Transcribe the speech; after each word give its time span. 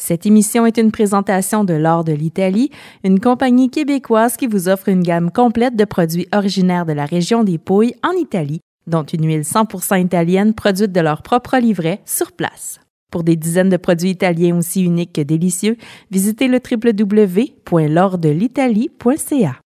Cette 0.00 0.24
émission 0.24 0.64
est 0.64 0.78
une 0.78 0.92
présentation 0.92 1.62
de 1.62 1.74
l'Or 1.74 2.04
de 2.04 2.12
l'Italie, 2.12 2.70
une 3.04 3.20
compagnie 3.20 3.68
québécoise 3.68 4.38
qui 4.38 4.46
vous 4.46 4.70
offre 4.70 4.88
une 4.88 5.02
gamme 5.02 5.30
complète 5.30 5.76
de 5.76 5.84
produits 5.84 6.26
originaires 6.32 6.86
de 6.86 6.94
la 6.94 7.04
région 7.04 7.44
des 7.44 7.58
Pouilles 7.58 7.94
en 8.02 8.12
Italie, 8.12 8.62
dont 8.86 9.02
une 9.02 9.26
huile 9.26 9.42
100% 9.42 10.02
italienne 10.02 10.54
produite 10.54 10.90
de 10.90 11.00
leur 11.00 11.20
propre 11.20 11.58
livret 11.58 12.00
sur 12.06 12.32
place. 12.32 12.80
Pour 13.12 13.24
des 13.24 13.36
dizaines 13.36 13.68
de 13.68 13.76
produits 13.76 14.08
italiens 14.08 14.56
aussi 14.56 14.82
uniques 14.82 15.12
que 15.12 15.20
délicieux, 15.20 15.76
visitez 16.10 16.48
le 16.48 16.58
www.lordelitalie.ca. 16.58 19.56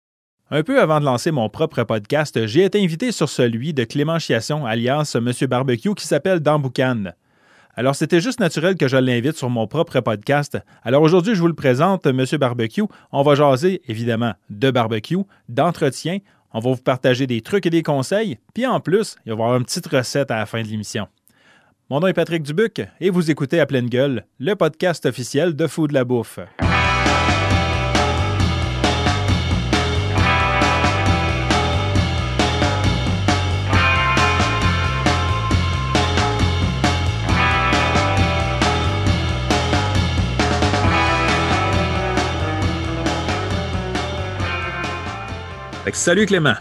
Un 0.50 0.62
peu 0.64 0.80
avant 0.80 0.98
de 0.98 1.04
lancer 1.04 1.30
mon 1.30 1.48
propre 1.48 1.84
podcast, 1.84 2.44
j'ai 2.46 2.64
été 2.64 2.82
invité 2.82 3.12
sur 3.12 3.28
celui 3.28 3.72
de 3.72 3.84
Clément 3.84 4.18
Chiasson, 4.18 4.66
alias 4.66 5.16
Monsieur 5.22 5.46
Barbecue, 5.46 5.94
qui 5.94 6.08
s'appelle 6.08 6.40
Damboucan. 6.40 7.12
Alors, 7.76 7.96
c'était 7.96 8.20
juste 8.20 8.38
naturel 8.38 8.76
que 8.76 8.86
je 8.86 8.96
l'invite 8.96 9.36
sur 9.36 9.50
mon 9.50 9.66
propre 9.66 10.00
podcast. 10.00 10.58
Alors 10.84 11.02
aujourd'hui, 11.02 11.34
je 11.34 11.40
vous 11.40 11.48
le 11.48 11.54
présente, 11.54 12.06
Monsieur 12.06 12.38
Barbecue. 12.38 12.84
On 13.10 13.22
va 13.22 13.34
jaser, 13.34 13.82
évidemment, 13.88 14.34
de 14.48 14.70
barbecue, 14.70 15.18
d'entretien. 15.48 16.18
On 16.52 16.60
va 16.60 16.70
vous 16.70 16.76
partager 16.76 17.26
des 17.26 17.40
trucs 17.40 17.66
et 17.66 17.70
des 17.70 17.82
conseils. 17.82 18.38
Puis 18.54 18.64
en 18.66 18.78
plus, 18.78 19.16
il 19.26 19.32
va 19.32 19.38
y 19.38 19.42
avoir 19.42 19.56
une 19.56 19.64
petite 19.64 19.88
recette 19.88 20.30
à 20.30 20.36
la 20.36 20.46
fin 20.46 20.62
de 20.62 20.68
l'émission. 20.68 21.08
Mon 21.90 22.00
nom 22.00 22.06
est 22.06 22.12
Patrick 22.14 22.44
Dubuc 22.44 22.80
et 23.00 23.10
vous 23.10 23.30
écoutez 23.30 23.58
à 23.58 23.66
pleine 23.66 23.88
gueule 23.88 24.24
le 24.38 24.54
podcast 24.54 25.04
officiel 25.04 25.54
de 25.56 25.66
Fou 25.66 25.88
de 25.88 25.94
la 25.94 26.04
Bouffe. 26.04 26.38
Salut 45.92 46.26
Clément. 46.26 46.54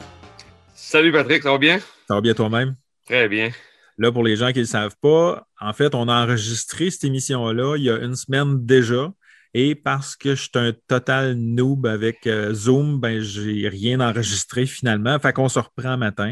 Salut 0.76 1.12
Patrick, 1.12 1.44
ça 1.44 1.52
va 1.52 1.58
bien? 1.58 1.80
Ça 2.08 2.16
va 2.16 2.22
bien 2.22 2.34
toi-même? 2.34 2.76
Très 3.06 3.30
bien. 3.30 3.52
Là, 3.98 4.12
pour 4.12 4.24
les 4.24 4.36
gens 4.36 4.50
qui 4.50 4.60
ne 4.60 4.64
le 4.64 4.68
savent 4.68 4.96
pas, 5.02 5.48
en 5.60 5.74
fait, 5.74 5.96
on 5.96 6.08
a 6.08 6.24
enregistré 6.24 6.90
cette 6.90 7.04
émission-là 7.06 7.76
il 7.78 7.84
y 7.84 7.90
a 7.90 7.98
une 7.98 8.16
semaine 8.16 8.66
déjà. 8.66 9.12
Et 9.54 9.76
parce 9.76 10.16
que 10.16 10.36
je 10.36 10.42
suis 10.42 10.52
un 10.56 10.74
total 10.88 11.36
noob 11.36 11.86
avec 11.86 12.26
euh, 12.26 12.54
Zoom, 12.54 13.00
ben 13.00 13.22
j'ai 13.22 13.70
rien 13.70 14.00
enregistré 14.00 14.66
finalement. 14.66 15.20
Fait 15.20 15.32
qu'on 15.32 15.48
se 15.48 15.60
reprend 15.60 15.96
matin. 15.96 16.32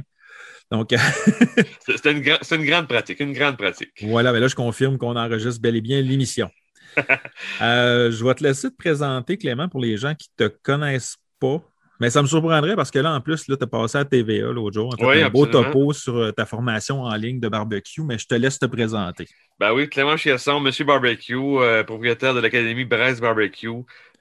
Donc. 0.72 0.90
c'est 1.86 2.06
une, 2.06 2.24
une, 2.24 2.66
grande 2.66 2.88
pratique, 2.88 3.20
une 3.20 3.34
grande 3.34 3.58
pratique. 3.58 3.92
Voilà, 4.02 4.32
ben 4.32 4.40
là, 4.40 4.48
je 4.48 4.56
confirme 4.56 4.98
qu'on 4.98 5.16
enregistre 5.16 5.62
bel 5.62 5.76
et 5.76 5.82
bien 5.82 6.02
l'émission. 6.02 6.50
Euh, 7.62 8.12
je 8.12 8.26
vais 8.26 8.34
te 8.34 8.44
laisser 8.44 8.70
te 8.70 8.76
présenter, 8.76 9.38
Clément, 9.38 9.70
pour 9.70 9.80
les 9.80 9.96
gens 9.98 10.14
qui 10.16 10.28
ne 10.40 10.48
te 10.48 10.54
connaissent 10.62 11.16
pas. 11.40 11.64
Mais 12.02 12.10
ça 12.10 12.24
me 12.24 12.28
surprendrait 12.28 12.76
parce 12.76 12.90
que 12.90 12.98
là, 12.98 13.14
en 13.14 13.22
plus, 13.22 13.46
tu 13.46 13.54
as 13.54 13.68
passé 13.68 14.00
à 14.00 14.06
TVA 14.06 14.52
l'autre 14.52 14.74
jour. 14.74 14.98
Tu 14.98 15.06
as 15.06 15.28
un 15.28 15.30
beau 15.30 15.46
topo 15.46 15.94
sur 15.94 16.18
euh, 16.18 16.32
ta 16.32 16.48
formation 16.48 17.04
en 17.04 17.14
ligne 17.14 17.40
de 17.40 17.48
barbecue, 17.48 18.02
mais 18.02 18.18
je 18.18 18.26
te 18.26 18.34
laisse 18.34 18.58
te 18.58 18.66
présenter. 18.66 19.28
Ben 19.60 19.72
oui, 19.72 19.88
Clément 19.88 20.18
Chiasson, 20.18 20.60
Monsieur 20.60 20.84
Barbecue, 20.84 21.36
euh, 21.36 21.84
propriétaire 21.84 22.34
de 22.34 22.40
l'Académie 22.40 22.86
Brest 22.86 23.22
Barbecue, 23.22 23.70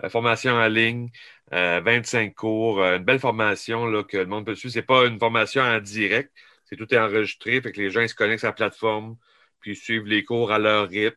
euh, 0.05 0.09
formation 0.11 0.53
en 0.53 0.69
ligne, 0.69 1.09
25 1.51 2.35
cours, 2.35 2.83
une 2.83 3.03
belle 3.03 3.19
formation 3.19 3.87
là, 3.87 4.05
que 4.05 4.19
le 4.19 4.27
monde 4.27 4.45
peut 4.45 4.55
suivre. 4.55 4.75
Ce 4.75 4.79
n'est 4.79 4.85
pas 4.85 5.07
une 5.07 5.19
formation 5.19 5.63
en 5.63 5.81
direct, 5.81 6.31
c'est 6.67 6.77
tout 6.77 6.93
est 6.95 6.99
enregistré, 6.99 7.63
fait 7.63 7.73
que 7.73 7.81
les 7.81 7.89
gens 7.89 8.03
ils 8.03 8.11
se 8.11 8.15
connectent 8.15 8.41
sur 8.41 8.49
la 8.49 8.53
plateforme, 8.53 9.17
puis 9.61 9.73
ils 9.73 9.77
suivent 9.77 10.07
les 10.07 10.23
cours 10.23 10.53
à 10.53 10.59
leur 10.59 10.87
rythme. 10.91 11.17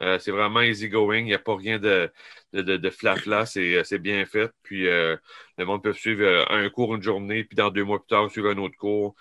C'est 0.00 0.30
vraiment 0.30 0.62
easy 0.62 0.88
going, 0.88 1.18
il 1.18 1.24
n'y 1.26 1.34
a 1.34 1.38
pas 1.38 1.56
rien 1.56 1.78
de, 1.78 2.10
de, 2.52 2.76
de, 2.76 2.90
flafla, 2.90 3.44
euh, 3.56 3.84
c'est 3.84 3.98
bien 3.98 4.24
fait. 4.26 4.50
Puis 4.62 4.88
euh, 4.88 5.16
le 5.58 5.64
monde 5.64 5.82
peut 5.82 5.92
suivre 5.92 6.22
euh, 6.24 6.44
un 6.50 6.68
cours 6.70 6.94
une 6.94 7.02
journée, 7.02 7.44
puis 7.44 7.56
dans 7.56 7.70
deux 7.70 7.84
mois 7.84 7.98
plus 7.98 8.08
tard, 8.08 8.30
suivre 8.30 8.50
un 8.50 8.58
autre 8.58 8.76
cours. 8.76 9.14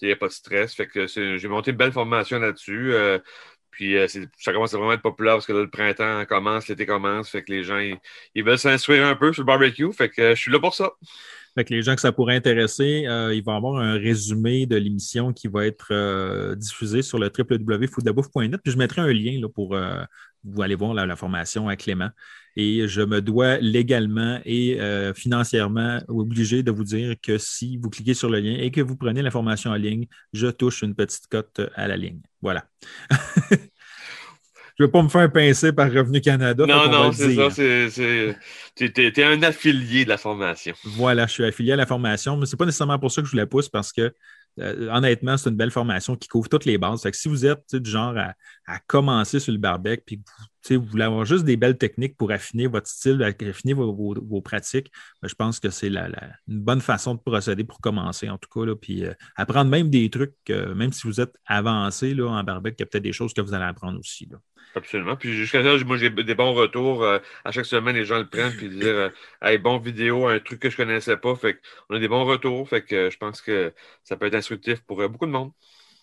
Il 0.00 0.06
n'y 0.08 0.12
a 0.12 0.16
pas 0.16 0.28
de 0.28 0.32
stress. 0.32 0.74
Fait 0.74 0.86
que 0.86 1.06
j'ai 1.06 1.48
monté 1.48 1.72
une 1.72 1.76
belle 1.76 1.92
formation 1.92 2.38
là-dessus. 2.38 2.94
puis 3.70 3.96
ça 4.38 4.52
commence 4.52 4.72
à 4.74 4.78
vraiment 4.78 4.92
être 4.92 5.02
populaire 5.02 5.34
parce 5.34 5.46
que 5.46 5.52
là, 5.52 5.60
le 5.62 5.70
printemps 5.70 6.24
commence, 6.26 6.68
l'été 6.68 6.86
commence. 6.86 7.30
Fait 7.30 7.42
que 7.42 7.52
les 7.52 7.64
gens, 7.64 7.78
ils, 8.34 8.44
veulent 8.44 8.58
s'instruire 8.58 9.06
un 9.06 9.16
peu 9.16 9.32
sur 9.32 9.42
le 9.42 9.46
barbecue. 9.46 9.92
Fait 9.92 10.08
que 10.08 10.36
je 10.36 10.40
suis 10.40 10.52
là 10.52 10.60
pour 10.60 10.74
ça. 10.74 10.92
Les 11.68 11.82
gens 11.82 11.94
que 11.94 12.00
ça 12.00 12.12
pourrait 12.12 12.36
intéresser, 12.36 13.02
il 13.04 13.42
va 13.44 13.52
y 13.52 13.56
avoir 13.56 13.76
un 13.76 13.94
résumé 13.94 14.66
de 14.66 14.76
l'émission 14.76 15.32
qui 15.32 15.48
va 15.48 15.66
être 15.66 16.54
diffusé 16.54 17.02
sur 17.02 17.18
le 17.18 17.30
www.fooddabouffe.net. 17.36 18.60
Puis 18.62 18.72
je 18.72 18.78
mettrai 18.78 19.02
un 19.02 19.12
lien 19.12 19.40
pour 19.54 19.76
vous 20.44 20.62
aller 20.62 20.74
voir 20.74 20.94
la, 20.94 21.16
formation 21.16 21.68
à 21.68 21.76
Clément. 21.76 22.10
Et 22.56 22.88
je 22.88 23.02
me 23.02 23.20
dois 23.20 23.58
légalement 23.58 24.40
et 24.44 24.80
euh, 24.80 25.14
financièrement 25.14 26.00
obligé 26.08 26.62
de 26.62 26.70
vous 26.70 26.84
dire 26.84 27.14
que 27.22 27.38
si 27.38 27.76
vous 27.76 27.88
cliquez 27.88 28.14
sur 28.14 28.30
le 28.30 28.40
lien 28.40 28.56
et 28.58 28.70
que 28.70 28.80
vous 28.80 28.96
prenez 28.96 29.22
la 29.22 29.30
formation 29.30 29.70
en 29.70 29.76
ligne, 29.76 30.06
je 30.32 30.48
touche 30.48 30.82
une 30.82 30.94
petite 30.94 31.28
cote 31.28 31.60
à 31.74 31.86
la 31.86 31.96
ligne. 31.96 32.20
Voilà. 32.42 32.64
je 34.78 34.84
ne 34.84 34.86
vais 34.86 34.92
pas 34.92 35.02
me 35.02 35.08
faire 35.08 35.32
pincer 35.32 35.72
par 35.72 35.90
Revenu 35.90 36.20
Canada. 36.20 36.64
Non, 36.64 36.88
non, 36.88 37.12
c'est 37.12 37.34
ça. 37.34 37.48
Tu 38.76 38.84
es, 38.84 39.24
un 39.24 39.42
affilié 39.42 40.04
de 40.04 40.08
la 40.08 40.18
formation. 40.18 40.72
Voilà, 40.84 41.26
je 41.26 41.32
suis 41.32 41.44
affilié 41.44 41.72
à 41.72 41.76
la 41.76 41.86
formation, 41.86 42.36
mais 42.36 42.46
ce 42.46 42.54
n'est 42.54 42.58
pas 42.58 42.64
nécessairement 42.64 42.98
pour 42.98 43.10
ça 43.10 43.20
que 43.20 43.26
je 43.26 43.32
vous 43.32 43.38
la 43.38 43.46
pousse 43.46 43.68
parce 43.68 43.92
que 43.92 44.12
euh, 44.60 44.88
honnêtement, 44.92 45.36
c'est 45.36 45.50
une 45.50 45.56
belle 45.56 45.70
formation 45.72 46.16
qui 46.16 46.28
couvre 46.28 46.48
toutes 46.48 46.64
les 46.64 46.78
bases. 46.78 47.08
si 47.12 47.28
vous 47.28 47.44
êtes 47.46 47.74
du 47.74 47.90
genre 47.90 48.14
à, 48.16 48.78
commencer 48.86 49.40
sur 49.40 49.52
le 49.52 49.58
barbecue 49.58 50.02
puis 50.04 50.22
que 50.62 50.74
vous, 50.74 50.84
voulez 50.84 51.04
avoir 51.04 51.24
juste 51.24 51.44
des 51.44 51.56
belles 51.56 51.78
techniques 51.78 52.16
pour 52.16 52.30
affiner 52.30 52.66
votre 52.66 52.86
style, 52.86 53.22
affiner 53.22 53.72
vos, 53.72 54.42
pratiques, 54.42 54.92
ben, 55.22 55.28
je 55.28 55.34
pense 55.34 55.58
que 55.60 55.70
c'est 55.70 55.88
une 55.88 56.12
bonne 56.46 56.80
façon 56.80 57.14
de 57.14 57.20
procéder 57.20 57.64
pour 57.64 57.80
commencer, 57.80 58.28
en 58.28 58.38
tout 58.38 58.48
cas. 58.52 58.66
Là, 58.66 58.76
puis 58.76 59.04
euh, 59.04 59.12
apprendre 59.36 59.70
même 59.70 59.90
des 59.90 60.08
trucs, 60.10 60.34
même 60.48 60.92
si 60.92 61.06
vous 61.06 61.20
êtes 61.20 61.34
avancé 61.46 62.14
là, 62.14 62.28
en 62.28 62.44
barbecue, 62.44 62.76
il 62.78 62.82
y 62.82 62.84
a 62.84 62.86
peut-être 62.86 63.04
des 63.04 63.12
choses 63.12 63.32
que 63.32 63.40
vous 63.40 63.54
allez 63.54 63.64
apprendre 63.64 63.98
aussi. 63.98 64.28
Là. 64.30 64.38
Absolument. 64.74 65.16
Puis 65.16 65.32
jusqu'à 65.34 65.62
là, 65.62 65.76
moi, 65.84 65.96
j'ai 65.96 66.10
des 66.10 66.34
bons 66.34 66.54
retours. 66.54 67.02
Euh, 67.02 67.18
à 67.44 67.52
chaque 67.52 67.66
semaine, 67.66 67.96
les 67.96 68.04
gens 68.04 68.18
le 68.18 68.26
prennent 68.26 68.52
puis 68.52 68.68
dire 68.68 68.86
euh, 68.86 69.08
Hey, 69.42 69.58
bon 69.58 69.78
vidéo, 69.78 70.26
un 70.26 70.38
truc 70.38 70.60
que 70.60 70.70
je 70.70 70.80
ne 70.80 70.86
connaissais 70.86 71.16
pas. 71.16 71.34
Fait 71.36 71.58
on 71.88 71.96
a 71.96 71.98
des 71.98 72.08
bons 72.08 72.24
retours. 72.24 72.68
Fait 72.68 72.82
que 72.82 73.10
je 73.10 73.16
pense 73.16 73.40
que 73.40 73.72
ça 74.04 74.16
peut 74.16 74.26
être 74.26 74.34
instructif 74.34 74.80
pour 74.82 75.00
euh, 75.00 75.08
beaucoup 75.08 75.26
de 75.26 75.32
monde. 75.32 75.50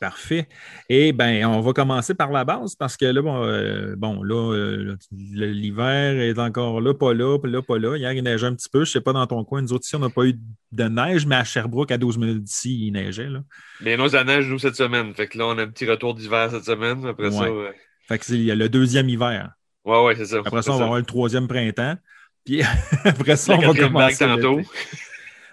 Parfait. 0.02 0.50
Et 0.90 1.14
bien, 1.14 1.50
on 1.50 1.62
va 1.62 1.72
commencer 1.72 2.14
par 2.14 2.30
la 2.30 2.44
base 2.44 2.76
parce 2.76 2.98
que 2.98 3.06
là, 3.06 3.22
bon, 3.22 3.96
bon 3.96 4.24
là, 4.24 4.94
l'hiver 5.14 6.20
est 6.20 6.38
encore 6.38 6.82
là, 6.82 6.94
pas 6.94 7.14
là, 7.14 7.38
là, 7.42 7.62
pas 7.62 7.80
là. 7.80 7.96
Hier, 7.96 8.12
il 8.12 8.22
neigeait 8.22 8.48
un 8.48 8.56
petit 8.56 8.68
peu. 8.68 8.80
Je 8.80 8.90
ne 8.90 8.94
sais 8.94 9.02
pas 9.02 9.14
dans 9.14 9.26
ton 9.26 9.46
coin. 9.46 9.62
Nous 9.62 9.72
autres, 9.72 9.86
ici, 9.86 9.96
on 9.96 10.00
n'a 10.00 10.10
pas 10.10 10.26
eu 10.26 10.38
de 10.74 10.84
neige, 10.84 11.26
mais 11.26 11.36
à 11.36 11.46
Sherbrooke, 11.46 11.92
à 11.92 11.98
12 11.98 12.18
minutes 12.18 12.44
d'ici, 12.44 12.88
il 12.88 12.92
neigeait. 12.92 13.30
Là. 13.30 13.40
Mais 13.80 13.96
nous, 13.96 14.10
ça 14.10 14.26
neige, 14.26 14.50
nous, 14.50 14.60
cette 14.60 14.76
semaine. 14.76 15.14
Fait 15.14 15.28
que 15.28 15.38
là, 15.38 15.46
on 15.48 15.58
a 15.58 15.64
un 15.64 15.70
petit 15.70 15.90
retour 15.90 16.14
d'hiver 16.14 16.52
cette 16.52 16.66
semaine. 16.66 17.06
Après 17.06 17.32
ça, 17.32 17.46
fait 18.08 18.20
que 18.20 18.52
a 18.52 18.56
le 18.56 18.70
deuxième 18.70 19.10
hiver. 19.10 19.52
Oui, 19.84 19.98
oui, 20.06 20.14
c'est 20.18 20.26
ça. 20.26 20.38
Après 20.46 20.62
ça, 20.62 20.72
on 20.72 20.78
va 20.78 20.84
avoir 20.86 21.00
le 21.00 21.06
troisième 21.06 21.48
printemps. 21.48 21.96
Puis 22.44 22.62
après 23.04 23.36
ça, 23.36 23.56
on 23.56 23.74
va 23.74 23.74
commencer. 23.74 24.26
Tantôt. 24.26 24.62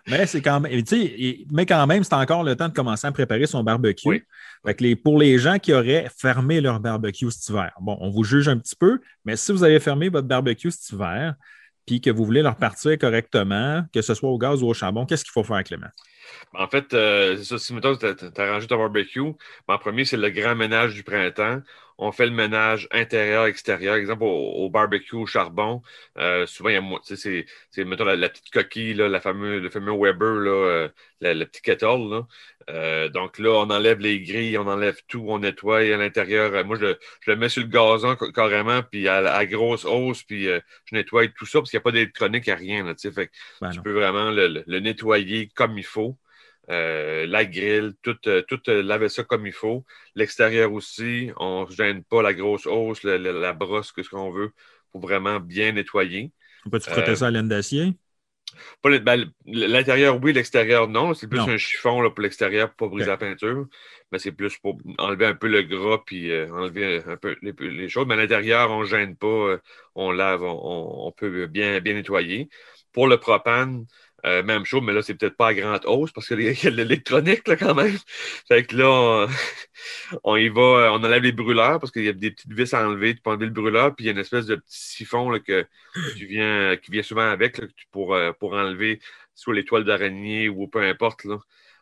Mais 0.08 0.26
c'est 0.26 0.42
quand 0.42 0.60
même, 0.60 0.82
mais 1.52 1.64
quand 1.66 1.86
même, 1.86 2.02
c'est 2.02 2.14
encore 2.14 2.42
le 2.42 2.56
temps 2.56 2.68
de 2.68 2.74
commencer 2.74 3.06
à 3.06 3.12
préparer 3.12 3.46
son 3.46 3.62
barbecue. 3.62 4.26
Fait 4.64 4.74
que 4.74 4.82
les, 4.82 4.96
pour 4.96 5.18
les 5.18 5.38
gens 5.38 5.58
qui 5.58 5.72
auraient 5.72 6.08
fermé 6.16 6.60
leur 6.60 6.80
barbecue 6.80 7.30
cet 7.30 7.48
hiver, 7.48 7.72
bon, 7.80 7.96
on 8.00 8.10
vous 8.10 8.24
juge 8.24 8.48
un 8.48 8.58
petit 8.58 8.74
peu, 8.74 9.00
mais 9.24 9.36
si 9.36 9.52
vous 9.52 9.62
avez 9.62 9.78
fermé 9.78 10.08
votre 10.08 10.26
barbecue 10.26 10.70
cet 10.70 10.90
hiver, 10.90 11.34
puis 11.86 12.00
que 12.00 12.10
vous 12.10 12.24
voulez 12.24 12.42
leur 12.42 12.56
partir 12.56 12.96
correctement, 12.98 13.84
que 13.92 14.02
ce 14.02 14.14
soit 14.14 14.28
au 14.28 14.38
gaz 14.38 14.62
ou 14.62 14.68
au 14.68 14.74
charbon, 14.74 15.06
qu'est-ce 15.06 15.24
qu'il 15.24 15.32
faut 15.32 15.44
faire, 15.44 15.62
Clément? 15.62 15.88
En 16.54 16.68
fait, 16.68 16.94
euh, 16.94 17.36
c'est 17.36 17.44
ça. 17.44 17.58
Si 17.58 17.74
tu 17.74 18.06
as, 18.06 18.42
arrangé 18.42 18.66
ton 18.66 18.78
barbecue, 18.78 19.20
en 19.20 19.78
premier, 19.78 20.04
c'est 20.04 20.16
le 20.16 20.30
grand 20.30 20.54
ménage 20.54 20.94
du 20.94 21.02
printemps 21.02 21.60
on 22.02 22.10
fait 22.10 22.26
le 22.26 22.32
ménage 22.32 22.88
intérieur-extérieur. 22.90 23.94
Exemple, 23.94 24.24
au, 24.24 24.68
barbecue 24.70 25.14
au 25.14 25.24
charbon, 25.24 25.82
euh, 26.18 26.46
souvent, 26.46 26.70
il 26.70 26.74
y 26.74 26.78
a, 26.78 26.98
c'est, 27.04 27.46
c'est 27.70 27.84
mettons, 27.84 28.04
la, 28.04 28.28
petite 28.28 28.50
coquille, 28.50 28.94
la 28.94 29.20
fameuse, 29.20 29.62
le 29.62 29.70
fameux 29.70 29.92
Weber, 29.92 30.34
là, 30.34 30.50
euh, 30.50 30.88
le 31.20 31.44
petit 31.44 31.62
kettle. 31.62 32.10
Là. 32.10 32.26
Euh, 32.70 33.08
donc 33.08 33.38
là, 33.38 33.50
on 33.50 33.70
enlève 33.70 34.00
les 34.00 34.20
grilles, 34.20 34.58
on 34.58 34.66
enlève 34.66 34.96
tout, 35.06 35.24
on 35.28 35.38
nettoie 35.38 35.78
à 35.78 35.96
l'intérieur. 35.96 36.64
Moi, 36.64 36.76
je, 36.80 36.96
le 37.28 37.36
mets 37.36 37.48
sur 37.48 37.62
le 37.62 37.68
gazon 37.68 38.16
carrément, 38.34 38.82
puis 38.82 39.06
à, 39.06 39.46
grosse 39.46 39.84
hausse, 39.84 40.24
puis 40.24 40.46
je 40.46 40.60
nettoie 40.90 41.28
tout 41.28 41.46
ça 41.46 41.60
parce 41.60 41.70
qu'il 41.70 41.78
n'y 41.78 41.82
a 41.82 41.84
pas 41.84 41.92
d'électronique, 41.92 42.46
il 42.48 42.50
n'y 42.50 42.54
a 42.54 42.56
rien. 42.56 42.84
Là, 42.84 42.94
fait, 42.96 43.30
ben 43.60 43.70
tu 43.70 43.80
peux 43.80 43.92
vraiment 43.92 44.30
le 44.32 44.80
nettoyer 44.80 45.50
comme 45.54 45.78
il 45.78 45.84
faut. 45.84 46.18
Euh, 46.72 47.26
la 47.26 47.44
grille, 47.44 47.92
tout, 48.02 48.16
euh, 48.26 48.40
tout 48.48 48.60
euh, 48.68 48.82
laver 48.82 49.10
ça 49.10 49.24
comme 49.24 49.46
il 49.46 49.52
faut. 49.52 49.84
L'extérieur 50.14 50.72
aussi, 50.72 51.30
on 51.36 51.66
ne 51.68 51.74
gêne 51.74 52.02
pas 52.02 52.22
la 52.22 52.32
grosse 52.32 52.66
hausse, 52.66 53.02
la, 53.02 53.52
brosse, 53.52 53.92
que 53.92 54.02
ce 54.02 54.08
qu'on 54.08 54.30
veut, 54.30 54.52
pour 54.90 55.02
vraiment 55.02 55.38
bien 55.38 55.72
nettoyer. 55.72 56.32
On 56.64 56.70
peut-tu 56.70 56.88
frotter 56.88 57.16
ça 57.16 57.26
à 57.26 57.30
laine 57.30 57.48
d'acier? 57.48 57.94
Ben, 58.82 59.30
l'intérieur, 59.44 60.22
oui, 60.22 60.32
l'extérieur, 60.32 60.88
non. 60.88 61.14
C'est 61.14 61.26
plus 61.26 61.40
un 61.40 61.56
chiffon 61.56 62.00
là, 62.00 62.10
pour 62.10 62.22
l'extérieur 62.22 62.68
pour 62.74 62.88
pas 62.88 62.94
briser 62.94 63.10
la 63.10 63.16
peinture. 63.16 63.66
Mais 64.10 64.18
c'est 64.18 64.32
plus 64.32 64.56
pour 64.58 64.78
enlever 64.98 65.26
un 65.26 65.34
peu 65.34 65.48
le 65.48 65.62
gras 65.62 66.02
puis 66.04 66.30
euh, 66.30 66.50
enlever 66.52 67.02
un 67.06 67.16
peu 67.16 67.36
les, 67.42 67.88
choses. 67.88 68.06
Mais 68.06 68.14
à 68.14 68.18
l'intérieur, 68.18 68.70
on 68.70 68.82
ne 68.82 68.86
gêne 68.86 69.16
pas, 69.16 69.58
on 69.94 70.10
lave, 70.10 70.42
on, 70.42 71.12
peut 71.12 71.46
bien, 71.46 71.80
bien 71.80 71.94
nettoyer. 71.94 72.48
Pour 72.92 73.08
le 73.08 73.18
propane, 73.18 73.86
euh, 74.24 74.42
même 74.42 74.64
chose, 74.64 74.82
mais 74.84 74.92
là, 74.92 75.02
c'est 75.02 75.14
peut-être 75.14 75.36
pas 75.36 75.48
à 75.48 75.54
grande 75.54 75.84
hausse 75.84 76.12
parce 76.12 76.28
qu'il 76.28 76.40
y 76.64 76.66
a 76.66 76.70
l'électronique 76.70 77.42
quand 77.58 77.74
même. 77.74 77.96
Fait 78.48 78.64
que 78.64 78.76
là, 78.76 79.28
on, 80.24 80.36
y 80.36 80.48
va, 80.48 80.92
on 80.92 81.04
enlève 81.04 81.22
les 81.22 81.32
brûleurs 81.32 81.80
parce 81.80 81.92
qu'il 81.92 82.04
y 82.04 82.08
a 82.08 82.12
des 82.12 82.30
petites 82.30 82.52
vis 82.52 82.72
à 82.74 82.86
enlever. 82.86 83.14
Tu 83.14 83.20
peux 83.22 83.30
enlever 83.30 83.46
le 83.46 83.52
brûleur, 83.52 83.94
puis 83.94 84.04
il 84.04 84.06
y 84.06 84.10
a 84.10 84.12
une 84.12 84.18
espèce 84.18 84.46
de 84.46 84.56
petit 84.56 84.78
siphon 84.96 85.30
là, 85.30 85.40
que, 85.40 85.66
tu 86.16 86.26
viens, 86.26 86.76
qui 86.76 86.90
vient 86.92 87.02
souvent 87.02 87.28
avec 87.30 87.60
pour, 87.90 88.14
euh, 88.14 88.32
pour 88.32 88.52
enlever 88.54 89.00
soit 89.34 89.54
les 89.54 89.64
toiles 89.64 89.84
d'araignée 89.84 90.48
ou 90.48 90.68
peu 90.68 90.82
importe. 90.82 91.24
Là, 91.24 91.38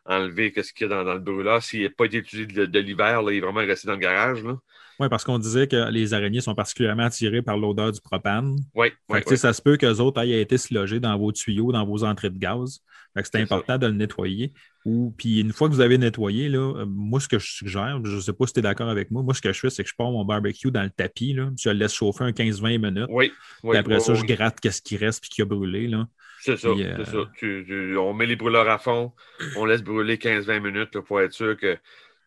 enlever 0.06 0.52
ce 0.62 0.72
qu'il 0.72 0.88
y 0.88 0.92
a 0.92 1.04
dans, 1.04 1.14
le 1.14 1.20
brûleur. 1.20 1.62
S'il 1.62 1.82
n'a 1.82 1.90
pas 1.90 2.06
été 2.06 2.18
utilisé 2.18 2.46
de, 2.46 2.78
l'hiver, 2.78 3.22
il 3.28 3.36
est 3.36 3.40
vraiment 3.40 3.60
resté 3.60 3.86
dans 3.86 3.94
le 3.94 4.00
garage. 4.00 4.42
Là. 4.44 4.58
Oui, 5.00 5.08
parce 5.08 5.24
qu'on 5.24 5.38
disait 5.38 5.66
que 5.66 5.90
les 5.90 6.12
araignées 6.12 6.42
sont 6.42 6.54
particulièrement 6.54 7.04
attirées 7.04 7.40
par 7.40 7.56
l'odeur 7.56 7.90
du 7.90 8.02
propane. 8.02 8.56
Oui. 8.74 8.88
Ça 9.34 9.54
se 9.54 9.62
peut 9.62 9.78
qu'eux 9.78 9.98
autres 9.98 10.20
aient 10.20 10.42
été 10.42 10.58
se 10.58 10.74
loger 10.74 11.00
dans 11.00 11.16
vos 11.16 11.32
tuyaux, 11.32 11.72
dans 11.72 11.86
vos 11.86 12.04
entrées 12.04 12.28
de 12.28 12.38
gaz. 12.38 12.80
c'est 13.16 13.36
important 13.36 13.78
de 13.78 13.86
le 13.86 13.94
nettoyer. 13.94 14.52
Ou, 14.84 15.14
puis 15.16 15.40
une 15.40 15.54
fois 15.54 15.70
que 15.70 15.74
vous 15.74 15.80
avez 15.80 15.96
nettoyé, 15.96 16.50
là, 16.50 16.58
euh, 16.58 16.86
moi, 16.86 17.18
ce 17.18 17.28
que 17.28 17.38
je 17.38 17.46
suggère, 17.46 17.98
je 18.04 18.16
ne 18.16 18.20
sais 18.20 18.32
pas 18.34 18.46
si 18.46 18.52
tu 18.52 18.58
es 18.58 18.62
d'accord 18.62 18.90
avec 18.90 19.10
moi, 19.10 19.22
moi, 19.22 19.32
ce 19.32 19.40
que 19.40 19.52
je 19.52 19.60
fais, 19.60 19.70
c'est 19.70 19.84
que 19.84 19.88
je 19.88 19.94
pars 19.94 20.10
mon 20.10 20.24
barbecue 20.24 20.70
dans 20.70 20.82
le 20.82 20.90
tapis. 20.90 21.32
Là, 21.32 21.50
je 21.58 21.70
le 21.70 21.76
laisse 21.76 21.94
chauffer 21.94 22.24
un 22.24 22.32
15-20 22.32 22.78
minutes. 22.78 23.08
Oui. 23.08 23.32
oui 23.62 23.76
après 23.78 24.00
ça, 24.00 24.12
je 24.12 24.24
gratte 24.24 24.60
qu'est-ce 24.60 24.82
qui 24.82 24.98
reste 24.98 25.24
et 25.24 25.28
qui 25.28 25.40
a 25.40 25.46
brûlé. 25.46 25.90
C'est 26.40 26.58
ça. 26.58 26.68
c'est 26.76 27.04
ça. 27.06 27.30
Euh, 27.42 27.96
on 27.96 28.12
met 28.12 28.26
les 28.26 28.36
brûleurs 28.36 28.68
à 28.68 28.78
fond, 28.78 29.12
on 29.56 29.64
laisse 29.64 29.82
brûler 29.82 30.16
15-20 30.16 30.60
minutes 30.60 31.00
pour 31.00 31.20
être 31.22 31.32
sûr 31.32 31.56
que 31.56 31.78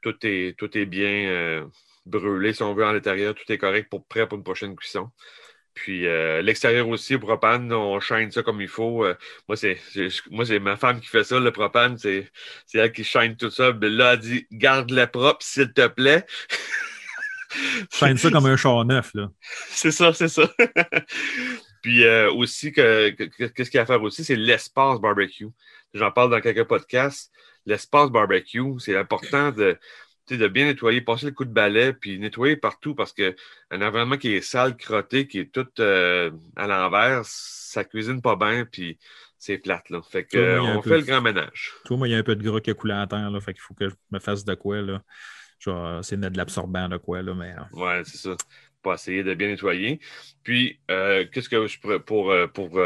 tout 0.02 0.16
est, 0.24 0.58
tout 0.58 0.76
est 0.76 0.86
bien. 0.86 1.30
Euh, 1.30 1.66
brûler, 2.06 2.54
si 2.54 2.64
on 2.64 2.74
veut, 2.74 2.86
en 2.86 2.92
l'intérieur. 2.92 3.36
Tout 3.36 3.52
est 3.52 3.58
correct 3.58 3.90
pour 3.90 4.06
prêt 4.06 4.28
pour 4.28 4.38
une 4.38 4.44
prochaine 4.44 4.76
cuisson. 4.76 5.10
Puis 5.74 6.06
euh, 6.06 6.42
l'extérieur 6.42 6.88
aussi, 6.88 7.14
le 7.14 7.20
propane, 7.20 7.72
on 7.74 8.00
chaîne 8.00 8.32
ça 8.32 8.44
comme 8.44 8.62
il 8.62 8.68
faut. 8.68 9.06
Euh, 9.06 9.16
moi, 9.48 9.58
c'est 9.58 9.80
moi 10.30 10.46
c'est 10.46 10.60
ma 10.60 10.78
femme 10.78 11.00
qui 11.02 11.08
fait 11.08 11.24
ça, 11.24 11.40
le 11.40 11.52
propane, 11.52 11.98
c'est 11.98 12.30
elle 12.74 12.92
qui 12.92 13.04
chaîne 13.04 13.36
tout 13.36 13.50
ça. 13.50 13.74
Mais 13.74 13.90
là, 13.90 14.14
elle 14.14 14.20
dit 14.20 14.48
garde-le 14.52 15.08
propre, 15.08 15.44
s'il 15.44 15.74
te 15.74 15.88
plaît. 15.88 16.26
chaîne 17.92 18.18
ça 18.18 18.30
comme 18.30 18.46
un 18.46 18.58
char 18.58 18.86
neuf, 18.86 19.12
là. 19.16 19.30
c'est 19.70 19.92
ça, 19.92 20.14
c'est 20.14 20.28
ça. 20.28 20.48
Puis 21.82 22.06
euh, 22.06 22.32
aussi, 22.32 22.72
qu'est-ce 22.72 23.70
qu'il 23.70 23.76
y 23.76 23.78
a 23.78 23.82
à 23.82 23.86
faire 23.86 24.02
aussi, 24.04 24.24
c'est 24.24 24.36
l'espace 24.36 25.00
barbecue. 25.00 25.50
J'en 25.94 26.12
parle 26.12 26.30
dans 26.30 26.40
quelques 26.40 26.64
podcasts. 26.66 27.32
L'espace 27.66 28.10
barbecue, 28.10 28.80
c'est 28.80 28.98
important 28.98 29.52
de 29.52 29.78
de 30.30 30.48
bien 30.48 30.66
nettoyer, 30.66 31.02
passer 31.02 31.28
le 31.28 31.32
coup 31.32 31.46
de 31.46 31.52
balai, 31.52 31.94
puis 31.94 32.20
nettoyer 32.20 32.56
partout 32.56 32.96
parce 32.96 33.14
qu'un 33.14 33.34
environnement 33.72 34.18
qui 34.18 34.34
est 34.34 34.42
sale, 34.42 34.78
crotté, 34.78 35.28
qui 35.28 35.40
est 35.40 35.52
tout 35.52 35.68
euh, 35.80 36.32
à 36.56 36.68
l'envers, 36.68 37.22
ça 37.26 37.84
cuisine 37.84 38.22
pas 38.22 38.36
bien, 38.36 38.66
puis 38.66 38.98
c'est 39.38 39.58
plate. 39.58 39.90
Là. 39.90 40.02
Fait 40.02 40.24
que, 40.24 40.60
on 40.60 40.82
fait 40.82 40.98
le 40.98 41.04
grand 41.04 41.22
ménage. 41.22 41.74
Toi, 41.86 41.98
moi, 41.98 42.08
il 42.08 42.12
y 42.12 42.16
a 42.16 42.18
un 42.18 42.24
peu 42.24 42.36
de 42.36 42.44
gras 42.44 42.62
qui 42.62 42.72
a 42.72 42.74
coulé 42.74 42.94
à 42.94 43.06
terre, 43.08 43.30
là, 43.30 43.40
fait 43.42 43.54
qu'il 43.54 43.62
faut 43.62 43.74
que 43.74 43.90
je 43.90 43.96
me 44.12 44.20
fasse 44.20 44.46
de 44.46 44.56
quoi. 44.56 44.82
Là. 44.82 45.02
Vais 45.66 46.00
essayer 46.00 46.18
de 46.18 46.22
mettre 46.22 46.34
de 46.34 46.38
l'absorbant 46.38 46.90
de 46.90 46.98
quoi, 46.98 47.22
là, 47.22 47.34
mais. 47.34 47.54
Euh. 47.54 47.80
Ouais, 47.80 48.02
c'est 48.06 48.18
ça. 48.18 48.36
Pour 48.82 48.94
essayer 48.94 49.24
de 49.24 49.34
bien 49.34 49.48
nettoyer. 49.48 50.02
Puis, 50.44 50.80
euh, 50.92 51.26
qu'est-ce 51.32 51.48
que 51.48 51.68
je 51.68 51.80
pourrais 51.80 52.02
pour, 52.02 52.34
pour, 52.54 52.80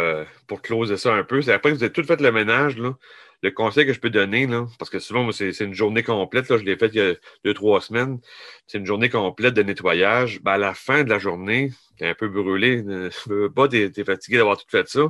pour, 0.45 0.62
closer 0.62 0.98
ça 0.98 1.13
un 1.13 1.24
peu? 1.24 1.42
C'est 1.42 1.54
après 1.54 1.72
que 1.72 1.75
vous 1.75 1.83
avez 1.83 1.92
tout 1.92 2.04
fait 2.04 2.22
le 2.22 2.31
ménage, 2.31 2.78
là, 2.78 2.95
le 3.44 3.51
conseil 3.51 3.86
que 3.86 3.94
je 3.94 4.00
peux 4.00 4.10
donner, 4.10 4.48
là, 4.48 4.66
parce 4.80 4.89
que 4.89 5.00
souvent, 5.00 5.31
c'est 5.31 5.60
une 5.60 5.74
journée 5.74 6.04
complète, 6.04 6.50
là, 6.50 6.57
je 6.57 6.63
l'ai 6.63 6.75
fait 6.75 6.88
il 6.88 6.95
y 6.95 7.01
a 7.01 7.13
deux, 7.45 7.54
trois 7.54 7.81
semaines, 7.81 8.19
c'est 8.66 8.80
une 8.80 8.86
journée 8.86 9.10
complète 9.10 9.54
de 9.54 9.63
nettoyage. 9.63 10.42
Ben, 10.42 10.54
à 10.54 10.57
la 10.57 10.74
fin 10.74 11.04
de 11.04 11.10
la 11.10 11.19
journée, 11.19 11.72
tu 11.98 12.04
es 12.04 12.10
un 12.10 12.16
peu 12.16 12.28
brûlé, 12.28 12.84
tu 13.24 13.50
pas, 13.56 13.68
tu 13.68 13.92
es, 13.95 14.04
fatigué 14.04 14.38
d'avoir 14.38 14.57
tout 14.57 14.66
fait 14.69 14.88
ça. 14.88 15.01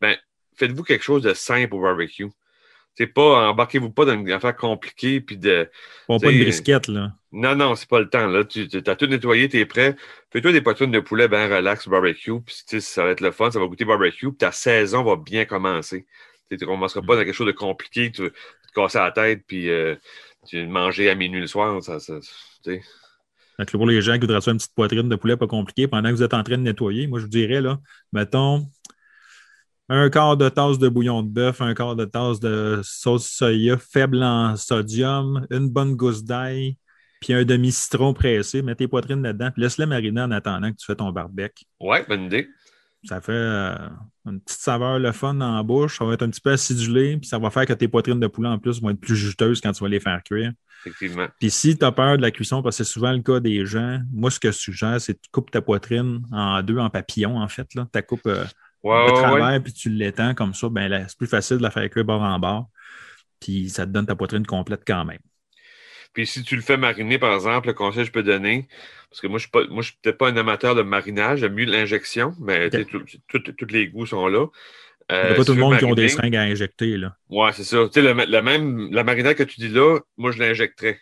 Ben, 0.00 0.16
faites-vous 0.56 0.82
quelque 0.82 1.04
chose 1.04 1.22
de 1.22 1.32
simple 1.32 1.74
au 1.74 1.80
barbecue. 1.80 2.28
C'est 2.94 3.06
pas, 3.06 3.48
embarquez-vous 3.48 3.90
pas 3.90 4.04
dans 4.04 4.12
une 4.12 4.30
affaire 4.30 4.54
compliquée 4.54 5.22
puis 5.22 5.38
de. 5.38 5.70
pas 6.06 6.30
une 6.30 6.42
brisquette, 6.42 6.88
là. 6.88 7.12
Non, 7.32 7.56
non, 7.56 7.74
c'est 7.74 7.88
pas 7.88 8.00
le 8.00 8.10
temps. 8.10 8.26
Là. 8.26 8.44
Tu 8.44 8.68
as 8.86 8.96
tout 8.96 9.06
nettoyé, 9.06 9.48
tu 9.48 9.58
es 9.58 9.64
prêt. 9.64 9.96
Fais-toi 10.30 10.52
des 10.52 10.60
poitrines 10.60 10.90
de 10.90 11.00
poulet 11.00 11.26
bien 11.28 11.48
relax 11.48 11.88
barbecue, 11.88 12.40
puis 12.42 12.82
ça 12.82 13.04
va 13.04 13.10
être 13.10 13.22
le 13.22 13.30
fun, 13.30 13.50
ça 13.50 13.58
va 13.58 13.66
goûter 13.66 13.86
barbecue, 13.86 14.28
puis 14.28 14.36
ta 14.36 14.52
saison 14.52 15.02
va 15.02 15.16
bien 15.16 15.46
commencer. 15.46 16.06
Tu 16.56 16.64
ne 16.64 16.70
commenceras 16.70 17.02
pas 17.02 17.16
dans 17.16 17.24
quelque 17.24 17.34
chose 17.34 17.46
de 17.46 17.52
compliqué, 17.52 18.10
tu 18.10 18.22
vas 18.22 18.30
te 18.30 18.72
casser 18.74 18.98
la 18.98 19.12
tête, 19.12 19.44
puis 19.46 19.70
euh, 19.70 19.94
tu 20.46 20.66
manger 20.66 21.10
à 21.10 21.14
minuit 21.14 21.40
le 21.40 21.46
soir. 21.46 21.82
Ça, 21.82 21.98
ça, 22.00 22.14
pour 23.70 23.86
les 23.86 24.02
gens 24.02 24.14
qui 24.14 24.20
voudraient 24.20 24.40
faire 24.40 24.52
une 24.52 24.58
petite 24.58 24.74
poitrine 24.74 25.08
de 25.08 25.16
poulet 25.16 25.36
pas 25.36 25.46
compliquée 25.46 25.86
pendant 25.86 26.10
que 26.10 26.14
vous 26.14 26.22
êtes 26.22 26.34
en 26.34 26.42
train 26.42 26.58
de 26.58 26.62
nettoyer, 26.62 27.06
moi 27.06 27.18
je 27.18 27.24
vous 27.24 27.30
dirais, 27.30 27.60
là, 27.60 27.78
mettons, 28.12 28.66
un 29.88 30.08
quart 30.10 30.36
de 30.36 30.48
tasse 30.48 30.78
de 30.78 30.88
bouillon 30.88 31.22
de 31.22 31.28
bœuf, 31.28 31.60
un 31.60 31.74
quart 31.74 31.96
de 31.96 32.04
tasse 32.04 32.40
de 32.40 32.80
sauce 32.82 33.26
soya 33.26 33.76
faible 33.78 34.22
en 34.22 34.56
sodium, 34.56 35.46
une 35.50 35.68
bonne 35.68 35.96
gousse 35.96 36.24
d'ail, 36.24 36.76
puis 37.20 37.34
un 37.34 37.44
demi-citron 37.44 38.14
pressé. 38.14 38.62
Mets 38.62 38.74
tes 38.74 38.88
poitrines 38.88 39.22
là-dedans, 39.22 39.50
puis 39.50 39.62
laisse-les 39.62 39.86
mariner 39.86 40.22
en 40.22 40.30
attendant 40.30 40.70
que 40.70 40.76
tu 40.76 40.86
fais 40.86 40.96
ton 40.96 41.12
barbecue. 41.12 41.64
Ouais, 41.80 42.04
bonne 42.08 42.24
idée. 42.24 42.48
Ça 43.04 43.20
fait 43.20 43.32
euh, 43.32 43.74
une 44.26 44.40
petite 44.40 44.60
saveur 44.60 44.98
le 44.98 45.10
fun 45.12 45.34
dans 45.34 45.56
la 45.56 45.62
bouche. 45.62 45.98
Ça 45.98 46.04
va 46.04 46.14
être 46.14 46.22
un 46.22 46.30
petit 46.30 46.40
peu 46.40 46.52
acidulé, 46.52 47.16
puis 47.16 47.28
ça 47.28 47.38
va 47.38 47.50
faire 47.50 47.66
que 47.66 47.72
tes 47.72 47.88
poitrines 47.88 48.20
de 48.20 48.26
poulet 48.28 48.48
en 48.48 48.58
plus 48.58 48.80
vont 48.80 48.90
être 48.90 49.00
plus 49.00 49.16
juteuses 49.16 49.60
quand 49.60 49.72
tu 49.72 49.82
vas 49.82 49.88
les 49.88 50.00
faire 50.00 50.22
cuire. 50.22 50.52
Effectivement. 50.84 51.26
Puis 51.40 51.50
si 51.50 51.76
tu 51.76 51.84
as 51.84 51.92
peur 51.92 52.16
de 52.16 52.22
la 52.22 52.30
cuisson, 52.30 52.62
parce 52.62 52.78
que 52.78 52.84
c'est 52.84 52.92
souvent 52.92 53.12
le 53.12 53.22
cas 53.22 53.40
des 53.40 53.66
gens, 53.66 54.00
moi, 54.12 54.30
ce 54.30 54.38
que 54.38 54.50
je 54.50 54.56
suggère, 54.56 55.00
c'est 55.00 55.14
que 55.14 55.20
tu 55.20 55.30
coupes 55.30 55.50
ta 55.50 55.60
poitrine 55.60 56.22
en 56.32 56.62
deux, 56.62 56.78
en 56.78 56.90
papillon, 56.90 57.38
en 57.38 57.48
fait. 57.48 57.66
Tu 57.68 57.78
la 57.92 58.02
coupes 58.02 58.26
euh, 58.26 58.44
de 58.84 59.14
travers, 59.14 59.62
puis 59.62 59.72
tu 59.72 59.90
l'étends 59.90 60.34
comme 60.34 60.54
ça. 60.54 60.68
Ben, 60.68 61.06
c'est 61.08 61.18
plus 61.18 61.26
facile 61.26 61.58
de 61.58 61.62
la 61.62 61.70
faire 61.70 61.88
cuire 61.90 62.04
bord 62.04 62.22
en 62.22 62.38
bord. 62.38 62.68
Puis 63.40 63.68
ça 63.70 63.86
te 63.86 63.90
donne 63.90 64.06
ta 64.06 64.14
poitrine 64.14 64.46
complète 64.46 64.82
quand 64.86 65.04
même. 65.04 65.18
Puis 66.12 66.26
si 66.26 66.42
tu 66.42 66.56
le 66.56 66.62
fais 66.62 66.76
mariner, 66.76 67.18
par 67.18 67.34
exemple, 67.34 67.68
le 67.68 67.74
conseil 67.74 68.02
que 68.02 68.06
je 68.06 68.12
peux 68.12 68.22
donner, 68.22 68.68
parce 69.10 69.20
que 69.20 69.26
moi, 69.26 69.38
je 69.38 69.46
ne 69.70 69.82
suis 69.82 69.96
peut-être 70.02 70.18
pas 70.18 70.28
un 70.28 70.36
amateur 70.36 70.74
de 70.74 70.82
marinage, 70.82 71.40
j'aime 71.40 71.54
mieux 71.54 71.64
l'injection, 71.64 72.34
mais 72.40 72.70
tous 72.70 73.66
les 73.70 73.88
goûts 73.88 74.06
sont 74.06 74.26
là. 74.26 74.46
Euh, 75.10 75.22
Il 75.22 75.26
n'y 75.28 75.32
a 75.32 75.36
pas 75.36 75.44
tout 75.44 75.54
le 75.54 75.60
monde 75.60 75.78
qui 75.78 75.84
ont 75.84 75.94
des 75.94 76.08
seringues 76.08 76.36
à 76.36 76.42
injecter. 76.42 76.96
Là. 76.96 77.16
Ouais, 77.28 77.52
c'est 77.52 77.64
ça. 77.64 77.78
Tu 77.86 78.00
sais, 78.00 78.02
le, 78.02 78.14
même, 78.14 78.90
la 78.90 79.04
marinade 79.04 79.36
que 79.36 79.42
tu 79.42 79.60
dis 79.60 79.68
là, 79.68 79.98
moi, 80.16 80.32
je 80.32 80.38
l'injecterais 80.38 81.00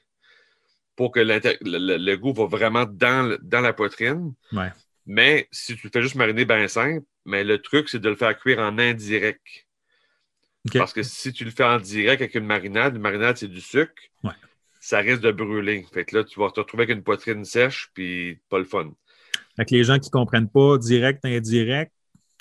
pour 0.97 1.13
que 1.13 1.21
le, 1.21 2.17
goût 2.17 2.33
va 2.33 2.47
vraiment 2.47 2.85
dans, 2.85 3.37
dans 3.43 3.61
la 3.61 3.73
poitrine. 3.73 4.35
Ouais. 4.53 4.71
Mais 5.07 5.49
si 5.51 5.77
tu 5.77 5.87
le 5.87 5.91
fais 5.93 6.03
juste 6.03 6.15
mariner 6.15 6.45
bien 6.45 6.69
simple, 6.69 7.05
mais 7.25 7.43
le 7.45 7.59
truc, 7.59 7.89
c'est 7.89 8.01
de 8.01 8.09
le 8.09 8.17
faire 8.17 8.39
cuire 8.39 8.59
en 8.59 8.79
indirect. 8.79 9.67
Parce 10.75 10.93
que 10.93 11.03
si 11.03 11.33
tu 11.33 11.45
le 11.45 11.51
fais 11.51 11.65
en 11.65 11.79
direct 11.79 12.21
avec 12.21 12.35
une 12.35 12.45
marinade, 12.45 12.97
une 12.97 13.03
marinade, 13.03 13.37
c'est 13.39 13.49
du 13.49 13.61
sucre. 13.61 13.95
Ouais 14.23 14.33
ça 14.91 14.99
risque 14.99 15.21
de 15.21 15.31
brûler. 15.31 15.87
Fait 15.95 16.05
que 16.05 16.17
là, 16.17 16.25
tu 16.25 16.41
vas 16.41 16.51
te 16.51 16.59
retrouver 16.59 16.83
avec 16.83 16.97
une 16.97 17.05
poitrine 17.05 17.45
sèche, 17.45 17.91
puis 17.95 18.41
pas 18.49 18.59
le 18.59 18.65
fun. 18.65 18.91
Avec 19.57 19.71
les 19.71 19.85
gens 19.85 20.01
qui 20.01 20.09
ne 20.09 20.13
comprennent 20.13 20.51
pas 20.51 20.79
direct, 20.79 21.25
indirect, 21.25 21.93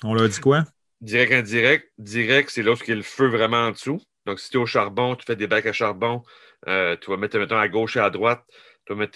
on 0.02 0.14
leur 0.14 0.28
dit 0.28 0.40
quoi? 0.40 0.64
Direct, 1.00 1.32
indirect. 1.32 1.92
Direct, 1.98 2.50
c'est 2.50 2.64
lorsqu'il 2.64 2.90
y 2.90 2.92
a 2.94 2.96
le 2.96 3.02
feu 3.02 3.28
vraiment 3.28 3.68
en 3.68 3.70
dessous. 3.70 4.00
Donc, 4.26 4.40
si 4.40 4.50
tu 4.50 4.56
es 4.56 4.60
au 4.60 4.66
charbon, 4.66 5.14
tu 5.14 5.24
fais 5.24 5.36
des 5.36 5.46
bacs 5.46 5.66
à 5.66 5.72
charbon, 5.72 6.22
euh, 6.66 6.96
tu 7.00 7.10
vas 7.10 7.16
mettre, 7.16 7.38
mettons, 7.38 7.56
à 7.56 7.68
gauche 7.68 7.96
et 7.96 8.00
à 8.00 8.10
droite, 8.10 8.42
tu 8.84 8.94
vas 8.94 8.98
mettre 8.98 9.12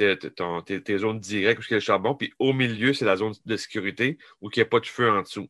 tes, 0.80 0.98
zones 0.98 1.18
directes 1.18 1.60
où 1.60 1.64
il 1.68 1.70
y 1.72 1.74
a 1.74 1.78
le 1.78 1.80
charbon, 1.80 2.14
puis 2.14 2.32
au 2.38 2.52
milieu, 2.52 2.94
c'est 2.94 3.04
la 3.04 3.16
zone 3.16 3.34
de 3.44 3.56
sécurité 3.56 4.16
où 4.42 4.48
il 4.48 4.58
n'y 4.58 4.62
a 4.62 4.66
pas 4.66 4.78
de 4.78 4.86
feu 4.86 5.10
en 5.10 5.22
dessous. 5.22 5.48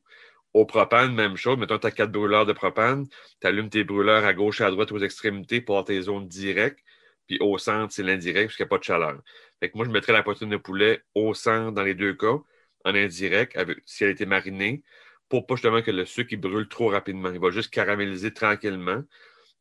Au 0.54 0.64
propane, 0.64 1.14
même 1.14 1.36
chose. 1.36 1.58
Mettons, 1.58 1.78
tu 1.78 1.86
as 1.86 1.90
quatre 1.90 2.12
brûleurs 2.12 2.46
de 2.46 2.54
propane, 2.54 3.06
tu 3.42 3.46
allumes 3.46 3.68
tes 3.68 3.84
brûleurs 3.84 4.24
à 4.24 4.32
gauche 4.32 4.62
et 4.62 4.64
à 4.64 4.70
droite 4.70 4.90
aux 4.90 5.00
extrémités 5.00 5.60
pour 5.60 5.74
avoir 5.74 5.84
tes 5.84 6.00
zones 6.00 6.28
directes. 6.28 6.78
Puis 7.26 7.38
au 7.40 7.58
centre, 7.58 7.92
c'est 7.92 8.02
l'indirect 8.02 8.48
puisqu'il 8.48 8.62
n'y 8.62 8.66
a 8.66 8.70
pas 8.70 8.78
de 8.78 8.84
chaleur. 8.84 9.22
Fait 9.60 9.70
que 9.70 9.76
moi, 9.76 9.86
je 9.86 9.90
mettrais 9.90 10.12
la 10.12 10.22
poitrine 10.22 10.50
de 10.50 10.56
poulet 10.56 11.02
au 11.14 11.34
centre 11.34 11.72
dans 11.72 11.82
les 11.82 11.94
deux 11.94 12.14
cas, 12.14 12.38
en 12.84 12.94
indirect, 12.94 13.56
avec, 13.56 13.78
si 13.86 14.04
elle 14.04 14.10
a 14.10 14.12
été 14.12 14.26
marinée, 14.26 14.82
pour 15.28 15.46
pas 15.46 15.54
justement 15.54 15.80
que 15.80 15.90
le 15.90 16.04
sucre 16.04 16.36
brûle 16.36 16.68
trop 16.68 16.88
rapidement. 16.88 17.30
Il 17.32 17.40
va 17.40 17.50
juste 17.50 17.70
caraméliser 17.70 18.32
tranquillement. 18.34 19.02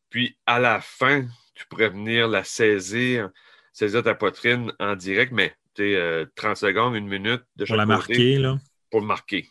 Puis 0.10 0.38
à 0.46 0.60
la 0.60 0.82
fin, 0.82 1.26
tu 1.56 1.66
pourrais 1.68 1.90
venir 1.90 2.28
la 2.28 2.44
saisir, 2.44 3.30
saisir 3.72 4.04
ta 4.04 4.14
poitrine 4.14 4.74
en 4.80 4.96
direct, 4.96 5.32
mais 5.32 5.56
tu 5.74 5.94
sais, 5.94 6.26
30 6.36 6.58
secondes, 6.58 6.96
une 6.96 7.08
minute 7.08 7.44
de 7.56 7.66
Pour 7.66 7.78
la 7.78 7.86
marquer, 7.86 8.38
là. 8.38 8.60
Pour 8.92 9.00
le 9.00 9.08
marquer. 9.08 9.48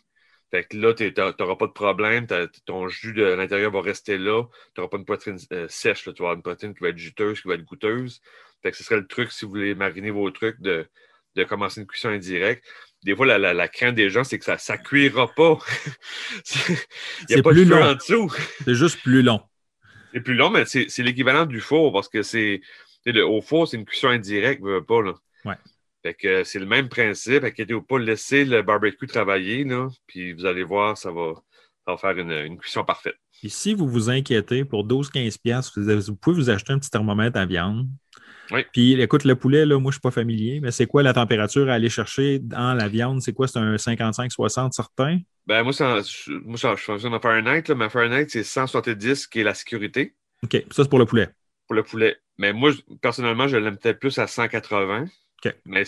Fait 0.53 0.65
que 0.65 0.77
là, 0.77 0.93
tu 0.93 1.11
n'auras 1.17 1.55
pas 1.55 1.65
de 1.65 1.71
problème. 1.71 2.27
Ton 2.67 2.87
jus 2.87 3.13
de 3.13 3.23
l'intérieur 3.23 3.71
va 3.71 3.81
rester 3.81 4.19
là. 4.19 4.43
Tu 4.75 4.81
n'auras 4.81 4.89
pas 4.91 4.97
une 4.97 5.05
poitrine 5.05 5.39
euh, 5.51 5.65
sèche. 5.67 6.03
Tu 6.03 6.09
vas 6.09 6.13
avoir 6.19 6.33
une 6.35 6.43
poitrine 6.43 6.75
qui 6.75 6.81
va 6.81 6.89
être 6.89 6.97
juteuse, 6.99 7.41
qui 7.41 7.47
va 7.47 7.55
être 7.55 7.65
goûteuse. 7.65 8.21
Fait 8.61 8.69
que 8.69 8.77
ce 8.77 8.83
serait 8.83 8.97
le 8.97 9.07
truc, 9.07 9.31
si 9.31 9.45
vous 9.45 9.51
voulez 9.51 9.73
mariner 9.73 10.11
vos 10.11 10.29
trucs, 10.29 10.61
de, 10.61 10.87
commencer 11.49 11.81
une 11.81 11.87
cuisson 11.87 12.09
indirecte. 12.09 12.63
des 13.01 13.15
fois, 13.15 13.25
la, 13.25 13.67
crainte 13.67 13.95
des 13.95 14.11
gens, 14.11 14.23
c'est 14.23 14.37
que 14.37 14.45
ça 14.45 14.57
ne 14.77 14.83
cuira 14.83 15.27
pas. 15.33 15.57
Il 17.29 17.33
n'y 17.33 17.39
a 17.39 17.41
pas 17.41 17.49
plus 17.49 17.65
de 17.65 17.73
feu 17.73 17.79
long. 17.79 17.85
en 17.87 17.95
dessous. 17.95 18.31
c'est 18.63 18.75
juste 18.75 19.01
plus 19.01 19.23
long. 19.23 19.41
C'est 20.13 20.21
plus 20.21 20.35
long, 20.35 20.51
mais 20.51 20.65
c'est 20.65 20.99
l'équivalent 20.99 21.47
du 21.47 21.61
four 21.61 21.91
parce 21.91 22.09
que 22.09 22.21
c'est. 22.21 22.61
Au 23.07 23.41
four, 23.41 23.67
c'est 23.67 23.77
une 23.77 23.85
cuisson 23.85 24.09
indirecte, 24.09 24.61
pas. 24.87 25.01
Là. 25.01 25.13
Ouais. 25.45 25.55
Fait 26.03 26.13
que 26.13 26.43
c'est 26.43 26.59
le 26.59 26.65
même 26.65 26.89
principe. 26.89 27.43
Inquiétez-vous 27.43 27.81
pas, 27.81 27.97
laisser 27.97 28.45
le 28.45 28.61
barbecue 28.61 29.07
travailler, 29.07 29.63
là, 29.63 29.87
puis 30.05 30.33
vous 30.33 30.45
allez 30.45 30.63
voir, 30.63 30.97
ça 30.97 31.11
va, 31.11 31.97
faire 31.97 32.17
une, 32.17 32.31
une 32.31 32.57
cuisson 32.57 32.83
parfaite. 32.83 33.15
Et 33.41 33.49
si 33.49 33.73
vous 33.73 33.87
vous 33.87 34.09
inquiétez, 34.09 34.65
pour 34.65 34.85
12-15$, 34.85 35.71
vous, 35.75 36.01
vous 36.11 36.15
pouvez 36.15 36.35
vous 36.35 36.49
acheter 36.49 36.73
un 36.73 36.79
petit 36.79 36.89
thermomètre 36.89 37.37
à 37.37 37.45
viande. 37.45 37.87
Oui. 38.51 38.65
Puis, 38.71 39.01
écoute, 39.01 39.23
le 39.23 39.35
poulet, 39.35 39.65
là, 39.65 39.79
moi, 39.79 39.91
je 39.91 39.97
ne 39.97 39.99
suis 39.99 40.01
pas 40.01 40.11
familier, 40.11 40.59
mais 40.61 40.71
c'est 40.71 40.85
quoi 40.85 41.03
la 41.03 41.13
température 41.13 41.69
à 41.69 41.73
aller 41.73 41.89
chercher 41.89 42.39
dans 42.39 42.73
la 42.73 42.87
viande? 42.87 43.21
C'est 43.21 43.33
quoi? 43.33 43.47
C'est 43.47 43.59
un 43.59 43.75
55-60 43.75 44.71
certain? 44.71 45.19
Ben, 45.45 45.63
moi, 45.63 45.73
moi 45.79 46.57
je 46.57 46.75
fonctionne 46.75 47.13
en 47.13 47.19
Fahrenheit. 47.19 47.63
Là, 47.67 47.75
mais 47.75 47.89
Fahrenheit, 47.89 48.27
c'est 48.29 48.43
170 48.43 49.27
qui 49.27 49.41
est 49.41 49.43
la 49.43 49.53
sécurité. 49.53 50.15
OK. 50.43 50.63
Ça, 50.71 50.83
c'est 50.83 50.89
pour 50.89 50.99
le 50.99 51.05
poulet. 51.05 51.29
Pour 51.67 51.75
le 51.75 51.83
poulet. 51.83 52.17
Mais 52.37 52.53
moi, 52.53 52.71
personnellement, 53.01 53.47
je 53.47 53.57
l'aime 53.57 53.77
peut-être 53.77 53.99
plus 53.99 54.17
à 54.19 54.27
180. 54.27 55.05
Mais 55.65 55.83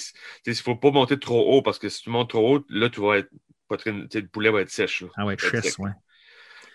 il 0.46 0.50
ne 0.50 0.54
faut 0.56 0.76
pas 0.76 0.92
monter 0.92 1.20
trop 1.20 1.54
haut 1.54 1.62
parce 1.62 1.80
que 1.80 1.90
si 1.90 2.04
tu 2.04 2.10
montes 2.10 2.30
trop 2.30 2.58
haut, 2.58 2.66
là, 2.70 2.90
tu 2.90 3.02
vas 3.02 3.18
être. 3.18 3.30
Le 3.70 4.28
poulet 4.28 4.52
va 4.52 4.62
être 4.62 4.70
sèche. 4.70 5.02
Là. 5.02 5.08
Ah 5.18 5.26
ouais, 5.26 5.38
chesse, 5.38 5.78
ouais. 5.80 5.92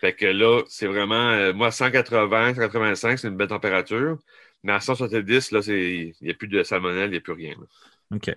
Fait 0.01 0.15
que 0.15 0.27
là, 0.27 0.63
c'est 0.69 0.87
vraiment. 0.87 1.31
Euh, 1.33 1.53
moi, 1.53 1.71
180, 1.71 2.55
185, 2.55 3.19
c'est 3.19 3.29
une 3.29 3.37
belle 3.37 3.49
température. 3.49 4.19
Mais 4.63 4.73
à 4.73 4.81
170, 4.81 5.53
là, 5.53 5.61
il 5.69 6.15
n'y 6.21 6.31
a 6.31 6.35
plus 6.35 6.49
de 6.49 6.63
salmonelle, 6.63 7.09
il 7.09 7.13
n'y 7.13 7.17
a 7.19 7.21
plus 7.21 7.33
rien. 7.33 7.55
OK. 8.13 8.35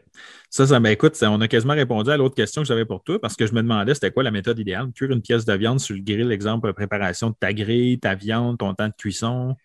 Ça, 0.50 0.68
ça 0.68 0.80
ben, 0.80 0.92
écoute, 0.92 1.18
on 1.24 1.42
a 1.42 1.48
quasiment 1.48 1.74
répondu 1.74 2.12
à 2.12 2.18
l'autre 2.18 2.36
question 2.36 2.62
que 2.62 2.68
j'avais 2.68 2.86
pour 2.86 3.04
toi 3.04 3.20
parce 3.20 3.36
que 3.36 3.48
je 3.48 3.54
me 3.54 3.62
demandais 3.62 3.94
c'était 3.96 4.12
quoi 4.12 4.24
la 4.24 4.32
méthode 4.32 4.60
idéale. 4.60 4.92
Cuire 4.94 5.12
une 5.12 5.22
pièce 5.22 5.46
de 5.46 5.54
viande 5.54 5.80
sur 5.80 5.96
le 5.96 6.02
grill, 6.02 6.32
exemple, 6.32 6.72
préparation 6.74 7.32
de 7.32 7.36
ta 7.40 7.54
grille, 7.54 8.00
ta 8.00 8.14
viande, 8.14 8.60
ton 8.60 8.74
temps 8.76 8.88
de 8.88 8.94
cuisson. 8.96 9.56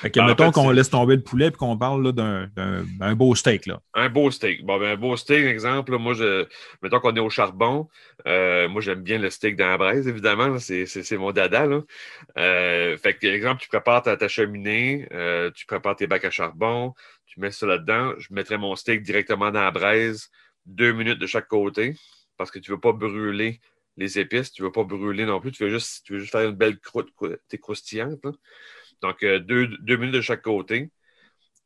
Fait 0.00 0.10
que, 0.10 0.20
mettons 0.20 0.50
qu'on 0.50 0.70
laisse 0.70 0.90
tomber 0.90 1.16
le 1.16 1.22
poulet 1.22 1.48
et 1.48 1.52
qu'on 1.52 1.76
parle 1.76 2.12
d'un 2.12 3.14
beau 3.14 3.34
steak. 3.34 3.66
Là. 3.66 3.80
Un 3.94 4.08
beau 4.08 4.30
steak. 4.30 4.64
Bon, 4.64 4.78
ben, 4.78 4.92
un 4.92 4.96
beau 4.96 5.16
steak, 5.16 5.44
exemple, 5.44 5.96
moi, 5.98 6.14
je, 6.14 6.46
mettons 6.82 7.00
qu'on 7.00 7.14
est 7.16 7.20
au 7.20 7.30
charbon. 7.30 7.88
Euh, 8.26 8.68
moi, 8.68 8.80
j'aime 8.80 9.02
bien 9.02 9.18
le 9.18 9.30
steak 9.30 9.56
dans 9.56 9.68
la 9.68 9.78
braise, 9.78 10.06
évidemment. 10.06 10.58
C'est 10.58 11.16
mon 11.16 11.32
dada. 11.32 11.66
Là. 11.66 11.82
Euh, 12.36 12.96
fait 12.96 13.14
que, 13.14 13.26
exemple, 13.26 13.60
tu 13.60 13.68
prépares 13.68 14.02
ta, 14.02 14.28
cheminée, 14.28 15.08
euh, 15.12 15.50
tu 15.50 15.66
prépares 15.66 15.96
tes 15.96 16.06
bacs 16.06 16.24
à 16.24 16.30
charbon, 16.30 16.94
tu 17.26 17.40
mets 17.40 17.50
ça 17.50 17.66
là-dedans. 17.66 18.12
Je 18.18 18.28
mettrai 18.30 18.56
mon 18.56 18.76
steak 18.76 19.02
directement 19.02 19.50
dans 19.50 19.62
la 19.62 19.70
braise, 19.70 20.30
deux 20.66 20.92
minutes 20.92 21.18
de 21.18 21.26
chaque 21.26 21.48
côté, 21.48 21.94
parce 22.36 22.50
que 22.50 22.58
tu 22.58 22.70
ne 22.70 22.76
veux 22.76 22.80
pas 22.80 22.92
brûler 22.92 23.60
les 23.96 24.18
épices, 24.18 24.52
tu 24.52 24.62
ne 24.62 24.66
veux 24.66 24.72
pas 24.72 24.84
brûler 24.84 25.26
non 25.26 25.40
plus. 25.40 25.52
Tu 25.52 25.64
veux 25.64 25.70
juste, 25.70 26.04
tu 26.04 26.14
veux 26.14 26.18
juste 26.20 26.32
faire 26.32 26.48
une 26.48 26.54
belle 26.54 26.78
croûte, 26.78 27.12
croustillante. 27.60 28.24
Là. 28.24 28.32
Donc, 29.02 29.22
euh, 29.22 29.38
deux, 29.38 29.96
minutes 29.96 30.14
de 30.14 30.20
chaque 30.20 30.42
côté. 30.42 30.90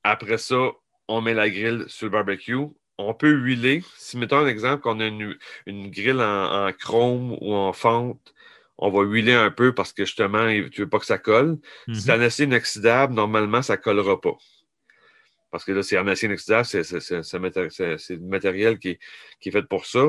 Après 0.05 0.39
ça, 0.39 0.71
on 1.09 1.21
met 1.21 1.35
la 1.35 1.49
grille 1.51 1.85
sur 1.89 2.07
le 2.07 2.11
barbecue. 2.11 2.57
On 2.99 3.15
peut 3.15 3.31
huiler. 3.31 3.83
Si, 3.97 4.17
mettons 4.19 4.39
un 4.39 4.47
exemple, 4.47 4.83
qu'on 4.83 5.01
a 5.01 5.07
une, 5.07 5.37
une 5.67 5.91
grille 5.91 6.21
en, 6.21 6.71
chrome 6.79 7.37
ou 7.41 7.55
en 7.55 7.73
fente, 7.73 8.35
on 8.79 8.91
va 8.91 9.03
huiler 9.03 9.35
un 9.35 9.51
peu 9.51 9.75
parce 9.75 9.93
que 9.93 10.05
justement, 10.05 10.47
tu 10.71 10.81
ne 10.81 10.85
veux 10.85 10.89
pas 10.89 10.99
que 10.99 11.07
ça 11.07 11.19
colle. 11.19 11.59
Si 11.93 12.03
c'est 12.03 12.13
en 12.13 12.21
acier 12.21 12.45
inoxydable, 12.45 13.15
normalement, 13.15 13.63
ça 13.63 13.77
ne 13.77 13.83
collera 13.83 14.21
pas. 14.21 14.37
Parce 15.51 15.65
que 15.65 15.73
là, 15.73 15.83
c'est 15.83 15.99
en 15.99 16.07
acier 16.07 16.27
inoxydable, 16.27 16.65
c'est 16.65 18.17
du 18.17 18.27
matériel 18.27 18.79
qui, 18.79 18.99
qui 19.41 19.49
est 19.49 19.53
fait 19.53 19.63
pour 19.63 19.87
ça. 19.87 20.09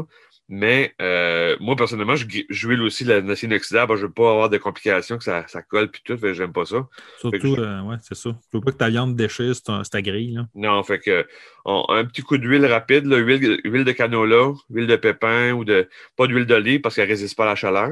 Mais 0.55 0.93
euh, 1.01 1.57
moi, 1.59 1.75
personnellement, 1.75 2.15
je, 2.15 2.27
huile 2.67 2.83
aussi 2.83 3.03
la 3.05 3.23
nacine 3.23 3.49
inoxydable. 3.49 3.95
Je 3.95 4.03
ne 4.03 4.05
veux 4.05 4.13
pas 4.13 4.29
avoir 4.29 4.51
de 4.51 4.59
complications, 4.59 5.17
que 5.17 5.23
ça, 5.23 5.43
colle 5.67 5.89
puis 5.89 6.03
tout. 6.05 6.15
J'aime 6.31 6.53
pas 6.53 6.65
ça. 6.65 6.87
Surtout, 7.17 7.55
euh, 7.55 7.81
ouais, 7.81 7.95
c'est 8.03 8.13
ça. 8.13 8.29
Je 8.51 8.57
veux 8.59 8.63
pas 8.63 8.71
que 8.71 8.77
ta 8.77 8.89
viande 8.89 9.15
déchire 9.15 9.55
sur 9.55 9.81
ta 9.89 10.01
grille. 10.03 10.33
Là. 10.33 10.47
Non, 10.53 10.83
fait 10.83 10.99
que 10.99 11.25
un 11.65 12.05
petit 12.05 12.21
coup 12.21 12.37
d'huile 12.37 12.67
rapide, 12.67 13.07
huile, 13.07 13.61
huile, 13.63 13.83
de 13.83 13.91
canola, 13.93 14.53
huile 14.69 14.85
de 14.85 14.95
pépin 14.95 15.53
ou 15.53 15.65
de. 15.65 15.89
Pas 16.15 16.27
d'huile 16.27 16.45
d'olive 16.45 16.81
parce 16.81 16.97
qu'elle 16.97 17.07
ne 17.07 17.13
résiste 17.13 17.35
pas 17.35 17.45
à 17.45 17.47
la 17.47 17.55
chaleur. 17.55 17.89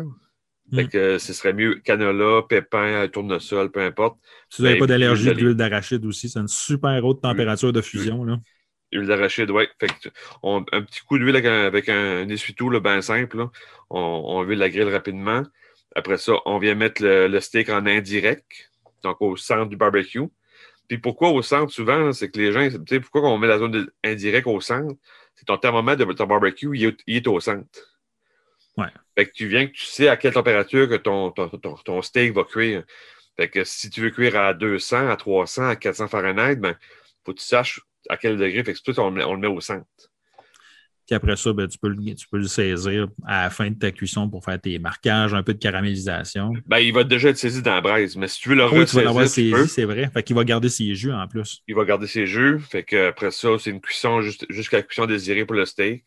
Fait 0.72 0.84
mm. 0.84 0.90
que 0.90 1.18
ce 1.18 1.34
serait 1.34 1.54
mieux 1.54 1.82
canola, 1.84 2.44
pépin, 2.48 3.08
tournesol, 3.08 3.72
peu 3.72 3.82
importe. 3.82 4.20
Si 4.50 4.62
vous 4.62 4.68
n'avez 4.68 4.76
ben, 4.76 4.82
pas 4.82 4.88
d'allergie 4.88 5.34
d'huile 5.34 5.56
d'arachide 5.56 6.06
aussi, 6.06 6.30
c'est 6.30 6.40
une 6.40 6.48
super 6.48 7.04
haute 7.04 7.24
température 7.24 7.74
de 7.74 7.82
fusion. 7.82 8.24
Là. 8.24 8.38
Huile 8.92 9.08
d'arachide, 9.08 9.50
oui. 9.52 9.66
un 10.44 10.82
petit 10.82 11.02
coup 11.02 11.18
d'huile 11.18 11.36
avec 11.36 11.90
un, 11.90 12.28
essuie-tout, 12.28 12.70
bien 12.82 13.02
simple. 13.02 13.48
On, 13.90 14.00
on 14.00 14.42
huile 14.44 14.60
la 14.60 14.70
grille 14.70 14.92
rapidement. 14.92 15.44
Après 15.96 16.18
ça, 16.18 16.34
on 16.46 16.58
vient 16.58 16.76
mettre 16.76 17.04
le, 17.04 17.40
steak 17.40 17.70
en 17.70 17.86
indirect, 17.86 18.72
donc 19.04 19.22
au 19.22 19.36
centre 19.36 19.68
du 19.68 19.76
barbecue. 19.76 20.28
Puis 20.88 20.98
pourquoi 20.98 21.30
au 21.30 21.42
centre, 21.42 21.72
souvent, 21.72 22.12
c'est 22.14 22.30
que 22.30 22.38
les 22.38 22.52
gens, 22.52 22.68
tu 22.70 22.80
sais, 22.88 23.00
pourquoi 23.00 23.30
on 23.30 23.38
met 23.38 23.48
la 23.48 23.60
zone 23.60 23.90
indirecte 24.04 24.48
au 24.48 24.62
centre? 24.62 24.96
C'est 25.36 25.46
ton 25.46 25.58
thermomètre 25.58 26.06
de 26.06 26.14
ton 26.14 26.28
barbecue, 26.28 26.70
il 26.74 27.16
est, 27.16 27.28
au 27.28 27.40
centre. 27.40 27.68
Ouais. 28.78 28.88
Fait 29.18 29.26
que 29.26 29.32
tu 29.32 29.48
viens 29.48 29.68
que 29.68 29.72
tu 29.72 29.86
sais 29.86 30.08
à 30.08 30.18
quelle 30.18 30.34
température 30.34 30.88
que 30.88 30.96
ton, 30.96 31.32
ton, 31.32 32.02
steak 32.02 32.34
va 32.34 32.44
cuire. 32.44 32.84
Fait 33.38 33.50
que 33.50 33.64
si 33.64 33.90
tu 33.90 34.02
veux 34.02 34.12
cuire 34.12 34.38
à 34.38 34.54
200, 34.54 35.10
à 35.10 35.16
300, 35.16 35.70
à 35.70 35.76
400 35.76 36.08
Fahrenheit, 36.08 36.56
ben, 36.56 36.76
faut 37.26 37.34
que 37.34 37.40
tu 37.40 37.46
saches 37.46 37.82
à 38.10 38.18
quel 38.18 38.38
degré. 38.38 38.64
Fait 38.64 38.74
que 38.74 38.80
tout, 38.84 39.00
on, 39.00 39.16
on, 39.18 39.34
le 39.34 39.40
met 39.40 39.48
au 39.48 39.62
centre. 39.62 39.86
Puis 41.08 41.16
après 41.16 41.36
ça, 41.36 41.52
ben, 41.52 41.68
tu, 41.68 41.78
peux, 41.78 41.94
tu 41.96 42.28
peux 42.30 42.38
le 42.38 42.48
saisir 42.48 43.08
à 43.26 43.44
la 43.44 43.50
fin 43.50 43.70
de 43.70 43.76
ta 43.76 43.92
cuisson 43.92 44.30
pour 44.30 44.46
faire 44.46 44.60
tes 44.62 44.80
marquages, 44.80 45.34
un 45.34 45.44
peu 45.44 45.54
de 45.54 45.60
caramélisation. 45.60 46.54
Ben, 46.66 46.80
il 46.80 46.94
va 46.94 47.04
déjà 47.04 47.30
être 47.30 47.38
saisi 47.38 47.62
dans 47.62 47.74
la 47.74 47.82
braise, 47.82 48.16
mais 48.16 48.28
si 48.28 48.40
tu 48.40 48.50
veux 48.50 48.56
le 48.56 48.70
oui, 48.72 48.86
tu 48.86 48.96
vas 48.96 49.04
l'avoir 49.04 49.28
saisi, 49.28 49.68
c'est 49.68 49.86
vrai. 49.86 50.10
Fait 50.14 50.24
qu'il 50.24 50.36
va 50.36 50.44
garder 50.44 50.70
ses 50.70 50.96
jus 50.96 51.12
en 51.12 51.28
plus. 51.28 51.64
Il 51.68 51.76
va 51.76 51.84
garder 51.86 52.08
ses 52.08 52.28
jus. 52.28 52.60
Fait 52.60 52.84
que 52.84 53.10
après 53.10 53.32
ça, 53.32 53.50
c'est 53.60 53.72
une 53.72 53.82
cuisson 53.82 54.22
jusqu'à 54.22 54.78
la 54.78 54.84
cuisson 54.84 55.06
désirée 55.06 55.46
pour 55.46 55.56
le 55.56 55.66
steak. 55.66 56.06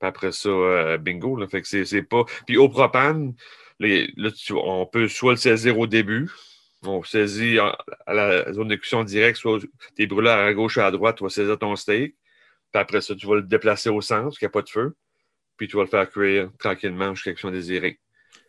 Puis 0.00 0.08
après 0.08 0.32
ça, 0.32 0.48
euh, 0.48 0.98
bingo. 0.98 1.36
Là. 1.36 1.46
Fait 1.46 1.60
que 1.60 1.84
c'est 1.84 2.02
pas. 2.02 2.24
Puis 2.46 2.56
au 2.56 2.68
propane, 2.68 3.34
là, 3.78 4.30
on 4.54 4.86
peut 4.86 5.08
soit 5.08 5.32
le 5.32 5.38
saisir 5.38 5.78
au 5.78 5.86
début, 5.86 6.28
on 6.82 7.02
saisit 7.02 7.58
à 7.58 8.14
la 8.14 8.52
zone 8.52 8.68
de 8.68 8.76
cuisson 8.76 9.04
directe, 9.04 9.38
soit 9.38 9.60
tes 9.94 10.06
brûleurs 10.06 10.38
à 10.38 10.52
gauche 10.54 10.76
ou 10.76 10.80
à 10.80 10.90
droite, 10.90 11.16
tu 11.18 11.24
vas 11.24 11.30
saisir 11.30 11.58
ton 11.58 11.76
steak. 11.76 12.14
Puis 12.72 12.80
après 12.80 13.00
ça, 13.00 13.14
tu 13.14 13.26
vas 13.26 13.36
le 13.36 13.42
déplacer 13.42 13.90
au 13.90 14.00
centre, 14.00 14.24
parce 14.24 14.38
qu'il 14.38 14.46
n'y 14.46 14.50
a 14.50 14.52
pas 14.52 14.62
de 14.62 14.70
feu. 14.70 14.94
Puis 15.56 15.68
tu 15.68 15.76
vas 15.76 15.82
le 15.82 15.88
faire 15.88 16.08
cuire 16.08 16.50
tranquillement 16.58 17.14
jusqu'à 17.14 17.32
cuisson 17.32 17.50
désirée. 17.50 17.98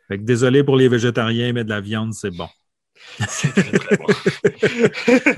Fait 0.08 0.18
que 0.18 0.24
désolé 0.24 0.64
pour 0.64 0.78
les 0.78 0.88
végétariens, 0.88 1.54
mais 1.54 1.64
de 1.64 1.70
la 1.70 1.82
viande, 1.82 2.14
c'est 2.14 2.32
bon. 2.32 2.48
C'est 3.28 3.52
très, 3.52 3.80
très 3.80 3.98
bon. 3.98 4.06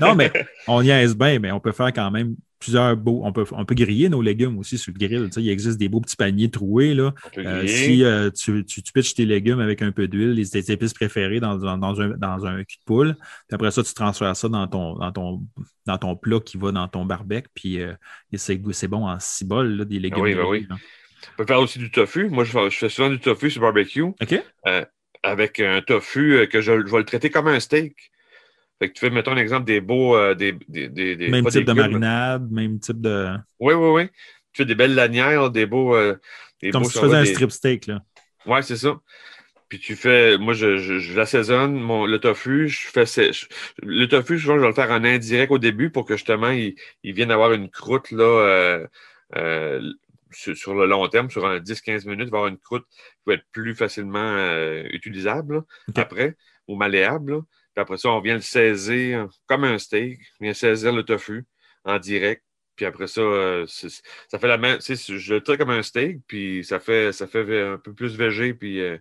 non, 0.00 0.14
mais 0.14 0.30
on 0.68 0.82
y 0.82 0.90
aise 0.90 1.16
bien, 1.16 1.38
mais 1.38 1.50
on 1.50 1.60
peut 1.60 1.72
faire 1.72 1.92
quand 1.92 2.10
même 2.10 2.36
plusieurs 2.64 2.96
beaux. 2.96 3.20
On 3.24 3.32
peut, 3.32 3.44
on 3.52 3.64
peut 3.66 3.74
griller 3.74 4.08
nos 4.08 4.22
légumes 4.22 4.58
aussi 4.58 4.78
sur 4.78 4.92
le 4.92 4.98
grill. 4.98 5.28
il 5.36 5.48
existe 5.50 5.78
des 5.78 5.90
beaux 5.90 6.00
petits 6.00 6.16
paniers 6.16 6.50
troués. 6.50 6.94
Là. 6.94 7.12
Euh, 7.36 7.66
si 7.66 8.02
euh, 8.02 8.30
tu, 8.30 8.64
tu, 8.64 8.82
pitches 8.92 9.14
tes 9.14 9.26
légumes 9.26 9.60
avec 9.60 9.82
un 9.82 9.92
peu 9.92 10.08
d'huile, 10.08 10.32
les, 10.32 10.48
tes 10.48 10.72
épices 10.72 10.94
préférées 10.94 11.40
dans, 11.40 11.56
dans, 11.56 12.00
un, 12.00 12.08
dans 12.08 12.46
un 12.46 12.64
cul 12.64 12.78
de 12.78 12.84
poule. 12.86 13.14
Puis 13.48 13.54
après 13.54 13.70
ça, 13.70 13.82
tu 13.82 13.92
transfères 13.92 14.34
ça 14.34 14.48
dans 14.48 14.66
ton, 14.66 14.94
dans 14.94 15.12
ton, 15.12 15.42
dans 15.84 15.98
ton 15.98 16.16
plat 16.16 16.40
qui 16.40 16.56
va 16.56 16.72
dans 16.72 16.88
ton 16.88 17.04
barbecue. 17.04 17.48
Puis 17.54 17.82
euh, 17.82 17.92
c'est, 18.32 18.88
bon 18.88 19.06
en 19.06 19.20
cibole, 19.20 19.76
là, 19.76 19.84
des 19.84 19.98
légumes. 19.98 20.20
Ah 20.20 20.22
oui, 20.22 20.34
ben 20.34 20.46
oui. 20.46 20.66
On 20.70 21.36
peut 21.36 21.46
faire 21.46 21.60
aussi 21.60 21.78
du 21.78 21.90
tofu. 21.90 22.28
Moi, 22.30 22.44
je 22.44 22.70
fais, 22.70 22.88
souvent 22.88 23.10
du 23.10 23.18
tofu 23.18 23.50
sur 23.50 23.60
barbecue. 23.60 24.02
OK. 24.02 24.42
avec 25.22 25.60
un 25.60 25.82
tofu 25.82 26.46
que 26.50 26.60
je, 26.62 26.72
je 26.86 26.90
vais 26.90 26.98
le 26.98 27.04
traiter 27.04 27.28
comme 27.28 27.48
un 27.48 27.60
steak. 27.60 28.10
Fait 28.78 28.88
que 28.88 28.94
tu 28.94 29.00
fais, 29.00 29.10
mettons 29.10 29.32
un 29.32 29.36
exemple 29.36 29.66
des 29.66 29.80
beaux. 29.80 30.16
Euh, 30.16 30.34
des, 30.34 30.52
des, 30.68 30.88
des, 30.88 31.28
même 31.28 31.46
type 31.46 31.64
de 31.64 31.72
marinade, 31.72 32.50
même 32.50 32.80
type 32.80 33.00
de. 33.00 33.28
Oui, 33.60 33.74
oui, 33.74 33.88
oui. 33.90 34.08
Tu 34.52 34.62
fais 34.62 34.64
des 34.64 34.74
belles 34.74 34.94
lanières, 34.94 35.50
des 35.50 35.66
beaux. 35.66 35.94
Euh, 35.94 36.16
des 36.60 36.70
Comme 36.70 36.84
si 36.84 36.92
tu 36.92 36.98
faisais 36.98 37.16
un 37.16 37.24
strip 37.24 37.50
steak, 37.50 37.86
là. 37.86 38.00
Oui, 38.46 38.62
c'est 38.62 38.76
ça. 38.76 39.00
Puis 39.68 39.78
tu 39.78 39.96
fais, 39.96 40.36
moi, 40.38 40.52
je, 40.52 40.76
je, 40.76 41.16
l'assaisonne, 41.16 41.74
mon, 41.74 42.04
le 42.04 42.18
tofu, 42.18 42.68
je 42.68 42.88
fais, 42.88 43.30
le 43.82 44.06
tofu, 44.06 44.38
souvent, 44.38 44.56
je 44.56 44.60
vais 44.60 44.68
le 44.68 44.74
faire 44.74 44.90
en 44.90 45.02
indirect 45.02 45.50
au 45.50 45.58
début 45.58 45.90
pour 45.90 46.04
que 46.04 46.16
justement, 46.16 46.50
il, 46.50 46.74
il 47.02 47.14
vienne 47.14 47.30
avoir 47.30 47.52
une 47.52 47.70
croûte, 47.70 48.10
là, 48.10 48.86
euh, 49.34 49.92
sur, 50.30 50.74
le 50.74 50.86
long 50.86 51.08
terme, 51.08 51.30
sur 51.30 51.46
un 51.46 51.58
10-15 51.58 52.06
minutes, 52.06 52.26
avoir 52.28 52.48
une 52.48 52.58
croûte 52.58 52.84
qui 52.90 53.22
va 53.26 53.34
être 53.34 53.46
plus 53.52 53.74
facilement 53.74 54.36
utilisable 54.90 55.62
après 55.94 56.36
ou 56.68 56.76
malléable. 56.76 57.42
Puis 57.74 57.82
après 57.82 57.98
ça, 57.98 58.08
on 58.10 58.20
vient 58.20 58.34
le 58.34 58.40
saisir 58.40 59.28
comme 59.46 59.64
un 59.64 59.78
steak. 59.78 60.20
On 60.40 60.44
vient 60.44 60.54
saisir 60.54 60.92
le 60.92 61.02
tofu 61.02 61.44
en 61.84 61.98
direct. 61.98 62.42
Puis 62.76 62.86
après 62.86 63.06
ça, 63.06 63.20
euh, 63.20 63.66
ça 63.66 64.38
fait 64.38 64.48
la 64.48 64.58
même. 64.58 64.78
Je 64.80 65.34
le 65.34 65.40
traite 65.40 65.58
comme 65.58 65.70
un 65.70 65.82
steak, 65.82 66.20
puis 66.26 66.64
ça 66.64 66.80
fait, 66.80 67.12
ça 67.12 67.26
fait 67.26 67.62
un 67.62 67.78
peu 67.78 67.92
plus 67.92 68.16
végé, 68.16 68.52
puis 68.54 68.80
euh, 68.80 68.98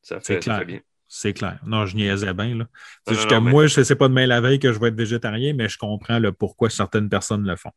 ça, 0.00 0.20
fait, 0.20 0.40
bien. 0.64 0.80
C'est 1.06 1.34
clair. 1.34 1.60
Non, 1.66 1.84
je 1.84 1.94
niaisais 1.94 2.32
bien. 2.32 2.56
Là. 2.56 2.66
Non, 3.06 3.26
non, 3.30 3.40
mais- 3.42 3.50
moi, 3.50 3.66
je 3.66 3.80
ne 3.80 3.84
sais 3.84 3.96
pas 3.96 4.08
demain 4.08 4.26
la 4.26 4.40
veille 4.40 4.58
que 4.58 4.72
je 4.72 4.78
vais 4.78 4.88
être 4.88 4.96
végétarien, 4.96 5.52
mais 5.52 5.68
je 5.68 5.76
comprends 5.76 6.18
le 6.18 6.32
pourquoi 6.32 6.70
certaines 6.70 7.10
personnes 7.10 7.46
le 7.46 7.56
font. 7.56 7.72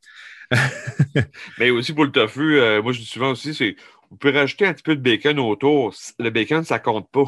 Mais 1.57 1.69
aussi 1.71 1.91
pour 1.91 2.05
le 2.05 2.11
tofu, 2.11 2.59
euh, 2.59 2.81
moi 2.81 2.93
je 2.93 2.99
dis 2.99 3.05
souvent 3.05 3.31
aussi, 3.31 3.55
c'est 3.55 3.75
vous 4.15 4.19
pouvez 4.19 4.39
rajouter 4.39 4.65
un 4.65 4.73
petit 4.73 4.83
peu 4.83 4.95
de 4.95 5.01
bacon 5.01 5.37
autour. 5.39 5.93
Le 6.19 6.29
bacon, 6.29 6.63
ça 6.63 6.79
compte 6.79 7.09
pas. 7.11 7.25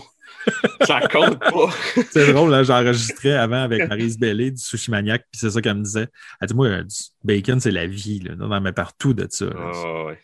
ça 0.85 1.01
compte 1.07 1.39
pas. 1.39 1.69
C'est 2.11 2.31
drôle, 2.31 2.49
là, 2.51 2.63
j'enregistrais 2.63 3.33
avant 3.33 3.61
avec 3.61 3.87
Marise 3.89 4.17
Bellé 4.17 4.51
du 4.51 4.57
Sushi 4.61 4.89
Maniac, 4.91 5.23
puis 5.31 5.39
c'est 5.39 5.49
ça 5.49 5.61
qu'elle 5.61 5.75
me 5.77 5.83
disait. 5.83 6.07
Elle 6.41 6.47
dit 6.47 6.53
Moi, 6.53 6.67
euh, 6.67 6.83
du 6.83 6.95
bacon, 7.23 7.59
c'est 7.59 7.71
la 7.71 7.87
vie. 7.87 8.19
Là. 8.19 8.35
Non, 8.35 8.59
mais 8.61 8.71
partout 8.71 9.13
de 9.13 9.27
ça. 9.29 9.45
là. 9.45 9.71
Ah, 9.73 10.05
ouais. 10.05 10.19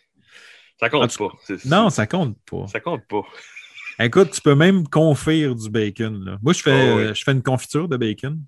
Ça 0.79 0.89
compte 0.89 1.03
Ah, 1.03 1.07
tu- 1.07 1.17
pas. 1.17 1.55
Non, 1.65 1.89
ça 1.89 2.07
compte 2.07 2.37
pas. 2.49 2.67
Ça 2.67 2.79
compte 2.79 3.05
pas. 3.07 3.21
Écoute, 3.99 4.31
tu 4.31 4.41
peux 4.41 4.55
même 4.55 4.87
confire 4.87 5.55
du 5.55 5.69
bacon. 5.69 6.23
Là. 6.25 6.37
Moi, 6.41 6.53
je 6.53 6.61
fais, 6.61 6.71
Oh, 6.93 6.97
oui. 6.97 7.03
euh, 7.03 7.13
je 7.13 7.23
fais 7.23 7.31
une 7.33 7.43
confiture 7.43 7.87
de 7.89 7.97
bacon. 7.97 8.39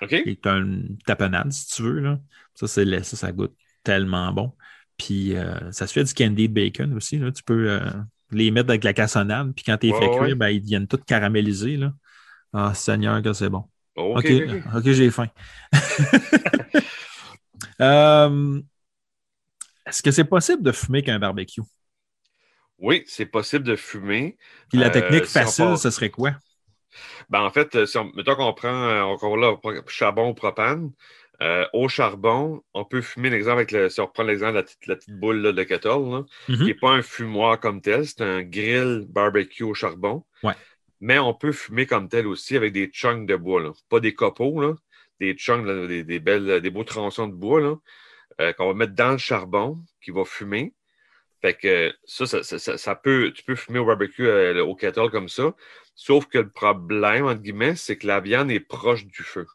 OK? 0.00 0.08
qui 0.08 0.30
est 0.30 0.46
une 0.46 0.98
tapenade, 1.06 1.52
si 1.52 1.68
tu 1.76 1.82
veux. 1.82 2.00
Là. 2.00 2.18
Ça, 2.54 2.66
c'est 2.66 3.02
ça, 3.04 3.16
ça 3.16 3.32
goûte 3.32 3.54
tellement 3.84 4.32
bon. 4.32 4.52
Puis 5.04 5.36
euh, 5.36 5.72
ça 5.72 5.86
se 5.86 5.92
fait 5.92 6.04
du 6.04 6.14
candy 6.14 6.48
de 6.48 6.54
bacon 6.54 6.94
aussi. 6.94 7.18
Là. 7.18 7.32
Tu 7.32 7.42
peux 7.42 7.70
euh, 7.70 7.80
les 8.30 8.50
mettre 8.50 8.70
avec 8.70 8.84
la 8.84 8.92
cassonade, 8.92 9.52
puis 9.54 9.64
quand 9.64 9.76
tu 9.78 9.86
les 9.86 9.92
Ouais, 9.92 9.98
fais 9.98 10.10
ouais. 10.10 10.18
cuire, 10.18 10.36
ben, 10.36 10.48
ils 10.48 10.60
deviennent 10.60 10.86
tous 10.86 10.98
caramélisés. 11.04 11.76
Là. 11.76 11.92
Ah, 12.52 12.74
Seigneur, 12.74 13.22
que 13.22 13.32
c'est 13.32 13.48
bon. 13.48 13.64
Oh, 13.96 14.14
OK, 14.16 14.24
j'ai 14.92 15.10
faim. 15.10 15.28
Euh, 17.80 18.60
Est-ce 19.86 20.02
que 20.02 20.10
c'est 20.10 20.24
possible 20.24 20.62
de 20.62 20.72
fumer 20.72 21.02
qu'un 21.02 21.18
barbecue? 21.18 21.62
Oui, 22.78 23.04
c'est 23.06 23.26
possible 23.26 23.64
de 23.64 23.76
fumer. 23.76 24.36
Puis 24.70 24.78
la 24.78 24.90
technique 24.90 25.26
si 25.26 25.32
facile, 25.32 25.64
part- 25.66 25.78
ce 25.78 25.90
serait 25.90 26.10
quoi? 26.10 26.32
Ben, 27.30 27.40
en 27.42 27.50
fait, 27.50 27.86
si 27.86 27.98
on, 27.98 28.10
mettons 28.14 28.34
qu'on 28.36 28.52
prend, 28.52 28.70
on, 28.70 29.16
on- 29.22 29.36
là, 29.36 29.56
charbon 29.88 30.30
ou 30.30 30.34
propane, 30.34 30.90
euh, 31.42 31.66
au 31.72 31.88
charbon, 31.88 32.62
on 32.72 32.84
peut 32.84 33.02
fumer, 33.02 33.28
l'exemple 33.30 33.56
avec 33.58 33.72
le, 33.72 33.88
si 33.90 34.00
on 34.00 34.06
reprend 34.06 34.22
l'exemple 34.22 34.52
de 34.52 34.56
la 34.58 34.62
petite, 34.62 34.86
la 34.86 34.96
petite 34.96 35.14
boule 35.18 35.38
là, 35.42 35.52
de 35.52 35.62
kettle, 35.64 35.88
là, 35.88 36.24
Mhm. 36.48 36.56
qui 36.56 36.64
n'est 36.64 36.74
pas 36.74 36.90
un 36.92 37.02
fumoir 37.02 37.58
comme 37.60 37.80
tel, 37.80 38.06
c'est 38.06 38.20
un 38.22 38.42
grill 38.42 39.06
barbecue 39.08 39.64
au 39.64 39.74
charbon. 39.74 40.24
Ouais. 40.42 40.54
Mais 41.00 41.18
on 41.18 41.34
peut 41.34 41.52
fumer 41.52 41.86
comme 41.86 42.08
tel 42.08 42.26
aussi 42.28 42.56
avec 42.56 42.72
des 42.72 42.86
chunks 42.92 43.26
de 43.26 43.36
bois, 43.36 43.60
là. 43.62 43.72
pas 43.88 43.98
des 44.00 44.14
copeaux, 44.14 44.76
des 45.20 45.34
chunks, 45.36 45.66
des, 45.88 46.04
des 46.04 46.20
belles, 46.20 46.60
des 46.60 46.70
beaux 46.70 46.84
tronçons 46.84 47.26
de 47.28 47.34
bois 47.34 47.80
euh, 48.40 48.52
qu'on 48.54 48.68
va 48.68 48.74
mettre 48.74 48.94
dans 48.94 49.12
le 49.12 49.18
charbon 49.18 49.78
qui 50.02 50.10
va 50.12 50.24
fumer. 50.24 50.72
Fait 51.40 51.54
que 51.54 51.92
ça, 52.04 52.24
ça, 52.26 52.42
ça- 52.44 52.58
ça- 52.60 52.78
ça 52.78 52.94
peut, 52.94 53.32
tu 53.34 53.42
peux 53.42 53.56
fumer 53.56 53.80
au 53.80 53.84
barbecue 53.84 54.26
euh, 54.28 54.64
au 54.64 54.76
kettle 54.76 55.10
comme 55.10 55.28
ça. 55.28 55.54
Sauf 55.96 56.26
que 56.26 56.38
le 56.38 56.48
problème, 56.50 57.26
entre 57.26 57.42
guillemets, 57.42 57.74
c'est 57.74 57.98
que 57.98 58.06
la 58.06 58.20
viande 58.20 58.50
est 58.52 58.60
proche 58.60 59.04
du 59.06 59.22
feu. 59.24 59.46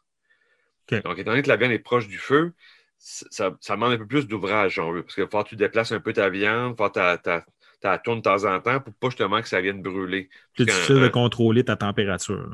Donc, 1.04 1.18
étant 1.18 1.30
donné 1.30 1.42
que 1.42 1.48
la 1.48 1.56
viande 1.56 1.72
est 1.72 1.78
proche 1.78 2.08
du 2.08 2.18
feu, 2.18 2.52
ça, 2.98 3.56
ça 3.60 3.74
demande 3.76 3.92
un 3.92 3.98
peu 3.98 4.06
plus 4.06 4.26
d'ouvrage, 4.26 4.78
on 4.78 4.90
veut. 4.92 5.02
Parce 5.02 5.14
qu'il 5.14 5.24
va 5.24 5.30
falloir 5.30 5.44
que 5.44 5.50
tu 5.50 5.56
déplaces 5.56 5.92
un 5.92 6.00
peu 6.00 6.12
ta 6.12 6.28
viande, 6.28 6.74
il 6.78 6.82
va 6.82 6.90
falloir 6.90 7.22
que 7.22 8.02
tourne 8.02 8.18
de 8.18 8.22
temps 8.22 8.44
en 8.44 8.60
temps 8.60 8.80
pour 8.80 8.94
pas 8.94 9.08
justement 9.08 9.40
que 9.40 9.48
ça 9.48 9.60
vienne 9.60 9.82
brûler. 9.82 10.28
C'est 10.56 10.64
difficile 10.64 10.96
de 11.00 11.08
contrôler 11.08 11.64
ta 11.64 11.76
température. 11.76 12.50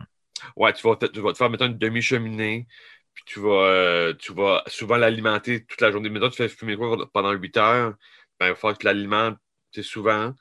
Ouais, 0.57 0.73
tu 0.73 0.87
vas, 0.87 0.97
te- 0.97 1.07
tu 1.07 1.21
vas 1.21 1.33
te 1.33 1.39
faire, 1.39 1.51
mettons, 1.51 1.67
une 1.67 1.79
demi-cheminée, 1.79 2.67
puis 3.15 3.25
tu 3.27 3.41
vas, 3.41 3.49
euh, 3.67 4.15
tu 4.15 4.33
vas 4.35 4.63
souvent 4.67 4.97
l'alimenter 4.97 5.65
toute 5.65 5.81
la 5.81 5.91
journée. 5.91 6.11
Mettons, 6.11 6.29
tu 6.29 6.37
fais 6.37 6.49
fumer 6.49 6.77
quoi 6.77 7.09
pendant 7.13 7.33
8 7.33 7.57
heures, 7.57 7.95
ben, 8.39 8.47
il 8.47 8.49
va 8.51 8.55
falloir 8.55 8.75
que 8.75 8.81
tu 8.81 8.87
l'alimentes 8.87 9.39
tu 9.73 9.83
souvent. 9.83 10.35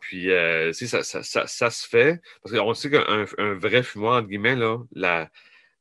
Puis, 0.00 0.30
euh, 0.30 0.72
tu 0.72 0.86
ça, 0.86 1.02
ça, 1.02 1.22
ça, 1.22 1.46
ça 1.46 1.70
se 1.70 1.86
fait. 1.86 2.20
Parce 2.42 2.54
qu'on 2.56 2.72
sait 2.74 2.90
qu'un 2.90 3.26
un 3.38 3.54
vrai 3.54 3.82
fumoir, 3.82 4.18
entre 4.18 4.28
guillemets, 4.28 4.56
là, 4.56 4.78
la, 4.92 5.28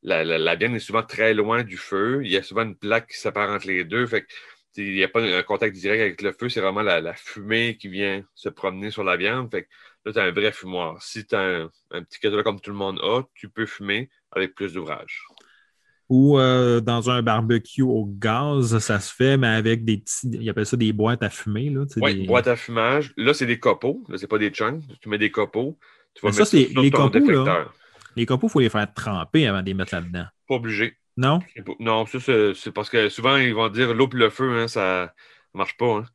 la, 0.04 0.24
la, 0.24 0.38
la 0.38 0.56
viande 0.56 0.76
est 0.76 0.80
souvent 0.80 1.04
très 1.04 1.34
loin 1.34 1.64
du 1.64 1.78
feu. 1.78 2.22
Il 2.24 2.32
y 2.32 2.38
a 2.38 2.44
souvent 2.44 2.64
une 2.64 2.76
plaque 2.76 3.08
qui 3.10 3.18
sépare 3.18 3.50
entre 3.50 3.68
les 3.68 3.84
deux. 3.84 4.06
Fait 4.08 4.26
il 4.80 4.94
n'y 4.94 5.04
a 5.04 5.08
pas 5.08 5.22
un 5.24 5.42
contact 5.42 5.76
direct 5.76 6.02
avec 6.02 6.22
le 6.22 6.32
feu. 6.34 6.50
C'est 6.50 6.62
vraiment 6.62 6.84
la, 6.84 7.02
la 7.02 7.14
fumée 7.16 7.78
qui 7.78 7.88
vient 7.88 8.24
se 8.36 8.48
promener 8.50 8.92
sur 8.92 9.04
la 9.04 9.18
viande. 9.18 9.50
Fait 9.50 9.64
que 9.64 9.68
là, 10.06 10.14
tu 10.14 10.20
as 10.20 10.24
un 10.24 10.32
vrai 10.32 10.52
fumoir. 10.52 11.02
Si 11.02 11.26
tu 11.26 11.34
as 11.36 11.42
un, 11.42 11.72
un 11.92 12.04
petit 12.04 12.20
cadeau 12.20 12.44
comme 12.44 12.60
tout 12.60 12.70
le 12.70 12.78
monde 12.78 13.00
a, 13.02 13.24
tu 13.34 13.50
peux 13.50 13.66
fumer 13.66 14.10
avec 14.32 14.54
plus 14.54 14.74
d'ouvrage. 14.74 15.24
Ou 16.10 16.40
euh, 16.40 16.80
dans 16.80 17.10
un 17.10 17.22
barbecue 17.22 17.82
au 17.82 18.06
gaz, 18.06 18.78
ça 18.78 19.00
se 19.00 19.14
fait, 19.14 19.36
mais 19.36 19.48
avec 19.48 19.84
des 19.84 19.98
petits. 19.98 20.30
Ils 20.32 20.50
appellent 20.50 20.66
ça 20.66 20.78
des 20.78 20.94
boîtes 20.94 21.22
à 21.24 21.30
fumer. 21.30 21.74
Oui, 21.98 22.16
des- 22.16 22.26
boîte 22.28 22.48
à 22.48 22.56
fumage. 22.56 23.14
Là, 23.18 23.34
c'est 23.34 23.46
des 23.48 23.60
copeaux. 23.60 24.04
Là, 24.08 24.18
c'est 24.18 24.28
pas 24.28 24.38
des 24.38 24.52
chunks. 24.52 24.84
Tu 25.02 25.10
mets 25.10 25.18
des 25.18 25.32
copeaux. 25.32 25.78
Tu 26.14 26.22
vas 26.22 26.30
Mais 26.30 26.34
ça, 26.34 26.40
mettre 26.42 26.52
c'est- 26.52 26.72
sur 26.72 26.82
les 26.82 26.92
ton 26.92 27.10
copeaux, 27.10 27.44
là. 27.44 27.70
Les 28.18 28.26
copeaux, 28.26 28.48
il 28.48 28.50
faut 28.50 28.60
les 28.60 28.70
faire 28.70 28.92
tremper 28.94 29.48
avant 29.48 29.62
de 29.62 29.68
les 29.68 29.74
mettre 29.76 29.94
là-dedans. 29.94 30.26
Pas 30.48 30.56
obligé. 30.56 30.98
Non? 31.18 31.40
Non, 31.80 32.06
ça, 32.06 32.20
c'est 32.56 32.72
parce 32.72 32.90
que 32.90 33.10
souvent, 33.10 33.38
ils 33.38 33.54
vont 33.54 33.70
dire 33.70 33.94
l'eau 33.94 34.10
et 34.12 34.16
le 34.16 34.30
feu, 34.30 34.60
hein, 34.60 34.68
ça 34.68 35.14
ne 35.54 35.58
marche 35.60 35.78
pas. 35.78 35.98
hein. 35.98 36.06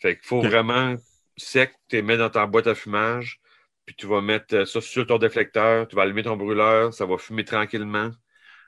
Fait 0.00 0.16
qu'il 0.16 0.26
faut 0.26 0.40
vraiment 0.42 0.96
sec, 1.36 1.74
tu 1.88 1.96
les 1.96 2.02
mets 2.02 2.16
dans 2.16 2.30
ta 2.30 2.46
boîte 2.46 2.66
à 2.66 2.74
fumage, 2.74 3.40
puis 3.86 3.94
tu 3.94 4.06
vas 4.06 4.20
mettre 4.20 4.54
euh, 4.54 4.64
ça 4.64 4.80
sur 4.80 5.06
ton 5.06 5.18
déflecteur, 5.18 5.86
tu 5.88 5.96
vas 5.96 6.02
allumer 6.02 6.22
ton 6.22 6.36
brûleur, 6.36 6.92
ça 6.92 7.06
va 7.06 7.18
fumer 7.18 7.44
tranquillement, 7.44 8.10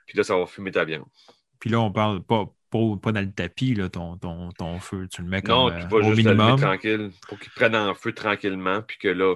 puis 0.05 0.17
là, 0.17 0.23
ça 0.23 0.37
va 0.37 0.45
fumer 0.45 0.71
ta 0.71 0.85
viande. 0.85 1.05
Puis 1.59 1.69
là, 1.69 1.79
on 1.79 1.91
parle 1.91 2.23
pas, 2.23 2.45
pas, 2.69 2.79
pas 3.01 3.11
dans 3.11 3.21
le 3.21 3.31
tapis, 3.31 3.75
là, 3.75 3.89
ton, 3.89 4.17
ton, 4.17 4.51
ton 4.51 4.79
feu. 4.79 5.07
Tu 5.11 5.21
le 5.21 5.27
mets 5.27 5.41
Non, 5.41 5.69
comme 5.69 5.79
tu 5.79 5.85
euh, 5.85 5.87
vas 5.87 5.97
au 5.97 6.13
juste 6.13 6.27
minimum. 6.27 6.59
tranquille 6.59 7.11
pour 7.27 7.39
qu'il 7.39 7.51
prenne 7.51 7.75
en 7.75 7.93
feu 7.95 8.13
tranquillement, 8.13 8.81
puis 8.81 8.97
que 8.97 9.07
là. 9.07 9.35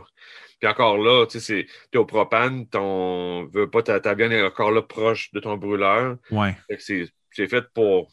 Puis 0.60 0.67
encore 0.69 0.98
là, 0.98 1.26
tu 1.26 1.39
sais, 1.39 1.67
es 1.93 1.98
au 1.98 2.06
propane, 2.06 2.67
ton 2.67 3.45
veux 3.54 3.69
pas 3.69 3.82
ta, 3.82 4.00
ta 4.00 4.13
viande 4.13 4.34
est 4.34 4.43
encore 4.43 4.72
là 4.72 4.82
proche 4.82 5.32
de 5.32 5.39
ton 5.39 5.58
brûleur. 5.58 6.17
Ouais. 6.32 6.58
C'est 6.80 7.48
fait 7.48 7.65
pour. 7.74 8.12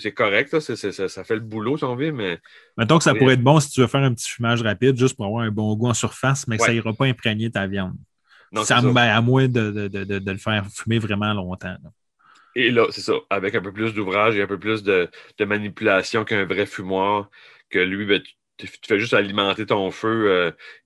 C'est 0.00 0.12
correct, 0.12 0.50
là, 0.52 0.60
ça, 0.60 1.08
ça 1.08 1.24
fait 1.24 1.34
le 1.34 1.40
boulot 1.42 1.76
si 1.76 1.84
on 1.84 1.94
veut, 1.94 2.10
mais 2.10 2.38
Mettons 2.78 2.96
que 2.96 3.04
ça 3.04 3.14
pourrait 3.14 3.34
être 3.34 3.42
bon 3.42 3.60
si 3.60 3.68
tu 3.70 3.80
veux 3.82 3.86
faire 3.86 4.00
un 4.02 4.14
petit 4.14 4.30
fumage 4.30 4.62
rapide, 4.62 4.96
juste 4.96 5.14
pour 5.14 5.26
avoir 5.26 5.44
un 5.44 5.50
bon 5.50 5.74
goût 5.76 5.88
en 5.88 5.94
surface, 5.94 6.48
mais 6.48 6.56
que 6.56 6.64
ça 6.64 6.72
ira 6.72 6.92
pas 6.94 7.04
imprégner 7.04 7.50
ta 7.50 7.66
viande. 7.66 7.94
non, 8.50 8.64
Ça- 8.64 8.80
ben, 8.80 8.96
à 8.96 9.20
moins 9.20 9.46
de, 9.46 9.70
de- 9.70 9.88
de- 9.88 10.18
de- 10.18 10.30
le 10.30 10.38
faire 10.38 10.64
fumer 10.72 10.98
vraiment 10.98 11.32
longtemps. 11.34 11.76
là. 11.82 11.90
Et 12.56 12.70
là, 12.70 12.86
c'est 12.90 13.00
ça, 13.02 13.12
avec 13.30 13.54
un 13.56 13.60
peu 13.60 13.72
plus 13.72 13.92
d'ouvrage 13.92 14.36
et 14.36 14.42
un 14.42 14.46
peu 14.46 14.58
plus 14.58 14.82
de, 14.84 15.10
de 15.38 15.44
manipulation 15.44 16.24
qu'un 16.24 16.44
vrai 16.46 16.64
fumoir, 16.66 17.28
que 17.68 17.78
lui, 17.80 18.06
ben, 18.06 18.22
tu, 18.22 18.32
tu 18.56 18.68
fais 18.86 18.98
juste 18.98 19.14
alimenter 19.14 19.66
ton 19.66 19.90
feu. 19.90 20.30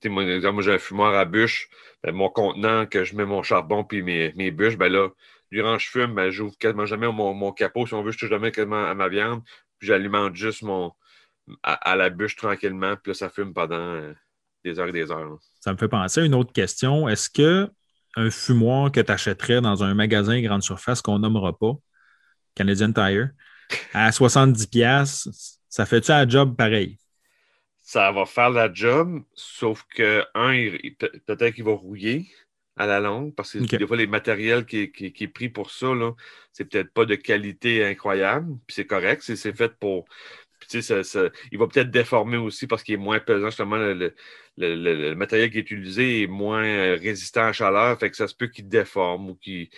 euh, 0.05 0.11
moi, 0.11 0.25
j'ai 0.63 0.73
un 0.73 0.79
fumoir 0.79 1.15
à 1.15 1.25
bûche. 1.25 1.69
Ben, 2.03 2.15
mon 2.15 2.29
contenant, 2.29 2.87
que 2.87 3.05
je 3.05 3.17
mets 3.17 3.25
mon 3.25 3.43
charbon 3.43 3.85
puis 3.85 4.03
mes, 4.03 4.51
bûches, 4.51 4.77
ben 4.77 4.91
là, 4.91 5.09
durant 5.51 5.79
je 5.79 5.89
fume, 5.89 6.15
ben, 6.15 6.31
j'ouvre 6.31 6.57
quasiment 6.59 6.87
jamais 6.87 7.11
mon, 7.11 7.53
capot. 7.53 7.87
Si 7.87 7.95
on 7.95 8.03
veut, 8.03 8.13
je 8.13 8.19
touche 8.19 8.31
jamais 8.31 8.53
quasiment 8.53 8.87
à 8.87 8.95
ma 8.95 9.09
viande. 9.09 9.43
Puis 9.79 9.89
j'alimente 9.89 10.35
juste 10.35 10.63
mon 10.63 10.93
à, 11.63 11.97
la 11.97 12.11
bûche 12.11 12.37
tranquillement. 12.37 12.97
Puis 12.97 13.11
là, 13.11 13.15
ça 13.15 13.31
fume 13.31 13.53
pendant 13.53 13.77
euh, 13.77 14.13
des 14.65 14.79
heures 14.79 14.89
et 14.89 14.93
des 14.93 15.11
heures. 15.11 15.39
Ça 15.61 15.73
me 15.73 15.79
fait 15.79 15.89
penser 15.89 16.21
à 16.21 16.25
une 16.25 16.35
autre 16.35 16.53
question. 16.53 17.09
Est-ce 17.09 17.31
que 17.31 17.71
un 18.17 18.31
fumoir 18.31 18.91
que 18.91 19.01
tu 19.01 19.13
achèterais 19.13 19.61
dans 19.61 19.85
un 19.85 19.95
magasin 19.95 20.41
grande 20.41 20.63
surface 20.63 21.03
qu'on 21.03 21.19
nommera 21.19 21.57
pas, 21.57 21.75
Canadian 22.55 22.93
Tire, 22.93 23.31
à 23.93 24.11
70$, 24.11 25.57
ça 25.69 25.87
fait-tu 25.87 26.11
un 26.11 26.29
job 26.29 26.57
pareil? 26.57 26.99
Ça 27.89 28.13
va 28.13 28.27
faire 28.27 28.51
la 28.51 28.73
job, 28.73 29.23
sauf 29.35 29.85
que, 29.95 30.23
un, 30.35 30.53
peut-être 31.27 31.55
qu'il 31.55 31.65
va 31.65 31.73
rouiller 31.73 32.29
à 32.77 32.87
la 32.87 33.01
longue, 33.01 33.35
parce 33.35 33.53
que 33.53 33.77
des 33.77 33.87
fois, 33.87 33.97
les 33.97 34.07
matériels 34.07 34.67
qui, 34.67 34.93
qui, 34.93 35.13
qui 35.13 35.25
est 35.25 35.29
pris 35.29 35.49
pour 35.49 35.71
ça, 35.71 35.89
c'est 36.53 36.67
peut-être 36.67 36.93
pas 36.93 37.07
de 37.07 37.15
qualité 37.15 37.85
incroyable, 37.85 38.57
puis 38.67 38.75
c'est 38.75 38.87
correct, 38.87 39.23
c'est 39.23 39.57
fait 39.57 39.75
pour. 39.79 40.05
puis 40.61 40.69
tu 40.69 40.83
sais, 40.83 41.03
ça- 41.03 41.05
ça- 41.05 41.31
il 41.53 41.59
va 41.59 41.67
peut-être 41.69 41.91
déformer 41.91 42.37
aussi 42.37 42.67
parce 42.67 42.83
qu'il 42.83 42.95
est 42.95 42.97
moins 42.99 43.21
pesant, 43.21 43.47
justement, 43.47 43.77
le, 43.79 43.95
le- 43.95 44.15
le- 44.57 44.75
le- 44.77 45.15
matériel 45.15 45.51
qui 45.51 45.59
est 45.59 45.61
utilisé 45.63 46.23
est 46.23 46.27
moins 46.27 46.65
euh, 46.65 46.97
résistant 47.01 47.43
à 47.43 47.47
la 47.49 47.53
chaleur, 47.53 47.99
fait 47.99 48.11
que 48.11 48.17
ça 48.17 48.29
se 48.29 48.35
peut 48.35 48.49
qu'il 48.49 48.69
déforme 48.69 49.31
ou 49.31 49.37
qu'il 49.37 49.71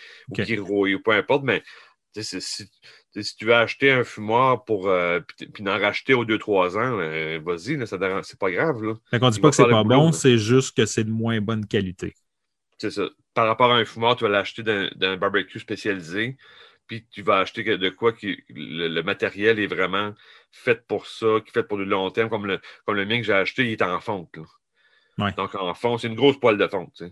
rouille 0.61 0.95
ou 0.95 1.03
peu 1.03 1.13
importe, 1.13 1.45
mais 1.45 1.63
si, 2.15 2.41
si 3.15 3.37
tu 3.37 3.45
veux 3.45 3.55
acheter 3.55 3.91
un 3.91 4.05
fumoir 4.05 4.65
pour 4.65 4.89
euh, 4.89 5.21
puis 5.53 5.69
en 5.69 5.79
racheter 5.79 6.15
aux 6.15 6.25
2-3 6.25 6.77
ans, 6.77 6.99
euh, 7.01 7.41
vas-y, 7.45 7.79
c'est 7.87 8.39
pas 8.39 8.51
grave. 8.51 8.83
Là. 8.83 8.95
Fait 9.11 9.19
qu'on 9.19 9.31
dit 9.31 9.41
pas 9.41 9.51
que 9.51 9.57
c'est 9.57 9.69
pas 9.69 9.85
bon, 9.85 10.13
c'est 10.13 10.39
juste 10.39 10.77
que 10.77 10.87
c'est 10.87 11.05
de 11.05 11.11
moins 11.11 11.41
bonne 11.41 11.67
qualité. 11.67 12.15
C'est 12.79 12.91
ça. 12.91 13.09
Par 13.35 13.47
rapport 13.47 13.71
à 13.73 13.77
un 13.77 13.85
fumoir, 13.85 14.17
tu 14.17 14.25
vas 14.25 14.31
l'acheter 14.31 14.63
d'un 14.63 15.17
barbecue 15.17 15.59
spécialisé, 15.59 16.37
puis 16.87 17.05
tu 17.11 17.23
vas 17.23 17.39
acheter 17.39 17.63
de 17.77 17.91
quoi 17.91 18.13
qui 18.13 18.43
le, 18.49 18.89
le 18.89 19.03
matériel 19.03 19.59
est 19.59 19.67
vraiment 19.67 20.15
fait 20.51 20.87
pour 20.87 21.07
ça, 21.07 21.41
qui 21.45 21.51
est 21.51 21.53
fait 21.53 21.63
pour 21.63 21.79
du 21.79 21.85
long 21.85 22.11
terme, 22.11 22.29
comme 22.29 22.47
le, 22.47 22.61
comme 22.87 22.97
le 22.97 23.07
mien 23.07 23.19
que 23.19 23.27
j'ai 23.27 23.33
acheté, 23.33 23.65
il 23.65 23.73
est 23.73 23.83
en 23.83 24.01
fonte. 24.01 24.39
Ouais. 25.19 25.33
Donc 25.33 25.55
en 25.55 25.75
fonte, 25.75 26.01
c'est 26.01 26.09
une 26.09 26.15
grosse 26.15 26.39
poêle 26.39 26.57
de 26.59 26.67
fonte. 26.67 27.03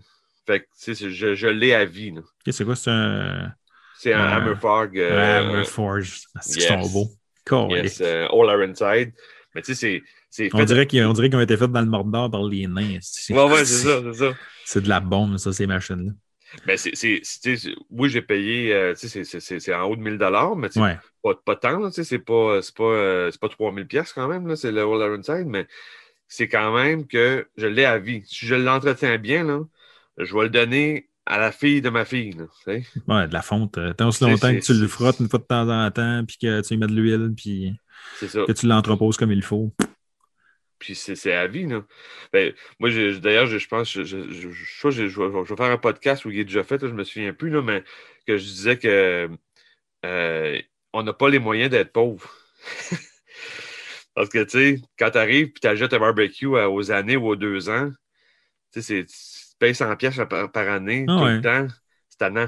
Fait 0.45 0.61
que 0.61 0.93
je, 0.93 1.35
je 1.35 1.47
l'ai 1.47 1.73
à 1.73 1.85
vie. 1.85 2.13
c'est 2.49 2.65
quoi? 2.65 2.75
C'est 2.75 2.89
un, 2.89 3.53
C'est 4.01 4.13
un 4.13 4.21
Hammerfog 4.27 4.97
un 4.97 5.01
euh, 5.01 5.39
Hammerforge. 5.39 6.21
C'est 6.39 6.61
yes. 6.61 6.67
sont 6.69 6.89
beaux. 6.93 7.09
Calais. 7.45 7.81
yes, 7.83 7.99
euh, 8.01 8.27
All 8.27 8.47
Iron 8.61 8.73
Side. 8.73 9.11
Mais 9.53 9.61
tu 9.61 9.75
sais, 9.75 10.01
c'est- 10.29 10.49
On 10.53 10.63
dirait 10.63 10.87
qu'ils 10.87 11.03
ont 11.05 11.41
été 11.41 11.57
faits 11.57 11.71
dans 11.71 11.81
le 11.81 11.87
Mordor 11.87 12.31
par 12.31 12.43
les 12.43 12.65
nains. 12.67 12.99
Ouais, 13.29 13.43
ouais, 13.43 13.65
c'est 13.65 13.87
ça, 13.87 14.01
c'est 14.13 14.13
ça. 14.13 14.33
c'est 14.63 14.81
de 14.81 14.87
la 14.89 14.99
bombe, 15.01 15.37
ça, 15.37 15.51
ces 15.51 15.67
machines-là. 15.67 16.11
Ben, 16.65 16.77
c'est, 16.77 16.93
oui, 17.91 18.09
j'ai 18.09 18.21
payé, 18.21 18.73
euh, 18.73 18.95
tu 18.95 19.07
sais, 19.09 19.23
c'est, 19.23 19.73
en 19.73 19.83
haut 19.83 19.95
de 19.95 20.01
1000 20.01 20.17
mais 20.57 20.69
tu 20.69 20.73
sais, 20.75 20.79
Ouais. 20.81 20.97
pas, 21.21 21.35
pas 21.45 21.55
tant, 21.55 21.77
là, 21.79 21.89
tu 21.89 21.95
sais, 21.95 22.03
c'est 22.03 22.19
pas, 22.19 22.61
c'est 22.61 22.75
pas, 22.75 22.83
euh, 22.83 23.31
pas 23.39 23.49
3000 23.49 23.85
pièces 23.85 24.13
quand 24.13 24.27
même, 24.27 24.47
là, 24.47 24.55
c'est 24.55 24.71
le 24.71 24.81
All 24.81 24.99
Ironside, 25.11 25.45
mais 25.47 25.67
c'est 26.27 26.47
quand 26.47 26.73
même 26.73 27.05
que 27.05 27.47
je 27.57 27.67
l'ai 27.67 27.85
à 27.85 27.99
vie. 27.99 28.23
Si 28.25 28.45
je 28.45 28.55
l'entretiens 28.55 29.17
bien, 29.17 29.43
là, 29.43 29.59
je 30.17 30.33
vais 30.33 30.43
le 30.43 30.49
donner 30.49 31.08
à 31.29 31.37
la 31.37 31.51
fille 31.51 31.81
de 31.81 31.89
ma 31.89 32.03
fille, 32.05 32.33
là. 32.33 32.45
Ouais, 33.07 33.27
de 33.27 33.33
la 33.33 33.41
fonte. 33.41 33.77
euh, 33.77 33.93
Tant 33.93 34.07
aussi 34.09 34.23
longtemps 34.23 34.53
que 34.53 34.59
tu 34.65 34.73
le 34.73 34.87
frottes 34.87 35.19
une 35.19 35.29
fois 35.29 35.39
de 35.39 35.45
temps 35.45 35.69
en 35.69 35.89
temps, 35.91 36.25
puis 36.25 36.37
que 36.41 36.61
tu 36.61 36.73
y 36.73 36.77
mets 36.77 36.87
de 36.87 36.93
l'huile, 36.93 37.31
puis 37.37 37.73
que 38.19 38.51
tu 38.51 38.65
l'entreposes 38.67 39.15
comme 39.17 39.31
il 39.31 39.43
faut. 39.43 39.71
Puis 40.79 40.95
c'est 40.95 41.33
à 41.33 41.45
vie, 41.47 41.65
là. 41.67 41.83
Ben, 42.33 42.53
moi, 42.79 42.89
d'ailleurs, 43.21 43.45
je, 43.47 43.57
je 43.57 43.67
pense, 43.67 43.91
je, 43.91 44.03
je, 44.03 44.29
je, 44.31 44.49
je, 44.51 44.91
vais 44.91 45.09
je 45.09 45.19
vais 45.49 45.55
faire 45.55 45.65
un 45.71 45.77
podcast 45.77 46.23
où 46.25 46.31
il 46.31 46.39
est 46.39 46.45
déjà 46.45 46.63
fait, 46.63 46.81
là, 46.81 46.87
je 46.87 46.93
me 46.93 47.03
souviens 47.03 47.33
plus, 47.33 47.49
là, 47.49 47.61
mais 47.61 47.83
que 48.25 48.37
je 48.37 48.43
disais 48.43 48.77
que 48.77 49.29
euh, 50.05 50.61
on 50.93 51.03
n'a 51.03 51.13
pas 51.13 51.29
les 51.29 51.39
moyens 51.39 51.69
d'être 51.69 51.91
pauvre. 51.91 52.33
Parce 54.15 54.29
que, 54.29 54.43
tu 54.43 54.49
sais, 54.49 54.81
quand 54.97 55.11
tu 55.11 55.17
arrives 55.17 55.47
et 55.47 55.53
tu 55.61 55.67
achètes 55.67 55.93
un 55.93 55.99
barbecue 55.99 56.57
à- 56.57 56.69
aux 56.69 56.91
années 56.91 57.15
ou 57.17 57.27
aux 57.27 57.35
deux 57.35 57.69
ans, 57.69 57.89
tu 58.73 58.81
sais, 58.81 59.05
c'est- 59.05 59.05
payes 59.59 59.75
100 59.75 59.95
pièces 59.97 60.19
par, 60.29 60.51
par 60.51 60.69
année, 60.69 61.05
Ah 61.07 61.17
tout 61.17 61.23
ouais. 61.23 61.35
le 61.35 61.41
temps, 61.41 61.67
c'est 62.09 62.17
tannant. 62.17 62.45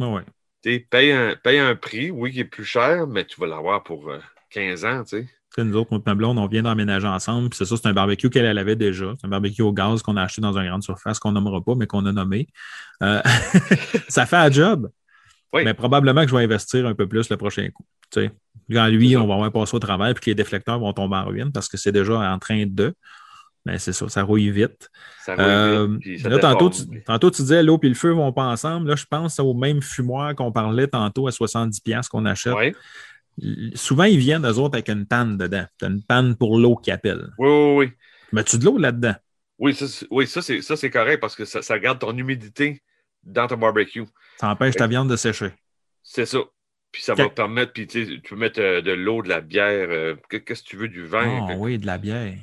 Ouais, 0.00 0.12
ouais. 0.12 0.22
Tu 0.62 0.72
sais, 0.72 0.78
paye 0.90 1.12
un, 1.12 1.36
paye 1.42 1.58
un 1.58 1.74
prix, 1.76 2.10
oui, 2.10 2.32
qui 2.32 2.40
est 2.40 2.44
plus 2.44 2.64
cher, 2.64 3.06
mais 3.06 3.24
tu 3.26 3.38
vas 3.40 3.46
l'avoir 3.46 3.82
pour 3.82 4.10
euh, 4.10 4.20
15 4.50 4.84
ans, 4.84 5.04
tu 5.04 5.18
sais. 5.18 5.28
Nous 5.62 5.76
autres, 5.76 5.92
notre 5.92 6.14
blonde, 6.14 6.38
on 6.38 6.46
vient 6.48 6.62
d'emménager 6.62 7.06
ensemble. 7.06 7.48
Puis 7.48 7.58
c'est 7.58 7.64
ça, 7.64 7.76
c'est 7.76 7.86
un 7.86 7.92
barbecue 7.92 8.28
qu'elle 8.28 8.44
elle 8.44 8.58
avait 8.58 8.74
déjà. 8.74 9.12
C'est 9.20 9.26
un 9.26 9.30
barbecue 9.30 9.62
au 9.62 9.72
gaz 9.72 10.02
qu'on 10.02 10.16
a 10.16 10.22
acheté 10.22 10.40
dans 10.40 10.58
une 10.58 10.66
grande 10.66 10.82
surface 10.82 11.20
qu'on 11.20 11.30
nommera 11.30 11.62
pas, 11.62 11.74
mais 11.76 11.86
qu'on 11.86 12.04
a 12.06 12.12
nommé. 12.12 12.48
Euh, 13.02 13.22
ça 14.08 14.26
fait 14.26 14.36
un 14.36 14.50
job. 14.50 14.90
Oui. 15.52 15.62
Mais 15.64 15.74
probablement 15.74 16.22
que 16.22 16.30
je 16.30 16.36
vais 16.36 16.42
investir 16.42 16.86
un 16.86 16.94
peu 16.94 17.06
plus 17.06 17.30
le 17.30 17.36
prochain 17.36 17.68
coup. 17.72 17.84
Tu 18.10 18.22
sais. 18.22 18.32
Quand 18.72 18.88
lui, 18.88 19.16
on 19.16 19.26
va 19.28 19.34
avoir 19.34 19.52
passé 19.52 19.76
au 19.76 19.78
travail 19.78 20.14
puis 20.14 20.22
que 20.24 20.30
les 20.30 20.34
déflecteurs 20.34 20.80
vont 20.80 20.92
tomber 20.92 21.16
en 21.16 21.24
ruine 21.26 21.52
parce 21.52 21.68
que 21.68 21.76
c'est 21.76 21.92
déjà 21.92 22.18
en 22.18 22.38
train 22.40 22.64
de. 22.66 22.92
Mais 23.66 23.78
c'est 23.78 23.92
ça, 23.94 24.08
ça 24.08 24.22
rouille 24.22 24.50
vite. 24.50 24.90
Ça 25.24 25.34
Euh, 25.38 25.88
vite, 25.88 26.00
puis 26.00 26.20
ça 26.20 26.28
là, 26.28 26.38
tantôt 26.38 26.68
tu, 26.68 26.82
tantôt, 27.04 27.30
tu 27.30 27.42
disais 27.42 27.62
l'eau 27.62 27.78
et 27.82 27.88
le 27.88 27.94
feu 27.94 28.10
vont 28.10 28.32
pas 28.32 28.44
ensemble. 28.44 28.88
Là, 28.90 28.96
je 28.96 29.06
pense 29.06 29.38
au 29.40 29.54
même 29.54 29.80
fumoir 29.80 30.34
qu'on 30.34 30.52
parlait 30.52 30.86
tantôt 30.86 31.26
à 31.26 31.30
70$ 31.32 32.08
qu'on 32.08 32.26
achète. 32.26 32.52
Souvent, 33.74 34.04
ils 34.04 34.18
viennent, 34.18 34.46
eux 34.46 34.58
autres, 34.58 34.74
avec 34.74 34.88
une 34.88 35.06
panne 35.06 35.36
dedans. 35.38 35.64
Tu 35.78 35.84
as 35.86 35.88
une 35.88 36.02
panne 36.02 36.36
pour 36.36 36.58
l'eau 36.58 36.76
qui 36.76 36.90
appelle. 36.90 37.30
Oui, 37.38 37.48
oui, 37.48 37.74
oui. 37.86 37.92
Mets-tu 38.32 38.58
de 38.58 38.64
l'eau 38.64 38.78
là-dedans? 38.78 39.14
Oui, 39.58 39.74
ça, 39.74 39.88
c'est- 39.88 40.06
oui, 40.10 40.26
ça, 40.26 40.42
c'est, 40.42 40.90
correct 40.90 41.20
parce 41.20 41.34
que 41.34 41.44
ça, 41.44 41.62
ça 41.62 41.78
garde 41.78 41.98
ton 41.98 42.16
humidité 42.16 42.82
dans 43.22 43.46
ton 43.46 43.56
barbecue. 43.56 44.04
Ça 44.40 44.50
empêche 44.50 44.74
ta 44.76 44.86
viande 44.86 45.08
de 45.08 45.16
sécher. 45.16 45.52
C'est 46.02 46.26
ça. 46.26 46.38
Puis 46.92 47.02
ça 47.02 47.14
va 47.14 47.28
permettre, 47.28 47.72
puis 47.72 47.86
tu 47.88 48.20
peux 48.20 48.36
mettre 48.36 48.60
euh, 48.60 48.80
de 48.80 48.92
l'eau, 48.92 49.22
de 49.22 49.28
la 49.28 49.40
bière, 49.40 49.88
euh, 49.90 50.14
que- 50.28 50.36
qu'est-ce 50.36 50.62
que 50.62 50.68
tu 50.68 50.76
veux, 50.76 50.88
du 50.88 51.04
vin. 51.06 51.46
Ah 51.48 51.54
oui, 51.56 51.78
de 51.78 51.86
la 51.86 51.98
bière. 51.98 52.34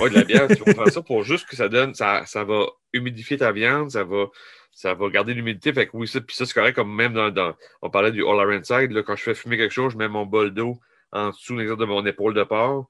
Ouais, 0.00 0.10
de 0.10 0.14
la 0.14 0.24
bière, 0.24 0.48
tu 0.48 0.62
vas 0.64 0.74
faire 0.74 0.92
ça 0.92 1.02
pour 1.02 1.22
juste 1.24 1.46
que 1.48 1.56
ça 1.56 1.68
donne, 1.68 1.94
ça, 1.94 2.24
ça 2.26 2.44
va 2.44 2.66
humidifier 2.92 3.36
ta 3.38 3.52
viande, 3.52 3.90
ça 3.90 4.04
va, 4.04 4.26
ça 4.72 4.94
va 4.94 5.08
garder 5.08 5.34
l'humidité. 5.34 5.72
Fait 5.72 5.86
que 5.86 5.96
oui, 5.96 6.08
ça, 6.08 6.20
puis 6.20 6.34
ça, 6.36 6.44
c'est 6.46 6.54
correct, 6.54 6.74
comme 6.74 6.94
même 6.94 7.12
dans, 7.12 7.30
dans- 7.30 7.54
on 7.82 7.90
parlait 7.90 8.12
du 8.12 8.22
All 8.24 8.36
Iron 8.36 8.62
Side, 8.62 8.92
là, 8.92 9.02
quand 9.02 9.16
je 9.16 9.22
fais 9.22 9.34
fumer 9.34 9.56
quelque 9.56 9.72
chose, 9.72 9.92
je 9.92 9.98
mets 9.98 10.08
mon 10.08 10.26
bol 10.26 10.52
d'eau 10.52 10.78
en 11.12 11.30
dessous 11.30 11.56
de 11.56 11.84
mon 11.84 12.04
épaule 12.04 12.34
de 12.34 12.42
porc 12.44 12.88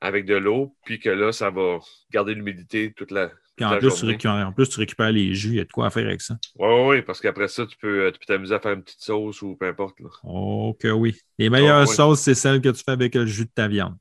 avec 0.00 0.24
de 0.26 0.34
l'eau, 0.34 0.74
puis 0.84 0.98
que 0.98 1.10
là, 1.10 1.32
ça 1.32 1.50
va 1.50 1.78
garder 2.12 2.34
l'humidité 2.34 2.92
toute 2.92 3.12
la, 3.12 3.30
Puis 3.54 3.64
en 3.64 3.78
plus, 3.78 3.94
tu 4.18 4.28
en 4.28 4.52
plus, 4.52 4.68
tu 4.68 4.80
récupères 4.80 5.12
les 5.12 5.32
jus. 5.34 5.50
Il 5.50 5.54
y 5.54 5.60
a 5.60 5.64
de 5.64 5.70
quoi 5.70 5.86
à 5.86 5.90
faire 5.90 6.06
avec 6.06 6.20
ça. 6.20 6.36
Oui, 6.58 6.66
oui, 6.68 6.86
oui, 6.88 7.02
parce 7.02 7.20
qu'après 7.20 7.46
ça, 7.46 7.66
tu 7.66 7.76
peux 7.76 8.12
t'amuser 8.26 8.54
à 8.54 8.58
faire 8.58 8.72
une 8.72 8.82
petite 8.82 9.00
sauce 9.00 9.42
ou 9.42 9.54
peu 9.54 9.66
importe. 9.66 10.00
Là. 10.00 10.08
Oh 10.24 10.76
que 10.80 10.88
oui. 10.88 11.16
Les 11.38 11.50
meilleures 11.50 11.76
Ah, 11.76 11.84
oui. 11.88 11.94
sauces, 11.94 12.20
c'est 12.20 12.34
celles 12.34 12.60
que 12.60 12.70
tu 12.70 12.82
fais 12.84 12.90
avec 12.92 13.14
le 13.14 13.26
jus 13.26 13.44
de 13.44 13.50
ta 13.54 13.68
viande. 13.68 13.96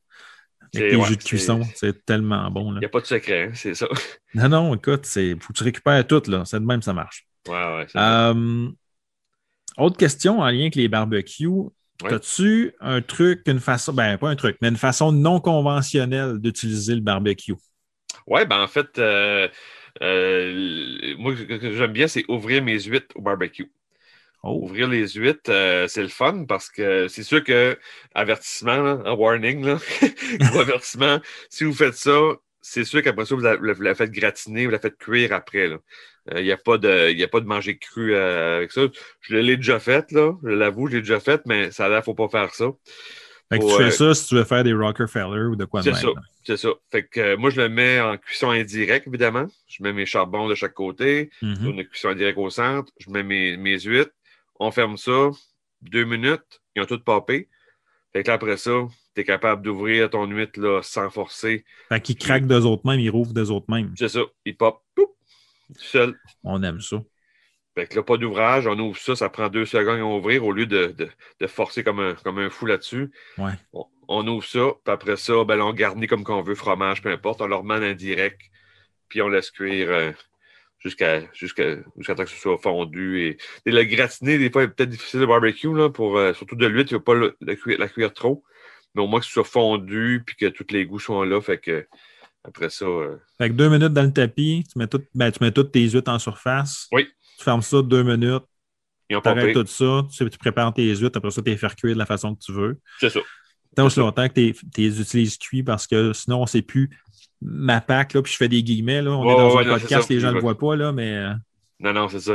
Avec 0.74 0.98
ouais, 0.98 1.06
jus 1.06 1.18
de 1.18 1.24
cuisson. 1.24 1.62
C'est 1.76 2.06
tellement 2.06 2.50
bon. 2.50 2.74
Il 2.76 2.80
n'y 2.80 2.86
a 2.86 2.90
pas 2.90 3.02
de 3.02 3.06
secret, 3.06 3.44
hein, 3.44 3.52
c'est 3.54 3.76
ça. 3.76 3.88
Non, 4.34 4.48
non, 4.48 4.76
écoute, 4.76 5.06
il 5.18 5.38
faut 5.42 5.52
que 5.52 5.58
tu 5.58 5.64
récupères 5.64 6.08
tout. 6.08 6.24
là. 6.28 6.46
C'est 6.46 6.60
de 6.60 6.66
même, 6.66 6.82
ça 6.82 6.94
marche. 6.94 7.28
Ouais, 7.48 7.54
ouais. 7.54 7.88
Euh, 7.96 8.70
autre 9.78 9.98
question 9.98 10.40
en 10.40 10.50
lien 10.50 10.62
avec 10.62 10.76
les 10.76 10.88
barbecues. 10.88 11.48
Ouais. 11.48 12.14
As-tu 12.14 12.74
un 12.80 13.02
truc, 13.02 13.42
une 13.46 13.60
façon, 13.60 13.94
ben 13.94 14.18
pas 14.18 14.30
un 14.30 14.36
truc, 14.36 14.58
mais 14.62 14.70
une 14.70 14.78
façon 14.78 15.12
non 15.12 15.40
conventionnelle 15.40 16.40
d'utiliser 16.40 16.96
le 16.96 17.02
barbecue? 17.02 17.56
Ouais, 18.26 18.46
ben 18.46 18.62
en 18.62 18.68
fait, 18.68 18.98
euh, 18.98 19.48
euh, 20.02 21.16
moi, 21.18 21.36
ce 21.36 21.44
que 21.44 21.74
j'aime 21.74 21.92
bien, 21.92 22.08
c'est 22.08 22.24
ouvrir 22.28 22.64
mes 22.64 22.80
huîtres 22.80 23.16
au 23.16 23.22
barbecue. 23.22 23.72
Oh, 24.44 24.60
Ouvrir 24.64 24.88
les 24.88 25.08
huîtres, 25.10 25.50
euh, 25.52 25.88
c'est 25.88 26.02
le 26.02 26.08
fun 26.08 26.46
parce 26.48 26.70
que 26.70 27.08
c'est 27.08 27.22
sûr 27.24 27.44
que, 27.44 27.78
avertissement, 28.16 28.78
là, 28.82 29.00
un 29.06 29.14
warning, 29.14 29.64
là, 29.66 29.78
avertissement, 30.60 31.20
si 31.50 31.64
vous 31.64 31.74
faites 31.74 31.94
ça, 31.96 32.20
c'est 32.62 32.84
sûr 32.84 33.02
qu'après 33.04 33.26
ça, 33.26 33.36
vous 33.36 33.42
la, 33.42 33.56
vous 33.56 33.82
la 33.82 33.96
faites 33.96 34.12
gratiner, 34.12 34.66
vous 34.66 34.72
la 34.72 34.80
faites 34.80 34.98
cuire 34.98 35.34
après. 35.34 35.68
Euh, 35.70 35.78
Il 36.38 36.44
n'y 36.44 36.52
a, 36.52 36.58
pas 36.58 36.78
de- 36.78 37.12
y 37.12 37.24
a 37.24 37.28
pas 37.28 37.40
de 37.40 37.46
manger 37.46 37.78
cru 37.78 38.14
euh, 38.14 38.58
avec 38.58 38.72
ça. 38.72 38.82
Je 39.22 39.36
l'ai 39.36 39.58
déjà 39.58 39.80
fait, 39.80 40.12
là. 40.12 40.34
Je 40.44 40.50
l'avoue, 40.50 40.88
je 40.88 40.96
l'ai 40.96 41.02
déjà 41.02 41.20
fait, 41.20 41.42
mais 41.46 41.72
ça 41.72 41.86
a 41.86 41.90
l'air, 41.90 41.98
il 41.98 42.02
ne 42.02 42.04
faut 42.06 42.14
pas 42.16 42.30
faire 42.30 42.54
ça. 42.54 42.66
fait 43.52 43.58
que 43.60 43.64
faut, 43.64 43.72
tu 43.72 43.78
fais 43.78 43.84
euh, 43.90 43.90
ça 43.92 44.14
si 44.14 44.28
tu 44.28 44.36
veux 44.36 44.44
faire 44.44 44.64
des 44.64 44.74
Rockefeller 44.74 45.46
ou 45.52 45.56
de 45.56 45.66
quoi 45.66 45.82
de 45.82 45.86
C'est 45.86 45.92
même. 45.92 46.02
ça. 46.02 46.08
là. 46.08 46.22
C'est 46.44 46.58
ça. 46.58 46.70
Fait 46.92 47.04
que 47.04 47.20
euh, 47.20 47.38
moi, 47.38 47.50
je 47.52 47.62
le 47.62 47.70
mets 47.70 48.00
en 48.00 48.18
cuisson 48.18 48.50
indirecte, 48.52 49.06
évidemment. 49.08 49.48
Je 49.68 49.84
mets 49.84 49.94
mes 49.94 50.06
charbons 50.08 50.48
de 50.48 50.56
chaque 50.56 50.74
côté. 50.74 51.30
Mhm. 51.44 51.66
Une 51.70 51.86
cuisson 51.86 52.10
indirecte 52.10 52.38
au 52.40 52.50
centre. 52.50 52.92
Je 53.00 53.10
mets 53.12 53.24
mes, 53.24 53.58
mes 53.58 53.80
huîtres. 53.80 54.12
On 54.62 54.72
ferme 54.72 54.96
ça. 54.96 55.30
Deux 55.82 56.06
minutes. 56.06 56.62
Ils 56.76 56.82
ont 56.84 56.86
tout 56.86 57.04
popé. 57.04 57.50
Fait 58.14 58.22
que 58.24 58.28
là, 58.28 58.36
après 58.36 58.58
ça, 58.58 58.72
tu 59.16 59.22
es 59.22 59.24
capable 59.24 59.62
d'ouvrir 59.64 60.10
ton 60.10 60.26
huître 60.28 60.60
là, 60.60 60.82
sans 60.84 61.10
forcer. 61.10 61.66
Fait 61.90 62.00
qu'ils 62.02 62.18
craquent 62.18 62.46
d'eux 62.46 62.66
autres 62.66 62.86
mêmes, 62.86 63.00
ils 63.00 63.10
rouvrent 63.10 63.34
d'eux 63.34 63.50
autres 63.50 63.66
mêmes. 63.70 63.94
C'est 63.98 64.10
ça. 64.10 64.22
Il 64.46 64.56
pop. 64.56 64.84
Poup, 64.96 65.16
tout 65.74 65.82
seul. 65.82 66.20
On 66.44 66.62
aime 66.62 66.80
ça. 66.80 67.02
Fait 67.74 67.88
que 67.88 67.96
là, 67.96 68.04
pas 68.04 68.18
d'ouvrage. 68.18 68.68
On 68.68 68.78
ouvre 68.78 68.98
ça. 69.00 69.16
Ça 69.16 69.30
prend 69.30 69.48
deux 69.50 69.66
secondes 69.66 70.00
à 70.00 70.06
ouvrir 70.06 70.46
au 70.46 70.52
lieu 70.52 70.66
de, 70.68 70.88
de- 70.88 71.10
de 71.40 71.48
forcer 71.48 71.84
comme 71.84 72.00
un, 72.00 72.14
comme 72.16 72.38
un 72.38 72.50
fou 72.50 72.66
là-dessus. 72.68 73.12
Ouais. 73.38 73.54
On, 73.74 73.86
on 74.10 74.28
ouvre 74.28 74.46
ça. 74.46 74.74
Puis 74.84 74.94
après 74.94 75.16
ça, 75.16 75.44
ben, 75.46 75.56
là, 75.56 75.66
on 75.66 75.74
garnit 75.74 76.06
comme 76.06 76.24
qu'on 76.24 76.42
veut, 76.44 76.56
fromage, 76.56 77.02
peu 77.02 77.10
importe. 77.10 77.42
On 77.42 77.48
leur 77.48 77.64
demande 77.64 77.82
indirect. 77.84 78.40
Puis 79.08 79.22
on 79.22 79.30
laisse 79.30 79.50
cuire 79.52 79.90
euh, 79.90 80.12
jusqu'à 80.84 81.22
jusqu'à 81.34 81.78
jusqu'à 81.98 82.16
temps 82.16 82.24
que 82.26 82.30
ce 82.30 82.38
soit 82.38 82.58
fondu. 82.58 83.20
Et, 83.22 83.38
et 83.66 83.72
le 83.72 83.84
gratiner, 83.84 84.38
des 84.38 84.52
fois, 84.52 84.64
est 84.64 84.68
peut-être 84.70 84.90
difficile 84.90 85.22
de 85.22 85.26
barbecue, 85.26 85.74
là, 85.74 85.90
pour, 85.90 86.18
euh, 86.18 86.34
surtout 86.34 86.56
de 86.56 86.68
l'huître, 86.68 86.92
il 86.92 86.96
ne 86.96 87.00
faut 87.00 87.04
pas 87.04 87.14
le- 87.16 87.36
le 87.42 87.56
cuire- 87.56 87.80
la 87.80 87.88
cuire 87.88 88.14
trop. 88.14 88.44
Mais 88.96 89.02
au 89.02 89.08
moins 89.08 89.20
que 89.22 89.26
ce 89.26 89.32
soit 89.32 89.46
fondu 89.46 90.22
puis 90.26 90.36
que 90.36 90.48
tous 90.48 90.66
les 90.72 90.86
goûts 90.86 91.00
soient 91.00 91.26
là. 91.26 91.40
Fait 91.42 91.58
que 91.60 91.88
après 92.44 92.70
ça, 92.70 92.86
euh, 92.86 93.18
Fait 93.38 93.50
que 93.50 93.54
deux 93.54 93.70
minutes 93.70 93.94
dans 93.94 94.04
le 94.04 94.12
tapis, 94.14 94.64
tu 94.72 94.78
mets, 94.80 94.88
tout, 94.88 95.02
ben, 95.14 95.32
tu 95.32 95.44
mets 95.44 95.52
toutes 95.52 95.72
tes 95.72 95.88
huîtres 95.88 96.12
en 96.12 96.20
surface. 96.20 96.88
Oui. 96.92 97.08
Tu 97.38 97.44
fermes 97.44 97.62
ça 97.62 97.82
deux 97.82 98.04
minutes, 98.04 98.44
tu 99.10 99.16
arrêtes 99.16 99.54
tout 99.54 99.66
ça, 99.68 100.04
tu, 100.12 100.30
tu 100.30 100.38
prépares 100.38 100.74
tes 100.74 100.96
huîtres, 100.96 101.18
après 101.18 101.32
ça, 101.32 101.42
tu 101.42 101.50
les 101.50 101.58
fais 101.58 101.68
cuire 101.78 101.94
de 101.94 102.00
la 102.00 102.06
façon 102.06 102.36
que 102.36 102.42
tu 102.42 102.52
veux. 102.52 102.80
C'est 103.00 103.10
ça. 103.10 103.20
Tant 103.76 103.86
aussi 103.86 104.00
longtemps 104.00 104.28
que 104.28 104.34
tu 104.34 104.54
les 104.78 105.02
utilises 105.02 105.38
cuits 105.38 105.64
parce 105.64 105.88
que 105.88 106.12
sinon, 106.14 106.40
on 106.40 106.42
ne 106.42 106.48
sait 106.48 106.62
plus 106.62 106.90
ma 107.42 107.82
pack, 107.82 108.14
là, 108.14 108.22
puis 108.22 108.32
je 108.32 108.38
fais 108.38 108.48
des 108.50 108.62
guillemets. 108.64 109.02
Là. 109.02 109.12
On 109.12 109.24
est 109.24 109.36
dans 109.36 109.56
ouais, 109.56 109.64
un 109.64 109.68
non, 109.68 109.80
podcast, 109.80 110.10
les 110.10 110.20
gens 110.20 110.30
ne 110.30 110.34
le 110.36 110.40
voient 110.42 110.58
pas, 110.58 110.76
là, 110.76 110.92
mais 110.92 111.14
euh, 111.16 111.34
Non, 111.80 111.94
non, 111.94 112.08
c'est 112.10 112.20
ça. 112.20 112.34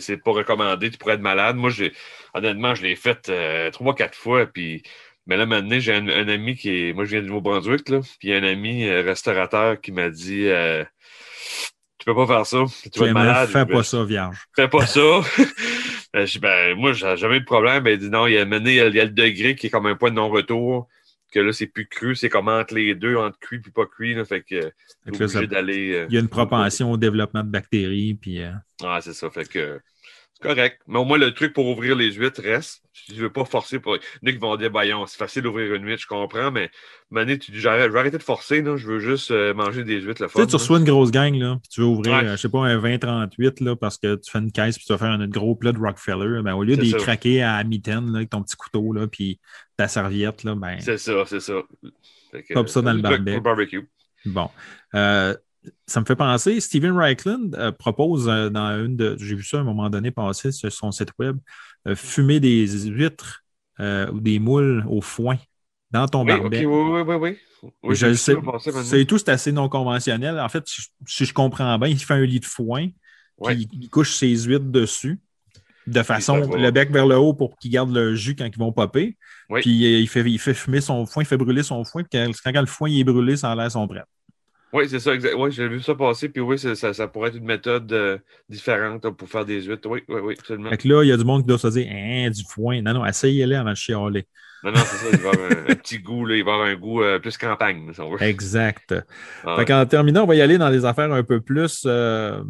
c'est- 0.00 0.16
pas 0.16 0.32
recommandé. 0.32 0.90
Tu 0.90 0.98
pourrais 0.98 1.14
être 1.14 1.20
malade. 1.20 1.56
Moi, 1.56 1.70
honnêtement, 2.32 2.74
je 2.74 2.82
l'ai 2.82 2.96
fait 2.96 3.28
euh, 3.28 3.70
trois, 3.70 3.94
quatre 3.94 4.16
fois. 4.16 4.46
Puis, 4.46 4.82
mais 5.26 5.36
là, 5.36 5.46
maintenant, 5.46 5.78
j'ai 5.78 5.94
un, 5.94 6.08
un 6.08 6.28
ami 6.28 6.56
qui 6.56 6.70
est. 6.70 6.92
Moi, 6.92 7.04
je 7.04 7.10
viens 7.10 7.20
du 7.20 7.28
Nouveau-Brunswick, 7.28 7.88
là. 7.90 8.00
Puis, 8.00 8.28
il 8.28 8.30
y 8.30 8.34
a 8.34 8.38
un 8.38 8.42
ami 8.44 8.84
euh, 8.88 9.02
restaurateur 9.02 9.80
qui 9.80 9.92
m'a 9.92 10.10
dit 10.10 10.46
euh, 10.46 10.82
Tu 11.98 12.04
peux 12.06 12.14
pas 12.14 12.26
faire 12.26 12.46
ça. 12.46 12.64
Tu 12.92 12.98
vas 12.98 13.06
être 13.06 13.12
malade. 13.12 13.48
fais 13.50 13.66
pas 13.66 13.82
ça, 13.84 14.02
vierge. 14.04 14.36
Fais 14.56 14.68
pas 14.68 14.86
ça. 14.86 15.00
Ben, 16.14 16.24
je 16.26 16.32
dis, 16.32 16.38
ben, 16.38 16.74
moi, 16.76 16.92
j'ai 16.92 17.16
jamais 17.16 17.36
eu 17.36 17.40
de 17.40 17.44
problème. 17.44 17.82
Ben, 17.82 17.90
il 17.90 17.98
dit 17.98 18.08
non, 18.08 18.26
il 18.26 18.34
y 18.34 18.38
a, 18.38 18.44
maintenant, 18.46 18.70
il 18.70 18.76
y 18.76 18.80
a, 18.80 19.04
le 19.04 19.10
degré 19.10 19.56
qui 19.56 19.66
est 19.66 19.70
comme 19.70 19.86
un 19.86 19.96
point 19.96 20.10
de 20.10 20.14
non-retour. 20.14 20.88
Que 21.32 21.40
là, 21.40 21.52
c'est 21.52 21.66
plus 21.66 21.88
cru. 21.88 22.14
C'est 22.14 22.28
comme 22.28 22.46
entre 22.48 22.74
les 22.76 22.94
deux, 22.94 23.16
entre 23.16 23.38
cuit 23.40 23.60
et 23.66 23.70
pas 23.70 23.86
cuit. 23.86 24.14
Là, 24.14 24.24
fait 24.24 24.42
que 24.42 24.70
obligé 25.08 25.46
d'aller. 25.48 25.92
euh, 25.92 26.06
Il 26.08 26.14
y 26.14 26.16
a 26.16 26.20
une 26.20 26.28
propension 26.28 26.92
au 26.92 26.96
développement 26.96 27.42
de 27.42 27.50
bactéries, 27.50 28.14
puis 28.14 28.40
euh, 28.40 28.52
Ah, 28.84 29.00
c'est 29.02 29.12
ça. 29.14 29.28
Fait 29.30 29.48
que 29.48 29.80
c'est 30.34 30.48
correct. 30.48 30.80
Mais 30.86 30.98
au 30.98 31.04
moins, 31.04 31.16
le 31.18 31.32
truc 31.32 31.52
pour 31.52 31.66
ouvrir 31.68 31.94
les 31.96 32.12
huîtres 32.12 32.42
reste. 32.42 32.82
Tu 33.06 33.12
ne 33.14 33.18
veux 33.18 33.32
pas 33.32 33.44
forcer. 33.44 33.78
Pour... 33.80 33.96
Il 33.96 34.00
y 34.22 34.26
en 34.26 34.28
a 34.28 34.32
qui 34.32 34.38
vont 34.38 34.56
dire, 34.56 34.70
Bayon, 34.70 35.04
c'est 35.06 35.18
facile 35.18 35.42
d'ouvrir 35.42 35.74
une 35.74 35.84
huître, 35.84 36.02
je 36.02 36.06
comprends, 36.06 36.50
mais 36.50 36.70
Mané, 37.10 37.38
tu 37.38 37.50
dis, 37.50 37.60
je 37.60 37.68
vais 37.68 37.98
arrêter 37.98 38.18
de 38.18 38.22
forcer, 38.22 38.62
là. 38.62 38.76
je 38.76 38.86
veux 38.86 38.98
juste 39.00 39.30
euh, 39.30 39.52
manger 39.52 39.84
des 39.84 40.00
huîtres 40.00 40.22
le 40.22 40.28
Tu 40.28 40.40
sais, 40.40 40.46
tu 40.46 40.56
reçois 40.56 40.78
une 40.78 40.84
grosse 40.84 41.10
gang, 41.10 41.34
là, 41.34 41.58
puis 41.62 41.68
tu 41.70 41.80
veux 41.80 41.86
ouvrir, 41.86 42.14
Ouais. 42.14 42.24
euh, 42.24 42.36
je 42.36 42.42
sais 42.42 42.48
pas, 42.48 42.60
un 42.60 42.78
20-38, 42.78 43.62
là, 43.64 43.76
parce 43.76 43.98
que 43.98 44.14
tu 44.16 44.30
fais 44.30 44.38
une 44.38 44.52
caisse, 44.52 44.76
puis 44.76 44.86
tu 44.86 44.92
vas 44.92 44.98
faire 44.98 45.10
un 45.10 45.26
gros 45.28 45.54
plat 45.56 45.72
de 45.72 45.78
Rockefeller. 45.78 46.42
Ben, 46.42 46.54
au 46.54 46.62
lieu 46.62 46.76
ça. 46.84 46.98
craquer 46.98 47.42
à 47.42 47.62
mitaine, 47.64 48.10
là, 48.12 48.18
avec 48.18 48.30
ton 48.30 48.42
petit 48.42 48.56
couteau, 48.56 48.92
là, 48.92 49.06
puis 49.06 49.40
ta 49.76 49.88
serviette, 49.88 50.44
là, 50.44 50.54
ben, 50.54 50.78
C'est 50.80 50.98
ça, 50.98 51.24
c'est 51.26 51.40
ça. 51.40 51.54
Pop 52.52 52.68
ça 52.68 52.82
dans 52.82 52.92
le 52.92 53.00
pour 53.02 53.10
barbecue. 53.10 53.40
barbecue. 53.40 53.88
bon. 54.24 54.50
Euh, 54.94 55.34
ça 55.86 56.00
me 56.00 56.04
fait 56.04 56.16
penser, 56.16 56.60
Steven 56.60 56.92
Reichland 56.92 57.54
euh, 57.54 57.72
propose 57.72 58.28
euh, 58.28 58.50
dans 58.50 58.84
une 58.84 58.96
de. 58.96 59.16
J'ai 59.18 59.34
vu 59.34 59.44
ça 59.44 59.58
à 59.58 59.60
un 59.60 59.64
moment 59.64 59.90
donné 59.90 60.10
passer 60.10 60.52
sur 60.52 60.70
son 60.72 60.90
site 60.92 61.10
web, 61.18 61.38
euh, 61.88 61.94
fumer 61.94 62.40
des 62.40 62.66
huîtres 62.86 63.42
ou 63.78 64.20
des 64.20 64.38
moules 64.38 64.84
au 64.88 65.00
foin 65.00 65.36
dans 65.90 66.06
ton 66.06 66.20
oui, 66.20 66.28
barbecue. 66.28 66.64
oui, 66.64 67.02
oui, 67.02 67.14
oui, 67.16 67.38
oui. 67.82 67.96
je 67.96 68.06
le 68.06 68.14
sais. 68.14 68.36
C'est 68.84 69.04
tout, 69.04 69.18
c'est 69.18 69.30
assez 69.30 69.50
non 69.50 69.68
conventionnel. 69.68 70.38
En 70.38 70.48
fait, 70.48 70.64
si 71.06 71.24
je 71.24 71.34
comprends 71.34 71.76
bien, 71.78 71.88
il 71.88 71.98
fait 71.98 72.14
un 72.14 72.24
lit 72.24 72.38
de 72.38 72.44
foin, 72.44 72.88
puis 73.42 73.68
il 73.72 73.90
couche 73.90 74.14
ses 74.14 74.36
huîtres 74.44 74.70
dessus 74.70 75.18
de 75.86 76.02
façon 76.02 76.36
le 76.36 76.70
bec 76.70 76.90
vers 76.90 77.06
le 77.06 77.16
haut 77.16 77.34
pour 77.34 77.58
qu'il 77.58 77.70
garde 77.70 77.92
le 77.92 78.14
jus 78.14 78.36
quand 78.36 78.46
ils 78.46 78.58
vont 78.58 78.72
popper. 78.72 79.16
Puis 79.56 80.00
il 80.00 80.08
fait, 80.08 80.22
il 80.22 80.38
fait 80.38 80.54
fumer 80.54 80.80
son 80.80 81.04
foin, 81.04 81.24
il 81.24 81.26
fait 81.26 81.36
brûler 81.36 81.62
son 81.62 81.84
foin. 81.84 82.02
Puis 82.04 82.20
quand, 82.20 82.52
quand 82.52 82.60
le 82.60 82.66
foin 82.66 82.90
est 82.90 83.04
brûlé, 83.04 83.36
ça 83.36 83.50
a 83.50 83.56
l'air 83.56 83.70
son 83.70 83.86
prêt. 83.88 84.04
Oui, 84.74 84.88
c'est 84.88 84.98
ça, 84.98 85.12
Oui, 85.36 85.52
j'ai 85.52 85.68
vu 85.68 85.80
ça 85.80 85.94
passer. 85.94 86.28
Puis 86.28 86.42
oui, 86.42 86.58
ça, 86.58 86.74
ça, 86.74 87.06
pourrait 87.06 87.28
être 87.28 87.36
une 87.36 87.44
méthode 87.44 87.92
euh, 87.92 88.18
différente 88.48 89.08
pour 89.10 89.28
faire 89.28 89.44
des 89.44 89.62
huîtres. 89.62 89.88
Oui, 89.88 90.02
oui, 90.08 90.20
oui, 90.20 90.34
absolument. 90.36 90.68
Fait 90.70 90.78
que 90.78 90.88
là, 90.88 91.04
il 91.04 91.08
y 91.08 91.12
a 91.12 91.16
du 91.16 91.24
monde 91.24 91.42
qui 91.42 91.46
doit 91.46 91.58
se 91.58 91.68
dire 91.68 91.86
hein, 91.88 92.28
du 92.28 92.42
foin. 92.42 92.82
Non, 92.82 92.92
non, 92.92 93.06
essayez-le 93.06 93.56
avant 93.56 93.70
de 93.70 93.76
chialer. 93.76 94.26
Non, 94.64 94.72
non, 94.72 94.80
c'est 94.80 94.96
ça. 94.96 95.06
Il 95.12 95.18
va 95.20 95.30
avoir 95.30 95.50
un, 95.68 95.74
petit 95.76 96.00
goût, 96.00 96.26
là, 96.26 96.34
il 96.34 96.44
va 96.44 96.54
avoir 96.54 96.66
un 96.66 96.74
goût 96.74 97.02
euh, 97.02 97.20
plus 97.20 97.38
campagne, 97.38 97.92
si 97.92 98.00
on 98.00 98.10
veut. 98.10 98.20
Exact. 98.20 98.96
Ah 99.44 99.54
fait 99.58 99.64
qu'en 99.64 99.86
terminant, 99.86 100.24
on 100.24 100.26
va 100.26 100.34
y 100.34 100.40
aller 100.40 100.58
dans 100.58 100.70
des 100.70 100.84
affaires 100.84 101.12
un 101.12 101.22
peu 101.22 101.40
plus 101.40 101.84
euh, 101.86 102.42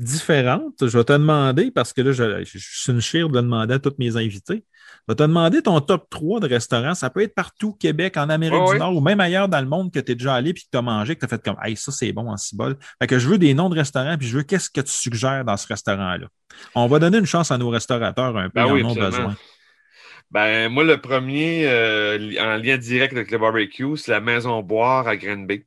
différentes. 0.00 0.86
Je 0.86 0.96
vais 0.98 1.04
te 1.04 1.12
demander, 1.12 1.70
parce 1.70 1.92
que 1.92 2.00
là, 2.00 2.12
je, 2.12 2.42
je 2.44 2.58
suis 2.58 2.92
une 2.92 3.00
chire 3.00 3.28
de 3.28 3.40
demander 3.40 3.74
à 3.74 3.78
tous 3.78 3.94
mes 3.98 4.16
invités. 4.16 4.64
Je 5.08 5.12
vais 5.12 5.16
te 5.16 5.22
demander 5.22 5.62
ton 5.62 5.80
top 5.80 6.08
3 6.10 6.40
de 6.40 6.48
restaurants. 6.48 6.94
Ça 6.94 7.10
peut 7.10 7.22
être 7.22 7.34
partout, 7.34 7.74
Québec, 7.74 8.16
en 8.16 8.28
Amérique 8.28 8.62
du 8.72 8.78
Nord 8.78 8.96
ou 8.96 9.00
même 9.00 9.20
ailleurs 9.20 9.48
dans 9.48 9.60
le 9.60 9.66
monde 9.66 9.92
que 9.92 10.00
tu 10.00 10.12
es 10.12 10.14
déjà 10.14 10.34
allé 10.34 10.54
puis 10.54 10.64
que 10.64 10.68
tu 10.72 10.78
as 10.78 10.82
mangé, 10.82 11.14
que 11.14 11.20
tu 11.20 11.26
as 11.26 11.28
fait 11.28 11.42
comme 11.42 11.56
Hey, 11.62 11.76
ça 11.76 11.92
c'est 11.92 12.12
bon 12.12 12.30
en 12.30 12.36
cibole. 12.36 12.76
Fait 13.00 13.06
que 13.06 13.18
je 13.18 13.28
veux 13.28 13.38
des 13.38 13.54
noms 13.54 13.68
de 13.68 13.76
restaurants 13.76 14.16
puis 14.16 14.26
je 14.26 14.38
veux 14.38 14.42
qu'est-ce 14.42 14.70
que 14.70 14.80
tu 14.80 14.92
suggères 14.92 15.44
dans 15.44 15.56
ce 15.56 15.66
restaurant-là. 15.66 16.26
On 16.74 16.86
va 16.86 16.98
donner 16.98 17.18
une 17.18 17.26
chance 17.26 17.50
à 17.50 17.58
nos 17.58 17.68
restaurateurs 17.68 18.36
un 18.36 18.48
peu, 18.48 18.52
ben 18.54 18.72
oui, 18.72 18.82
besoin. 18.82 19.36
Ben, 20.30 20.68
moi, 20.68 20.84
le 20.84 21.00
premier 21.00 21.66
euh, 21.66 22.32
en 22.40 22.56
lien 22.56 22.78
direct 22.78 23.12
avec 23.12 23.32
le 23.32 23.38
barbecue, 23.38 23.96
c'est 23.96 24.12
la 24.12 24.20
Maison 24.20 24.62
Boire 24.62 25.08
à 25.08 25.16
Granby. 25.16 25.64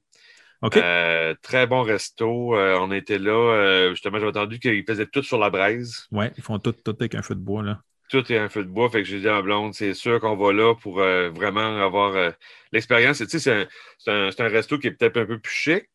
Euh, 0.63 1.35
très 1.41 1.67
bon 1.67 1.83
resto. 1.83 2.55
Euh, 2.55 2.77
on 2.79 2.91
était 2.91 3.19
là. 3.19 3.89
justement, 3.91 4.19
j'ai 4.19 4.27
entendu 4.27 4.59
qu'ils 4.59 4.83
faisaient 4.85 5.07
tout 5.07 5.23
sur 5.23 5.37
la 5.37 5.49
braise. 5.49 6.07
Oui, 6.11 6.25
ils 6.37 6.43
font 6.43 6.59
tout, 6.59 6.71
tout 6.71 6.95
avec 6.99 7.15
un 7.15 7.21
feu 7.21 7.35
de 7.35 7.41
bois. 7.41 7.63
Là 7.63 7.79
tout 8.13 8.31
est 8.31 8.37
un 8.37 8.47
feu 8.47 8.63
de 8.63 8.69
bois. 8.69 8.89
Fait 8.89 9.01
que 9.01 9.09
j'ai 9.09 9.19
dit 9.19 9.27
à 9.27 9.41
blonde, 9.41 9.73
c'est 9.73 9.95
sûr 9.95 10.19
qu'on 10.19 10.35
va 10.35 10.53
là 10.53 10.75
pour 10.75 10.99
euh, 10.99 11.29
vraiment 11.31 11.81
avoir 11.83 12.15
euh, 12.15 12.29
l'expérience. 12.71 13.17
Tu 13.17 13.27
sais, 13.27 13.39
c'est 13.39 14.11
un, 14.11 14.29
un, 14.37 14.47
resto 14.49 14.77
qui 14.77 14.87
est 14.87 14.91
peut-être 14.91 15.17
un 15.17 15.25
peu 15.25 15.39
plus 15.39 15.51
chic, 15.51 15.87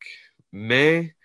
mais 0.51 1.15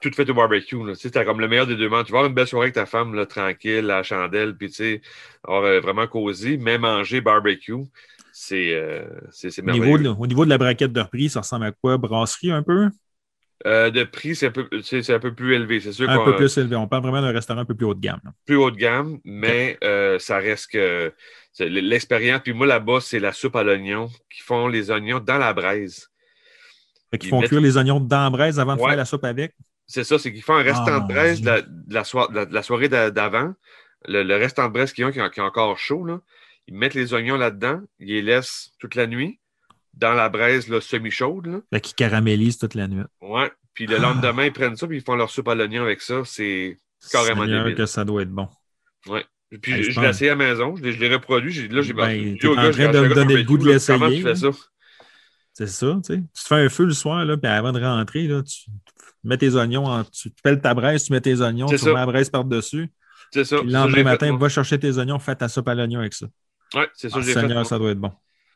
tout 0.00 0.10
fait 0.12 0.28
au 0.30 0.34
barbecue. 0.34 0.76
Tu 0.76 0.94
sais, 0.94 1.16
as 1.18 1.24
comme 1.26 1.40
le 1.40 1.48
meilleur 1.48 1.66
des 1.66 1.76
deux 1.76 1.90
mondes. 1.90 2.06
Tu 2.06 2.12
vas 2.12 2.20
avoir 2.20 2.30
une 2.30 2.34
belle 2.34 2.46
soirée 2.46 2.66
avec 2.66 2.74
ta 2.74 2.86
femme, 2.86 3.14
là, 3.14 3.26
tranquille, 3.26 3.84
la 3.84 4.02
chandelle, 4.02 4.56
puis 4.56 4.68
tu 4.68 4.74
sais, 4.74 5.02
avoir 5.44 5.64
euh, 5.64 5.80
vraiment 5.80 6.06
cosy, 6.06 6.56
mais 6.58 6.78
manger 6.78 7.20
barbecue. 7.20 7.84
C'est 8.32 9.62
merveilleux. 9.62 10.10
Au 10.18 10.26
niveau, 10.26 10.44
de, 10.44 10.50
la 10.50 10.58
braquette 10.58 10.92
de 10.92 11.02
prix, 11.02 11.28
ça 11.28 11.40
ressemble 11.40 11.66
à 11.66 11.72
quoi? 11.72 11.98
Brasserie 11.98 12.50
un 12.50 12.62
peu? 12.62 12.88
Euh, 13.64 13.90
de 13.90 14.02
prix, 14.02 14.34
c'est 14.34 14.46
un, 14.46 14.50
peu, 14.50 14.68
un 14.72 15.18
peu 15.20 15.34
plus 15.34 15.54
élevé. 15.54 15.80
C'est 15.80 15.92
sûr 15.92 16.10
un 16.10 16.24
peu 16.24 16.34
plus 16.34 16.56
élevé. 16.58 16.74
On 16.74 16.88
parle 16.88 17.02
vraiment 17.02 17.22
d'un 17.22 17.32
restaurant 17.32 17.60
un 17.60 17.64
peu 17.64 17.74
plus 17.74 17.86
haut 17.86 17.94
de 17.94 18.00
gamme. 18.00 18.20
Plus 18.44 18.56
haut 18.56 18.70
de 18.70 18.76
gamme, 18.76 19.20
mais 19.24 19.78
euh, 19.84 20.18
ça 20.18 20.38
reste 20.38 20.72
que 20.72 21.12
l'expérience. 21.60 22.40
Puis 22.42 22.52
moi, 22.52 22.66
là-bas, 22.66 23.00
c'est 23.00 23.20
la 23.20 23.32
soupe 23.32 23.54
à 23.54 23.62
l'oignon 23.62 24.08
qui 24.30 24.42
font 24.42 24.66
les 24.66 24.90
oignons 24.90 25.20
dans 25.20 25.38
la 25.38 25.52
braise. 25.52 26.08
Ils 27.12 27.28
font 27.28 27.40
cuire 27.42 27.60
les 27.60 27.76
oignons 27.76 28.00
dans 28.00 28.24
la 28.24 28.30
braise 28.30 28.58
avant 28.58 28.74
de 28.74 28.80
faire 28.80 28.96
la 28.96 29.04
soupe 29.04 29.24
avec? 29.24 29.54
C'est 29.86 30.04
ça, 30.04 30.18
c'est 30.18 30.32
qu'ils 30.32 30.42
font 30.42 30.54
un 30.54 30.62
restant 30.62 30.84
de 30.86 30.90
ah, 30.90 31.00
braise 31.00 31.42
de 31.42 31.62
la, 31.88 32.62
soirée 32.62 32.88
d'avant. 32.88 33.52
Le, 34.06 34.36
restant 34.36 34.68
de 34.68 34.72
braise 34.72 34.92
qu'ils 34.92 35.04
ont, 35.04 35.12
qui, 35.12 35.18
est 35.18 35.40
encore 35.40 35.78
chaud, 35.78 36.04
là. 36.04 36.20
Ils 36.68 36.74
mettent 36.74 36.94
les 36.94 37.12
oignons 37.14 37.36
là-dedans, 37.36 37.80
ils 37.98 38.08
les 38.08 38.22
laissent 38.22 38.72
toute 38.78 38.94
la 38.94 39.06
nuit 39.06 39.40
dans 39.94 40.14
la 40.14 40.28
braise 40.28 40.66
semi-chaude. 40.80 41.62
Qui 41.82 41.94
caramélise 41.94 42.58
toute 42.58 42.74
la 42.74 42.88
nuit. 42.88 43.04
Ouais. 43.20 43.50
Puis 43.74 43.86
le 43.86 43.98
lendemain, 43.98 44.44
ils 44.44 44.52
prennent 44.52 44.76
ça 44.76 44.86
puis 44.86 44.98
ils 44.98 45.02
font 45.02 45.16
leur 45.16 45.30
soupe 45.30 45.48
à 45.48 45.54
l'oignon 45.54 45.82
avec 45.82 46.00
ça. 46.00 46.22
C'est 46.24 46.78
carrément 47.10 47.46
débile. 47.46 47.74
que 47.74 47.86
ça 47.86 48.04
doit 48.04 48.22
être 48.22 48.30
bon. 48.30 48.48
Ouais. 49.06 49.24
Puis 49.60 49.82
je, 49.82 50.00
l'ai 50.00 50.08
essayé 50.08 50.30
à 50.30 50.34
la 50.34 50.44
maison, 50.46 50.74
je 50.76 50.82
l'ai 50.82 51.12
reproduit. 51.12 51.68
Là, 51.68 51.82
j'ai 51.82 51.92
ben, 51.92 52.04
en 52.04 52.70
train 52.70 52.90
de 52.90 53.00
me 53.00 53.14
donner 53.14 53.36
le 53.36 53.42
goût 53.42 53.58
de 53.58 53.66
l'essayer. 53.66 53.98
Comment 53.98 54.10
tu 54.10 54.22
fais 54.22 54.34
ça? 54.34 54.50
C'est 55.52 55.66
ça, 55.66 56.00
tu 56.02 56.14
sais. 56.14 56.20
Tu 56.20 56.42
te 56.42 56.48
fais 56.48 56.54
un 56.54 56.68
feu 56.70 56.86
le 56.86 56.94
soir, 56.94 57.24
là, 57.26 57.36
puis 57.36 57.50
avant 57.50 57.72
de 57.72 57.80
rentrer, 57.80 58.26
là, 58.26 58.42
tu 58.42 58.70
mets 59.22 59.36
tes 59.36 59.54
oignons, 59.54 59.84
en, 59.84 60.04
tu 60.04 60.30
pelles 60.42 60.62
ta 60.62 60.72
braise, 60.72 61.04
tu 61.04 61.12
mets 61.12 61.20
tes 61.20 61.42
oignons, 61.42 61.66
tu 61.66 61.84
mets 61.84 61.92
la 61.92 62.06
braise 62.06 62.30
par-dessus. 62.30 62.90
C'est 63.30 63.44
ça. 63.44 63.56
le 63.62 63.70
lendemain 63.70 64.02
matin, 64.02 64.34
va 64.36 64.48
chercher 64.48 64.78
tes 64.78 64.96
oignons, 64.96 65.18
fais 65.18 65.36
ta 65.36 65.48
soupe 65.48 65.68
à 65.68 65.74
l'oignon 65.74 66.00
avec 66.00 66.14
ça. 66.14 66.26
Ouais, 66.74 66.88
c'est 66.94 67.10
ça. 67.10 67.18
Ah, 67.18 67.22
Seigneur, 67.22 67.66
ça 67.66 67.78
doit 67.78 67.90
être 67.90 67.98
bon. 67.98 68.12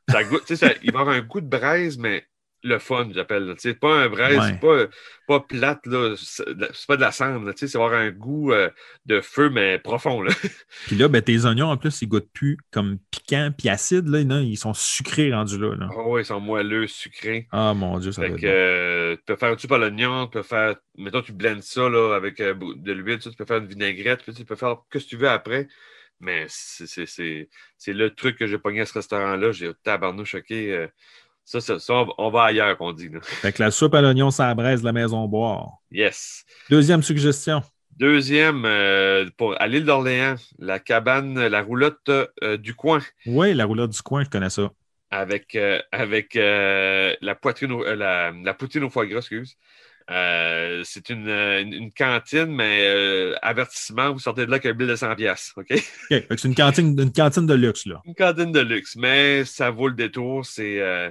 Ça 0.08 0.22
goûte, 0.22 0.54
ça, 0.54 0.68
il 0.82 0.92
va 0.92 1.00
avoir 1.00 1.16
un 1.16 1.20
goût 1.20 1.40
de 1.40 1.48
braise, 1.48 1.98
mais 1.98 2.24
le 2.66 2.78
fun, 2.78 3.08
j'appelle. 3.14 3.54
C'est 3.58 3.78
pas 3.78 4.02
un 4.02 4.08
braise, 4.08 4.40
c'est 4.46 4.60
pas, 4.60 4.86
pas 5.26 5.40
plate, 5.40 5.86
là. 5.86 6.14
C'est 6.16 6.86
pas 6.86 6.96
de 6.96 7.00
la 7.00 7.12
cendre, 7.12 7.52
c'est 7.54 7.74
avoir 7.76 7.94
un 7.94 8.10
goût 8.10 8.52
euh, 8.52 8.70
de 9.06 9.20
feu, 9.20 9.50
mais 9.50 9.78
profond. 9.78 10.20
Là. 10.20 10.32
Puis 10.86 10.96
là, 10.96 11.08
ben, 11.08 11.22
tes 11.22 11.44
oignons, 11.44 11.70
en 11.70 11.76
plus, 11.76 12.02
ils 12.02 12.08
goûtent 12.08 12.30
plus 12.32 12.58
comme 12.70 12.98
piquants 13.10 13.50
puis 13.56 13.68
acides. 13.68 14.08
Là, 14.08 14.24
non, 14.24 14.40
ils 14.40 14.56
sont 14.56 14.74
sucrés 14.74 15.32
rendus 15.32 15.58
là. 15.58 15.74
Ah 15.90 16.02
oui, 16.06 16.22
ils 16.22 16.24
sont 16.24 16.40
moelleux, 16.40 16.86
sucrés. 16.86 17.46
Ah 17.52 17.74
mon 17.74 17.98
Dieu, 17.98 18.12
ça 18.12 18.22
fait 18.22 18.32
que, 18.34 18.46
euh, 18.46 19.16
Tu 19.16 19.22
peux 19.26 19.36
faire 19.36 19.52
un 19.52 19.56
tube 19.56 19.72
à 19.72 19.78
l'oignon, 19.78 20.26
tu 20.26 20.32
peux 20.32 20.42
faire. 20.42 20.76
Mettons, 20.98 21.22
tu 21.22 21.32
blends 21.32 21.60
ça 21.60 21.88
là, 21.88 22.14
avec 22.14 22.40
euh, 22.40 22.54
de 22.76 22.92
l'huile, 22.92 23.18
tu 23.18 23.30
peux 23.30 23.44
faire 23.44 23.58
une 23.58 23.66
vinaigrette, 23.66 24.22
tu 24.24 24.44
peux 24.44 24.56
faire 24.56 24.76
ce 24.92 24.98
que 24.98 25.04
tu 25.04 25.16
veux 25.16 25.28
après. 25.28 25.68
Mais 26.20 26.46
c'est 26.48 27.92
le 27.92 28.10
truc 28.10 28.38
que 28.38 28.46
j'ai 28.46 28.58
pogné 28.58 28.80
à 28.80 28.86
ce 28.86 28.94
restaurant-là. 28.94 29.52
J'ai 29.52 29.72
tabarnou 29.82 30.24
choqué. 30.24 30.72
Euh, 30.72 30.88
ça, 31.44 31.60
ça, 31.60 31.78
ça, 31.78 32.04
on 32.18 32.30
va 32.30 32.44
ailleurs, 32.44 32.76
qu'on 32.76 32.92
dit. 32.92 33.08
Là. 33.08 33.20
Fait 33.22 33.52
que 33.52 33.62
la 33.62 33.70
soupe 33.70 33.94
à 33.94 34.00
l'oignon 34.00 34.30
ça 34.30 34.52
braise 34.54 34.80
de 34.80 34.86
la 34.86 34.92
maison 34.92 35.26
boire. 35.28 35.78
Yes. 35.92 36.44
Deuxième 36.70 37.02
suggestion. 37.02 37.62
Deuxième, 37.96 38.64
euh, 38.66 39.26
pour, 39.36 39.60
à 39.60 39.66
l'île 39.68 39.84
d'Orléans, 39.84 40.34
la 40.58 40.78
cabane, 40.78 41.46
la 41.46 41.62
roulotte 41.62 42.08
euh, 42.08 42.56
du 42.56 42.74
coin. 42.74 43.00
Oui, 43.26 43.54
la 43.54 43.64
roulotte 43.64 43.92
du 43.92 44.02
coin, 44.02 44.24
je 44.24 44.28
connais 44.28 44.50
ça. 44.50 44.70
Avec, 45.10 45.56
avec 45.92 46.34
la, 46.34 47.34
poitrine 47.40 47.80
la, 47.84 48.32
la 48.32 48.54
poutine 48.54 48.82
au 48.82 48.90
foie 48.90 49.06
gras, 49.06 49.18
excuse. 49.18 49.56
Euh, 50.10 50.82
c'est 50.84 51.10
une, 51.10 51.28
une, 51.28 51.92
cantine, 51.92 52.46
mais 52.46 52.86
euh, 52.86 53.34
avertissement, 53.42 54.12
vous 54.12 54.20
sortez 54.20 54.46
de 54.46 54.50
là 54.50 54.56
avec 54.56 54.66
un 54.66 54.72
bill 54.72 54.86
de 54.86 54.94
100 54.94 55.16
pièces, 55.16 55.52
OK? 55.56 55.66
c'est 56.10 56.44
une 56.44 56.54
cantine, 56.54 56.98
une 56.98 57.12
cantine 57.12 57.46
de 57.46 57.54
luxe, 57.54 57.86
là. 57.86 58.02
Une 58.04 58.14
cantine 58.14 58.52
de 58.52 58.60
luxe, 58.60 58.94
mais 58.94 59.44
ça 59.44 59.70
vaut 59.70 59.88
le 59.88 59.94
détour, 59.94 60.46
c'est 60.46 60.80
euh, 60.80 61.10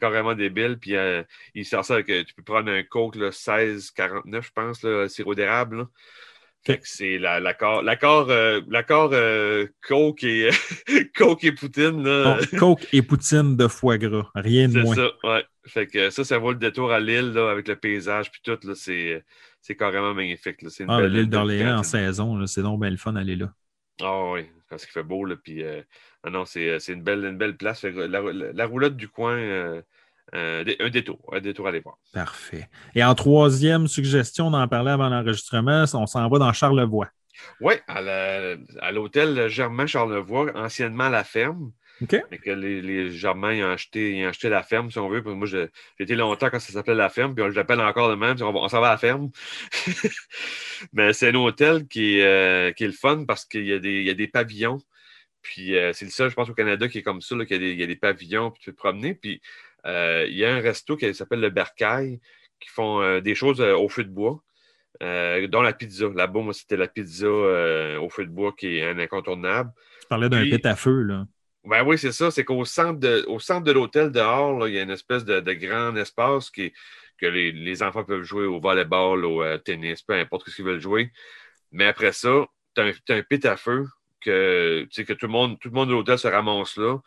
carrément 0.00 0.34
débile. 0.34 0.78
Puis 0.80 0.94
il 1.54 1.64
sort 1.64 1.84
ça 1.84 2.02
que 2.02 2.22
tu 2.22 2.34
peux 2.34 2.42
prendre 2.42 2.70
un 2.70 2.82
Coke 2.84 3.16
16,49, 3.16 4.42
je 4.42 4.50
pense, 4.54 4.82
là, 4.82 5.08
sirop 5.08 5.34
d'érable. 5.34 5.88
C'est 6.82 7.18
l'accord, 7.18 7.82
l'accord, 7.82 8.28
l'accord 8.68 9.14
Coke 9.80 10.24
et 10.24 10.50
Coke 11.16 11.44
et 11.44 11.52
Poutine. 11.52 12.02
Là. 12.04 12.38
Coke 12.58 12.86
et 12.92 13.02
Poutine 13.02 13.56
de 13.56 13.68
foie 13.68 13.98
gras, 13.98 14.30
rien 14.34 14.68
de 14.68 14.82
moins. 14.82 14.94
C'est 14.94 15.00
ça, 15.00 15.10
ouais. 15.24 15.44
Fait 15.66 15.86
que 15.86 16.10
ça, 16.10 16.24
ça 16.24 16.38
vaut 16.38 16.52
le 16.52 16.58
détour 16.58 16.92
à 16.92 17.00
l'île 17.00 17.36
avec 17.36 17.68
le 17.68 17.76
paysage 17.76 18.30
puis 18.30 18.40
tout. 18.42 18.58
C'est, 18.74 19.24
carrément 19.76 20.14
magnifique. 20.14 20.62
Là. 20.62 20.70
ah, 20.88 21.02
l'île 21.02 21.28
d'Orléans 21.28 21.78
en 21.78 21.82
saison, 21.82 22.46
c'est 22.46 22.62
donc 22.62 22.80
bien 22.80 22.90
le 22.90 22.96
fun 22.96 23.12
d'aller 23.12 23.36
là. 23.36 23.52
Ah 24.00 24.32
oui, 24.32 24.46
quand 24.68 24.76
il 24.76 24.86
fait 24.86 25.02
beau. 25.02 25.24
Là, 25.24 25.36
puis, 25.36 25.62
euh, 25.62 25.82
ah 26.22 26.30
non, 26.30 26.44
c'est, 26.44 26.78
une, 26.88 27.02
belle, 27.02 27.24
une 27.24 27.38
belle 27.38 27.56
place. 27.56 27.84
la, 27.84 28.66
roulotte 28.66 28.96
du 28.96 29.08
coin, 29.08 29.36
euh, 29.36 29.82
euh, 30.34 30.64
un 30.80 30.90
détour, 30.90 31.18
un 31.32 31.40
détour 31.40 31.66
à 31.66 31.70
aller 31.70 31.80
voir. 31.80 31.96
Parfait. 32.12 32.68
Et 32.94 33.02
en 33.02 33.14
troisième 33.14 33.86
suggestion, 33.86 34.48
on 34.48 34.52
en 34.52 34.68
parlait 34.68 34.90
avant 34.90 35.08
l'enregistrement, 35.08 35.84
on 35.94 36.06
s'en 36.06 36.28
va 36.28 36.38
dans 36.38 36.52
Charlevoix. 36.52 37.08
Oui, 37.60 37.74
à, 37.86 38.92
l'hôtel 38.92 39.48
Germain 39.48 39.86
Charlevoix, 39.86 40.50
anciennement 40.56 41.08
la 41.08 41.24
ferme. 41.24 41.72
Mais 42.00 42.38
que 42.38 42.50
les, 42.50 42.80
les 42.80 43.10
Germains 43.10 43.54
ils 43.54 43.64
ont, 43.64 43.72
acheté, 43.72 44.24
ont 44.24 44.28
acheté 44.28 44.48
la 44.48 44.62
ferme, 44.62 44.90
si 44.90 44.98
on 44.98 45.08
veut. 45.08 45.20
moi, 45.20 45.48
j'ai 45.48 45.68
été 45.98 46.14
longtemps 46.14 46.48
quand 46.48 46.60
ça 46.60 46.72
s'appelait 46.72 46.94
la 46.94 47.08
ferme, 47.08 47.34
puis 47.34 47.44
je 47.48 47.56
l'appelle 47.56 47.80
encore 47.80 48.08
de 48.08 48.14
même, 48.14 48.36
on, 48.40 48.68
s'en 48.68 48.80
va 48.80 48.88
à 48.88 48.92
la 48.92 48.98
ferme. 48.98 49.30
Mais 50.92 51.12
c'est 51.12 51.30
un 51.30 51.34
hôtel 51.34 51.88
qui 51.88 52.18
est, 52.18 52.24
euh, 52.24 52.72
qui 52.72 52.84
est 52.84 52.88
le 52.88 52.92
fun 52.92 53.24
parce 53.24 53.44
qu'il 53.44 53.66
y, 53.66 53.72
a 53.72 53.80
des, 53.80 54.02
y 54.02 54.10
a 54.10 54.14
des 54.14 54.28
pavillons. 54.28 54.78
Puis 55.42 55.76
euh, 55.76 55.92
c'est 55.92 56.04
le 56.04 56.10
seul, 56.10 56.30
je 56.30 56.34
pense, 56.34 56.48
au 56.48 56.54
Canada 56.54 56.88
qui 56.88 56.98
est 56.98 57.02
comme 57.02 57.20
ça, 57.20 57.34
qu'il 57.44 57.62
y, 57.62 57.74
y, 57.74 57.82
a 57.82 57.86
des 57.86 57.96
pavillons, 57.96 58.50
puis 58.52 58.60
tu 58.60 58.70
peux 58.70 58.76
te 58.76 58.80
promener. 58.80 59.14
Puis 59.14 59.40
il 59.84 60.34
y 60.34 60.44
a 60.44 60.54
un 60.54 60.60
resto 60.60 60.96
qui 60.96 61.14
s'appelle 61.14 61.40
le 61.40 61.50
Bercail, 61.50 62.20
qui 62.60 62.68
font 62.68 63.20
des 63.20 63.34
choses 63.34 63.60
au 63.60 63.88
feu 63.88 64.04
de 64.04 64.10
bois. 64.10 64.42
dont 65.00 65.62
la 65.62 65.72
pizza. 65.72 66.06
Là-bas, 66.14 66.40
moi, 66.40 66.52
c'était 66.52 66.76
la 66.76 66.88
pizza 66.88 67.28
au 67.28 68.08
feu 68.10 68.24
de 68.24 68.30
bois 68.30 68.52
qui 68.56 68.78
est 68.78 68.88
un 68.88 68.98
incontournable. 68.98 69.70
Tu 70.00 70.08
parlais 70.08 70.28
d'un 70.28 70.42
pit 70.42 70.64
à 70.66 70.76
feu, 70.76 71.02
là. 71.02 71.26
Ben 71.64 71.84
oui, 71.84 71.98
c'est 71.98 72.12
ça. 72.12 72.30
C'est 72.30 72.44
qu'au 72.44 72.64
centre 72.64 72.98
de, 72.98 73.24
au 73.28 73.38
centre 73.38 73.64
de 73.64 73.72
l'hôtel, 73.72 74.10
dehors, 74.10 74.66
il 74.68 74.74
y 74.74 74.78
a 74.78 74.82
une 74.82 74.90
espèce 74.90 75.24
de, 75.24 75.40
grand 75.52 75.94
espace 75.96 76.50
qui 76.50 76.72
que 77.20 77.26
les, 77.26 77.50
les 77.50 77.82
enfants 77.82 78.04
peuvent 78.04 78.22
jouer 78.22 78.46
au 78.46 78.60
volleyball, 78.60 79.24
au 79.24 79.42
euh, 79.42 79.58
tennis, 79.58 80.02
peu 80.02 80.14
importe 80.14 80.48
ce 80.48 80.54
qu'ils 80.54 80.64
veulent 80.64 80.80
jouer. 80.80 81.10
Mais 81.72 81.86
après 81.86 82.12
ça, 82.12 82.46
tu 82.76 82.80
as, 82.80 82.84
un- 82.84 82.92
t'as 83.04 83.16
un 83.16 83.22
pit 83.22 83.44
à 83.44 83.56
feu 83.56 83.86
que, 84.20 84.86
que 84.96 85.12
tout 85.12 85.26
le 85.26 85.32
monde, 85.32 85.58
tout 85.58 85.68
le 85.68 85.74
monde 85.74 85.88
de 85.88 85.94
l'hôtel 85.94 86.16
se 86.16 86.28
ramasse 86.28 86.76
là. 86.76 86.98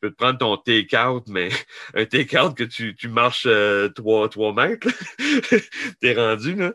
Tu 0.00 0.08
peux 0.08 0.10
te 0.12 0.16
prendre 0.16 0.38
ton 0.38 0.56
take-out, 0.56 1.24
mais 1.28 1.50
un 1.94 2.06
take-out 2.06 2.56
que 2.56 2.64
tu, 2.64 2.96
tu 2.96 3.08
marches 3.08 3.46
3, 3.94 4.54
mètres. 4.54 4.88
T'es 6.00 6.14
rendu, 6.14 6.54
là. 6.54 6.72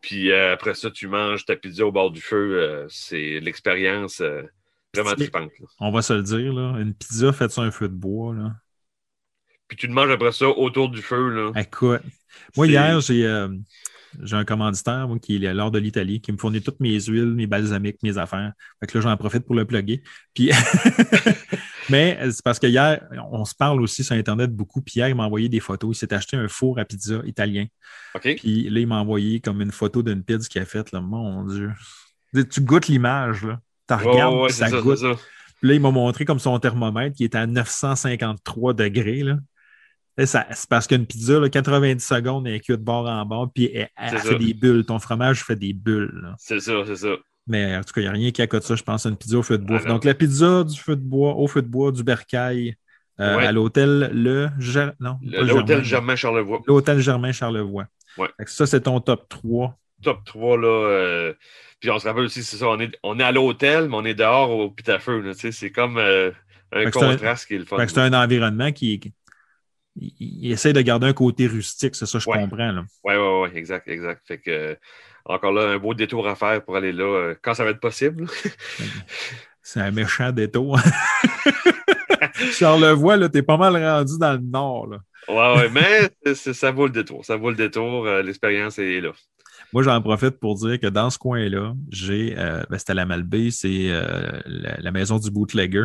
Puis 0.00 0.30
euh, 0.30 0.52
après 0.52 0.74
ça, 0.74 0.90
tu 0.90 1.06
manges 1.08 1.44
ta 1.44 1.56
pizza 1.56 1.86
au 1.86 1.92
bord 1.92 2.10
du 2.10 2.20
feu. 2.20 2.58
euh, 2.58 2.86
c'est 2.88 3.40
l'expérience 3.40 4.20
euh, 4.20 4.42
vraiment 4.94 5.14
là. 5.14 5.48
On 5.80 5.90
va 5.90 6.02
se 6.02 6.12
le 6.12 6.22
dire, 6.22 6.52
là. 6.52 6.78
Une 6.78 6.94
pizza 6.94 7.32
faite 7.32 7.50
sur 7.50 7.62
un 7.62 7.70
feu 7.70 7.88
de 7.88 7.94
bois, 7.94 8.34
là. 8.34 8.52
Puis 9.68 9.76
tu 9.76 9.88
te 9.88 9.92
manges 9.92 10.10
après 10.10 10.32
ça 10.32 10.48
autour 10.48 10.90
du 10.90 11.00
feu. 11.02 11.30
Là. 11.30 11.52
Écoute, 11.58 12.02
moi, 12.56 12.66
hier, 12.66 13.00
j'ai 13.00 13.26
euh, 13.26 13.48
j'ai 14.22 14.36
un 14.36 14.44
commanditaire 14.44 15.08
moi, 15.08 15.18
qui 15.18 15.42
est 15.42 15.54
l'or 15.54 15.70
de 15.70 15.78
l'Italie, 15.78 16.20
qui 16.20 16.32
me 16.32 16.36
fournit 16.38 16.62
toutes 16.62 16.80
mes 16.80 17.00
huiles, 17.00 17.34
mes 17.34 17.46
balsamiques, 17.46 18.02
mes 18.02 18.18
affaires. 18.18 18.52
Fait 18.80 18.86
que 18.86 18.98
là, 18.98 19.02
j'en 19.02 19.16
profite 19.16 19.44
pour 19.44 19.54
le 19.54 19.64
plugger. 19.64 20.02
Puis... 20.34 20.50
Mais 21.90 22.18
euh, 22.20 22.30
c'est 22.30 22.42
parce 22.42 22.58
que 22.58 22.66
hier, 22.66 23.06
on 23.30 23.44
se 23.44 23.54
parle 23.54 23.80
aussi 23.80 24.04
sur 24.04 24.14
Internet 24.14 24.50
beaucoup. 24.50 24.80
Puis 24.80 24.94
hier, 24.96 25.08
il 25.08 25.14
m'a 25.14 25.24
envoyé 25.24 25.48
des 25.48 25.60
photos. 25.60 25.96
Il 25.96 25.98
s'est 25.98 26.12
acheté 26.14 26.36
un 26.36 26.48
four 26.48 26.78
à 26.78 26.84
pizza 26.84 27.20
italien. 27.24 27.66
OK? 28.14 28.36
Puis 28.36 28.68
là, 28.70 28.80
il 28.80 28.86
m'a 28.86 29.00
envoyé 29.00 29.40
comme 29.40 29.60
une 29.60 29.72
photo 29.72 30.02
d'une 30.02 30.22
pizza 30.22 30.48
qu'il 30.48 30.62
a 30.62 30.64
faite. 30.64 30.92
Là. 30.92 31.00
Mon 31.00 31.44
Dieu. 31.44 31.72
Tu 32.50 32.60
goûtes 32.60 32.88
l'image, 32.88 33.44
là. 33.44 33.60
Tu 33.88 33.94
regardes, 33.94 34.34
ouais, 34.34 34.42
ouais, 34.42 34.48
ça 34.48 34.68
ça, 34.68 34.80
goûte. 34.80 34.98
ça. 34.98 35.14
Puis 35.60 35.68
là, 35.68 35.74
il 35.74 35.80
m'a 35.80 35.90
montré 35.90 36.24
comme 36.24 36.38
son 36.38 36.58
thermomètre 36.58 37.16
qui 37.16 37.24
était 37.24 37.38
à 37.38 37.46
953 37.46 38.74
degrés. 38.74 39.22
Là. 39.22 39.36
C'est 40.16 40.68
parce 40.68 40.86
qu'une 40.86 41.06
pizza, 41.06 41.40
là, 41.40 41.48
90 41.48 42.04
secondes, 42.04 42.46
elle 42.46 42.54
est 42.54 42.60
cuite 42.60 42.80
de 42.80 42.84
bord 42.84 43.06
en 43.06 43.26
bord, 43.26 43.50
puis 43.52 43.70
elle, 43.74 43.88
fait 43.96 44.18
ça. 44.18 44.34
des 44.34 44.54
bulles. 44.54 44.84
Ton 44.84 44.98
fromage 44.98 45.44
fait 45.44 45.56
des 45.56 45.72
bulles. 45.72 46.34
C'est 46.38 46.60
ça, 46.60 46.72
c'est 46.86 46.96
ça. 46.96 47.16
Mais 47.46 47.76
en 47.76 47.82
tout 47.82 47.92
cas, 47.92 48.00
il 48.00 48.04
n'y 48.04 48.08
a 48.08 48.12
rien 48.12 48.30
qui 48.30 48.40
accote 48.42 48.62
ça, 48.62 48.74
je 48.74 48.82
pense, 48.82 49.04
à 49.04 49.08
une 49.10 49.16
pizza 49.16 49.36
au 49.38 49.42
feu 49.42 49.58
de 49.58 49.64
bois. 49.64 49.80
Ah. 49.84 49.88
Donc, 49.88 50.04
la 50.04 50.14
pizza 50.14 50.64
du 50.64 50.78
feu 50.78 50.96
de 50.96 51.02
bois, 51.02 51.34
au 51.34 51.46
feu 51.46 51.60
de 51.62 51.66
bois, 51.68 51.92
du 51.92 52.02
bercail, 52.02 52.76
euh, 53.20 53.36
Ouais. 53.36 53.46
à 53.46 53.52
l'hôtel 53.52 54.10
Le 54.14 54.48
Ger- 54.58 54.92
non, 54.98 55.18
L'hôtel 55.22 55.84
Germain 55.84 56.16
Charlevoix. 56.16 56.62
L'hôtel 56.66 57.00
Germain 57.00 57.32
Charlevoix. 57.32 57.86
Ouais. 58.18 58.28
Ça, 58.46 58.66
c'est 58.66 58.80
ton 58.82 58.98
top 59.00 59.28
3. 59.28 59.78
Top 60.02 60.24
3, 60.24 60.56
là. 60.58 60.66
euh, 60.68 61.34
Puis 61.80 61.90
on 61.90 61.98
se 61.98 62.06
rappelle 62.08 62.24
aussi, 62.24 62.42
c'est 62.42 62.56
ça, 62.56 62.68
on 62.68 62.80
est, 62.80 62.96
on 63.02 63.18
est 63.20 63.22
à 63.22 63.30
l'hôtel, 63.32 63.88
mais 63.90 63.96
on 63.96 64.04
est 64.06 64.14
dehors 64.14 64.50
au 64.50 64.70
pit 64.70 64.88
à 64.88 64.98
feu. 64.98 65.20
là, 65.20 65.34
tu 65.34 65.40
sais, 65.40 65.52
C'est 65.52 65.70
comme 65.70 65.98
euh, 65.98 66.30
un 66.72 66.90
c'est 66.90 67.02
un- 67.02 67.10
contraste 67.10 67.46
qui 67.46 67.54
est 67.54 67.58
le 67.58 67.64
fun. 67.66 67.76
C'est 67.86 67.98
un 67.98 68.12
environnement 68.14 68.72
qui, 68.72 69.00
il, 69.96 70.12
il 70.18 70.50
essaie 70.52 70.72
de 70.72 70.80
garder 70.80 71.06
un 71.08 71.12
côté 71.12 71.46
rustique, 71.46 71.94
c'est 71.94 72.06
ça, 72.06 72.18
je 72.18 72.28
Ouais. 72.28 72.40
comprends. 72.40 72.74
Oui, 73.04 73.14
oui, 73.14 73.42
oui, 73.42 73.48
exact, 73.54 73.86
exact. 73.88 74.22
Fait 74.26 74.38
que, 74.38 74.76
encore 75.24 75.52
là, 75.52 75.70
un 75.70 75.78
beau 75.78 75.94
détour 75.94 76.26
à 76.28 76.34
faire 76.36 76.64
pour 76.64 76.76
aller 76.76 76.92
là, 76.92 77.04
euh, 77.04 77.34
quand 77.42 77.54
ça 77.54 77.64
va 77.64 77.70
être 77.70 77.80
possible. 77.80 78.26
C'est 79.62 79.80
un 79.80 79.90
méchant 79.90 80.30
détour. 80.32 80.78
Charlevoix, 82.52 83.16
là, 83.16 83.28
t'es 83.28 83.42
pas 83.42 83.56
mal 83.56 83.76
rendu 83.76 84.18
dans 84.18 84.32
le 84.32 84.38
nord. 84.38 84.86
Là. 84.88 84.98
Ouais, 85.28 85.56
ouais, 85.56 85.70
mais 85.70 86.34
ça 86.34 86.70
vaut 86.70 86.86
le 86.86 86.92
détour. 86.92 87.24
Ça 87.24 87.36
vaut 87.36 87.50
le 87.50 87.56
détour. 87.56 88.06
euh, 88.06 88.22
L'expérience 88.22 88.78
est 88.78 89.00
là. 89.00 89.12
Moi, 89.72 89.82
j'en 89.82 90.00
profite 90.02 90.38
pour 90.38 90.54
dire 90.56 90.78
que 90.78 90.86
dans 90.86 91.10
ce 91.10 91.18
coin-là, 91.18 91.74
j'ai, 91.90 92.34
euh, 92.38 92.62
ben, 92.70 92.78
c'était 92.78 92.94
la 92.94 93.06
Malbaie, 93.06 93.50
c'est 93.50 93.90
euh, 93.90 94.40
la, 94.46 94.76
la 94.78 94.92
maison 94.92 95.18
du 95.18 95.30
bootlegger. 95.30 95.84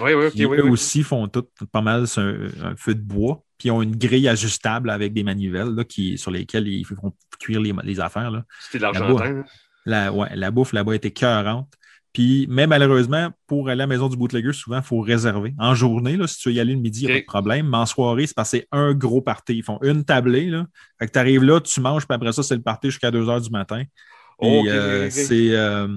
Oui, 0.00 0.14
oui, 0.14 0.30
qui, 0.30 0.44
oui, 0.46 0.58
eux 0.58 0.64
oui. 0.64 0.70
aussi 0.70 1.02
font 1.02 1.28
tout 1.28 1.46
pas 1.72 1.82
mal 1.82 2.06
sur 2.08 2.22
un, 2.22 2.48
un 2.62 2.76
feu 2.76 2.94
de 2.94 3.00
bois. 3.00 3.42
Puis 3.58 3.68
ils 3.68 3.70
ont 3.72 3.82
une 3.82 3.96
grille 3.96 4.28
ajustable 4.28 4.90
avec 4.90 5.12
des 5.12 5.24
manivelles 5.24 5.74
là, 5.74 5.84
qui, 5.84 6.16
sur 6.16 6.30
lesquelles 6.30 6.68
ils 6.68 6.84
font 6.84 7.12
cuire 7.40 7.60
les, 7.60 7.74
les 7.84 8.00
affaires. 8.00 8.42
C'était 8.60 8.78
de 8.78 8.82
l'Argentin. 8.84 9.24
hein? 9.24 9.44
La, 9.84 10.12
ouais, 10.12 10.28
la 10.34 10.50
bouffe 10.50 10.72
là-bas 10.72 10.94
était 10.94 11.10
cœurante. 11.10 11.68
Puis, 12.12 12.46
mais 12.48 12.66
malheureusement, 12.66 13.30
pour 13.46 13.68
aller 13.68 13.82
à 13.82 13.84
la 13.84 13.86
maison 13.86 14.08
du 14.08 14.16
bootlegger, 14.16 14.52
souvent, 14.52 14.78
il 14.78 14.82
faut 14.82 15.00
réserver. 15.00 15.54
En 15.58 15.74
journée, 15.74 16.16
là, 16.16 16.26
si 16.26 16.38
tu 16.38 16.48
veux 16.48 16.54
y 16.54 16.60
aller 16.60 16.74
le 16.74 16.80
midi, 16.80 17.02
il 17.02 17.06
n'y 17.06 17.12
a 17.12 17.14
pas 17.16 17.20
de 17.20 17.26
problème. 17.26 17.68
Mais 17.68 17.76
en 17.76 17.86
soirée, 17.86 18.26
c'est 18.26 18.44
c'est 18.44 18.66
un 18.72 18.94
gros 18.94 19.20
party. 19.20 19.58
Ils 19.58 19.62
font 19.62 19.78
une 19.82 20.04
tablée. 20.04 20.46
Là. 20.46 20.66
Fait 20.98 21.06
que 21.06 21.12
tu 21.12 21.18
arrives 21.18 21.44
là, 21.44 21.60
tu 21.60 21.80
manges, 21.80 22.06
puis 22.06 22.14
après 22.14 22.32
ça, 22.32 22.42
c'est 22.42 22.56
le 22.56 22.62
party 22.62 22.90
jusqu'à 22.90 23.10
2 23.10 23.28
heures 23.28 23.40
du 23.40 23.50
matin. 23.50 23.82
Euh, 24.42 25.06
ok. 25.06 25.12
c'est 25.12 25.50
euh, 25.50 25.88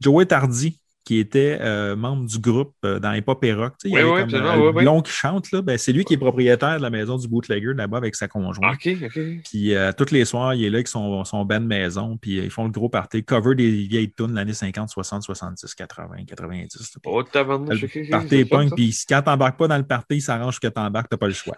Joey 0.00 0.26
Tardy 0.26 0.80
qui 1.04 1.18
était 1.18 1.58
euh, 1.60 1.96
membre 1.96 2.26
du 2.26 2.38
groupe 2.38 2.74
euh, 2.84 2.98
dans 2.98 3.12
Hip 3.12 3.24
Hop 3.26 3.44
et 3.44 3.52
Rock. 3.52 3.74
Tu 3.78 3.88
sais, 3.88 3.88
il 3.88 3.92
y 3.92 3.94
Oui, 3.94 4.00
avait 4.00 4.10
oui, 4.24 4.32
comme 4.32 4.34
euh, 4.40 4.56
oui, 4.56 4.62
le 4.62 4.70
oui. 4.70 4.82
blond 4.84 5.02
qui 5.02 5.12
chante. 5.12 5.52
Là. 5.52 5.60
Ben, 5.60 5.76
c'est 5.76 5.92
lui 5.92 6.04
qui 6.04 6.14
est 6.14 6.18
propriétaire 6.18 6.78
de 6.78 6.82
la 6.82 6.90
maison 6.90 7.18
du 7.18 7.28
bootlegger 7.28 7.74
là-bas 7.74 7.98
avec 7.98 8.14
sa 8.14 8.26
conjointe. 8.26 8.74
OK, 8.74 8.96
OK. 9.04 9.20
Puis 9.44 9.74
tous 9.98 10.10
les 10.12 10.24
soirs, 10.24 10.54
il 10.54 10.64
est 10.64 10.70
là 10.70 10.76
avec 10.76 10.88
son, 10.88 11.24
son 11.24 11.44
band 11.44 11.60
maison, 11.60 12.16
puis 12.16 12.36
ils 12.38 12.50
font 12.50 12.64
le 12.64 12.70
gros 12.70 12.88
party, 12.88 13.22
cover 13.22 13.54
des 13.54 13.70
vieilles 13.70 14.12
tunes 14.12 14.28
de 14.28 14.34
l'année 14.34 14.54
50, 14.54 14.88
60, 14.88 15.22
70, 15.22 15.74
80, 15.74 16.24
90. 16.26 16.76
Puis, 16.76 17.00
Oh, 17.04 17.22
le 17.22 18.10
party 18.10 18.44
punk, 18.46 18.74
puis 18.74 18.96
quand 19.08 19.22
t'embarques 19.22 19.58
pas 19.58 19.68
dans 19.68 19.76
le 19.78 19.86
party, 19.86 20.16
il 20.16 20.22
s'arrange 20.22 20.58
que 20.58 20.68
t'embarques, 20.68 21.08
t'as 21.10 21.16
pas 21.16 21.26
le 21.26 21.32
choix. 21.34 21.56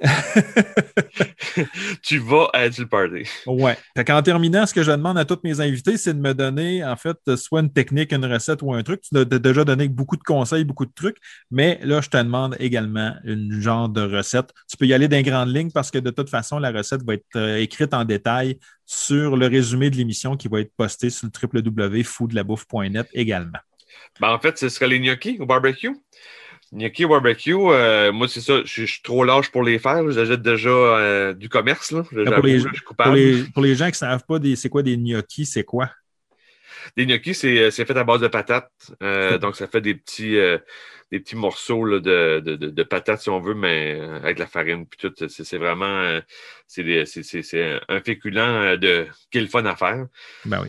tu 2.02 2.18
vas 2.18 2.50
être 2.54 2.78
le 2.78 2.86
party. 2.86 3.28
Ouais. 3.46 3.76
Fait 3.96 4.04
qu'en 4.04 4.22
terminant, 4.22 4.66
ce 4.66 4.74
que 4.74 4.82
je 4.82 4.90
demande 4.90 5.16
à 5.18 5.24
tous 5.24 5.38
mes 5.44 5.60
invités, 5.60 5.96
c'est 5.96 6.14
de 6.14 6.20
me 6.20 6.34
donner, 6.34 6.84
en 6.84 6.96
fait, 6.96 7.16
soit 7.36 7.60
une 7.60 7.72
technique, 7.72 8.12
une 8.12 8.26
recette 8.26 8.62
ou 8.62 8.74
un 8.74 8.82
truc. 8.82 9.02
Tu 9.02 9.16
as 9.16 9.24
déjà 9.24 9.64
donné 9.64 9.88
beaucoup 9.88 10.16
de 10.16 10.22
conseils, 10.22 10.64
beaucoup 10.64 10.86
de 10.86 10.92
trucs, 10.92 11.18
mais 11.50 11.78
là, 11.82 12.00
je 12.00 12.08
te 12.08 12.16
demande 12.16 12.56
également 12.58 13.14
une 13.24 13.60
genre 13.60 13.88
de 13.88 14.02
recette. 14.02 14.50
Tu 14.68 14.76
peux 14.76 14.86
y 14.86 14.94
aller 14.94 15.06
dans 15.06 15.16
les 15.16 15.22
grandes 15.22 15.54
lignes 15.54 15.70
parce 15.70 15.90
que 15.90 15.98
de 15.98 16.10
toute 16.10 16.30
façon, 16.30 16.58
la 16.58 16.72
recette 16.72 17.04
va 17.04 17.14
être 17.14 17.24
euh, 17.36 17.58
écrite 17.58 17.94
en 17.94 18.04
détail 18.04 18.58
sur 18.86 19.36
le 19.36 19.46
résumé 19.46 19.90
de 19.90 19.96
l'émission 19.96 20.36
qui 20.36 20.48
va 20.48 20.60
être 20.60 20.72
posté 20.76 21.10
sur 21.10 21.28
le 21.28 21.60
www.foodlabouffe.net 21.60 23.08
également. 23.12 23.58
Ben, 24.20 24.30
en 24.30 24.38
fait, 24.38 24.58
ce 24.58 24.68
serait 24.68 24.88
les 24.88 25.00
gnocchis 25.00 25.38
au 25.40 25.46
barbecue. 25.46 25.94
Gnocchis 26.74 27.04
au 27.04 27.08
barbecue, 27.10 27.54
euh, 27.54 28.10
moi, 28.12 28.26
c'est 28.28 28.40
ça, 28.40 28.60
je 28.64 28.82
je 28.84 28.92
suis 28.92 29.02
trop 29.02 29.22
lâche 29.24 29.50
pour 29.50 29.62
les 29.62 29.78
faire. 29.78 30.02
là. 30.02 30.10
J'achète 30.12 30.42
déjà 30.42 30.68
euh, 30.70 31.32
du 31.32 31.48
commerce. 31.48 31.92
Là. 31.92 32.02
Pour 32.02 32.18
les- 32.18 32.24
là, 32.24 32.34
je 32.58 32.58
suis 32.58 32.68
Pour 32.80 32.88
coupable. 32.88 33.16
les, 33.16 33.44
pour 33.44 33.62
les 33.62 33.74
gens 33.76 33.84
qui 33.86 33.90
ne 33.92 33.96
savent 33.96 34.24
pas 34.26 34.38
c'est 34.56 34.68
quoi 34.68 34.82
des 34.82 34.96
gnocchis, 34.96 35.46
c'est 35.46 35.64
quoi? 35.64 35.90
Des 36.96 37.06
gnocchis, 37.06 37.34
c'est 37.34 37.70
c'est 37.70 37.84
fait 37.86 37.96
à 37.96 38.04
base 38.04 38.20
de 38.20 38.28
patates. 38.28 38.70
Euh, 39.02 39.38
donc, 39.38 39.56
ça 39.56 39.66
fait 39.68 39.80
des 39.80 39.94
petits, 39.94 40.36
euh, 40.36 40.58
des 41.12 41.20
petits 41.20 41.36
morceaux 41.36 41.84
là, 41.84 42.00
de, 42.00 42.40
de, 42.44 42.56
de, 42.56 42.68
de 42.70 42.82
patates, 42.82 43.22
si 43.22 43.30
on 43.30 43.40
veut, 43.40 43.54
mais 43.54 43.96
euh, 44.00 44.16
avec 44.16 44.38
la 44.40 44.46
farine. 44.46 44.84
Puis 44.86 44.98
tout, 45.08 45.28
c'est 45.28 45.58
vraiment 45.58 45.86
euh, 45.86 46.20
c'est 46.66 47.80
un 47.88 48.00
féculent 48.00 48.38
euh, 48.38 48.76
de, 48.76 49.06
qui 49.30 49.38
est 49.38 49.42
le 49.42 49.46
fun 49.46 49.64
à 49.64 49.76
faire. 49.76 50.06
Ben 50.44 50.60
oui. 50.62 50.68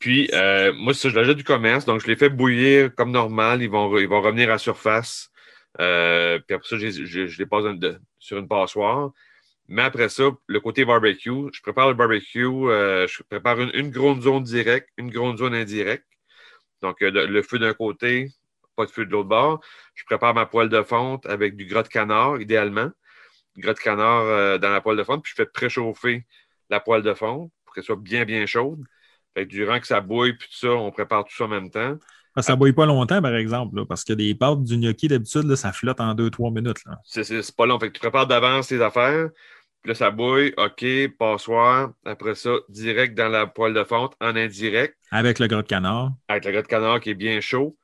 Puis, 0.00 0.28
euh, 0.34 0.72
moi, 0.74 0.92
ça, 0.92 1.08
je 1.08 1.14
l'achète 1.14 1.36
du 1.38 1.44
commerce, 1.44 1.86
donc 1.86 2.02
je 2.02 2.06
les 2.08 2.16
fais 2.16 2.28
bouillir 2.28 2.94
comme 2.94 3.10
normal. 3.10 3.62
Ils 3.62 3.70
vont, 3.70 3.96
ils 3.96 4.08
vont 4.08 4.20
revenir 4.20 4.50
à 4.50 4.58
surface. 4.58 5.30
Euh, 5.80 6.38
puis 6.40 6.54
après 6.54 6.68
ça, 6.68 6.76
je, 6.78 6.90
je- 6.90 7.26
je 7.26 7.38
les 7.38 7.46
passe 7.46 7.64
sur 8.18 8.38
une 8.38 8.48
passoire. 8.48 9.12
Mais 9.68 9.82
après 9.82 10.08
ça, 10.10 10.24
le 10.48 10.60
côté 10.60 10.84
barbecue, 10.84 11.30
je 11.52 11.62
prépare 11.62 11.88
le 11.88 11.94
barbecue, 11.94 12.44
euh, 12.46 13.06
je 13.08 13.22
prépare 13.24 13.60
une, 13.60 13.70
une 13.74 13.90
grande 13.90 14.22
zone 14.22 14.42
directe, 14.44 14.90
une 14.98 15.10
grande 15.10 15.38
zone 15.38 15.54
indirecte. 15.54 16.06
Donc, 16.82 17.02
euh, 17.02 17.10
le, 17.26 17.42
feu 17.42 17.58
d'un 17.58 17.74
côté, 17.74 18.30
pas 18.76 18.86
de 18.86 18.90
feu 18.90 19.06
de 19.06 19.10
l'autre 19.10 19.28
bord. 19.28 19.60
Je 19.94 20.04
prépare 20.04 20.34
ma 20.34 20.46
poêle 20.46 20.68
de 20.68 20.82
fonte 20.82 21.26
avec 21.26 21.56
du 21.56 21.66
gras 21.66 21.82
de 21.82 21.88
canard, 21.88 22.40
idéalement. 22.40 22.90
Gras 23.56 23.74
de 23.74 23.78
canard 23.80 24.22
euh, 24.24 24.58
dans 24.58 24.70
la 24.70 24.80
poêle 24.80 24.98
de 24.98 25.04
fonte, 25.04 25.22
puis 25.24 25.32
je 25.36 25.42
fais 25.42 25.46
préchauffer 25.50 26.26
la 26.70 26.80
poêle 26.80 27.02
de 27.02 27.14
fonte 27.14 27.52
pour 27.64 27.74
qu'elle 27.74 27.84
soit 27.84 27.96
bien, 27.96 28.24
bien 28.24 28.46
chaude. 28.46 28.84
Fait 29.34 29.46
que 29.46 29.50
durant 29.52 29.80
que 29.80 29.86
ça 29.86 30.00
bouille, 30.00 30.34
puis 30.34 30.48
tout 30.48 30.56
ça, 30.56 30.70
on 30.72 30.90
prépare 30.92 31.24
tout 31.24 31.34
ça 31.36 31.44
en 31.44 31.48
même 31.48 31.70
temps. 31.70 31.98
Ça 32.40 32.52
ne 32.54 32.58
bouille 32.58 32.72
pas 32.72 32.86
longtemps, 32.86 33.22
par 33.22 33.34
exemple, 33.36 33.76
là, 33.76 33.84
parce 33.86 34.02
que 34.04 34.12
des 34.12 34.34
pâtes 34.34 34.62
du 34.64 34.76
gnocchi, 34.76 35.06
d'habitude, 35.08 35.54
ça 35.54 35.72
flotte 35.72 36.00
en 36.00 36.14
2-3 36.14 36.52
minutes. 36.52 36.78
C'est- 37.04 37.56
pas 37.56 37.66
long. 37.66 37.78
Fait 37.78 37.88
que 37.88 37.92
tu 37.92 38.00
prépares 38.00 38.26
d'avance 38.26 38.68
tes 38.68 38.82
affaires. 38.82 39.28
Puis 39.82 39.90
là, 39.90 39.94
ça 39.94 40.10
bouille. 40.10 40.52
OK, 40.56 40.84
passoire. 41.18 41.90
Après 42.04 42.34
ça, 42.34 42.50
direct 42.68 43.14
dans 43.16 43.28
la 43.28 43.46
poêle 43.46 43.74
de 43.74 43.84
fonte, 43.84 44.14
en 44.20 44.34
indirect, 44.34 44.96
Avec 45.10 45.38
le 45.38 45.46
gras 45.46 45.62
de 45.62 45.66
canard. 45.68 46.12
avec 46.28 46.44
le 46.46 46.52
gras 46.52 46.62
de 46.62 46.66
canard 46.66 47.00
qui 47.00 47.10
est 47.10 47.14
bien 47.14 47.40
chaud. 47.40 47.76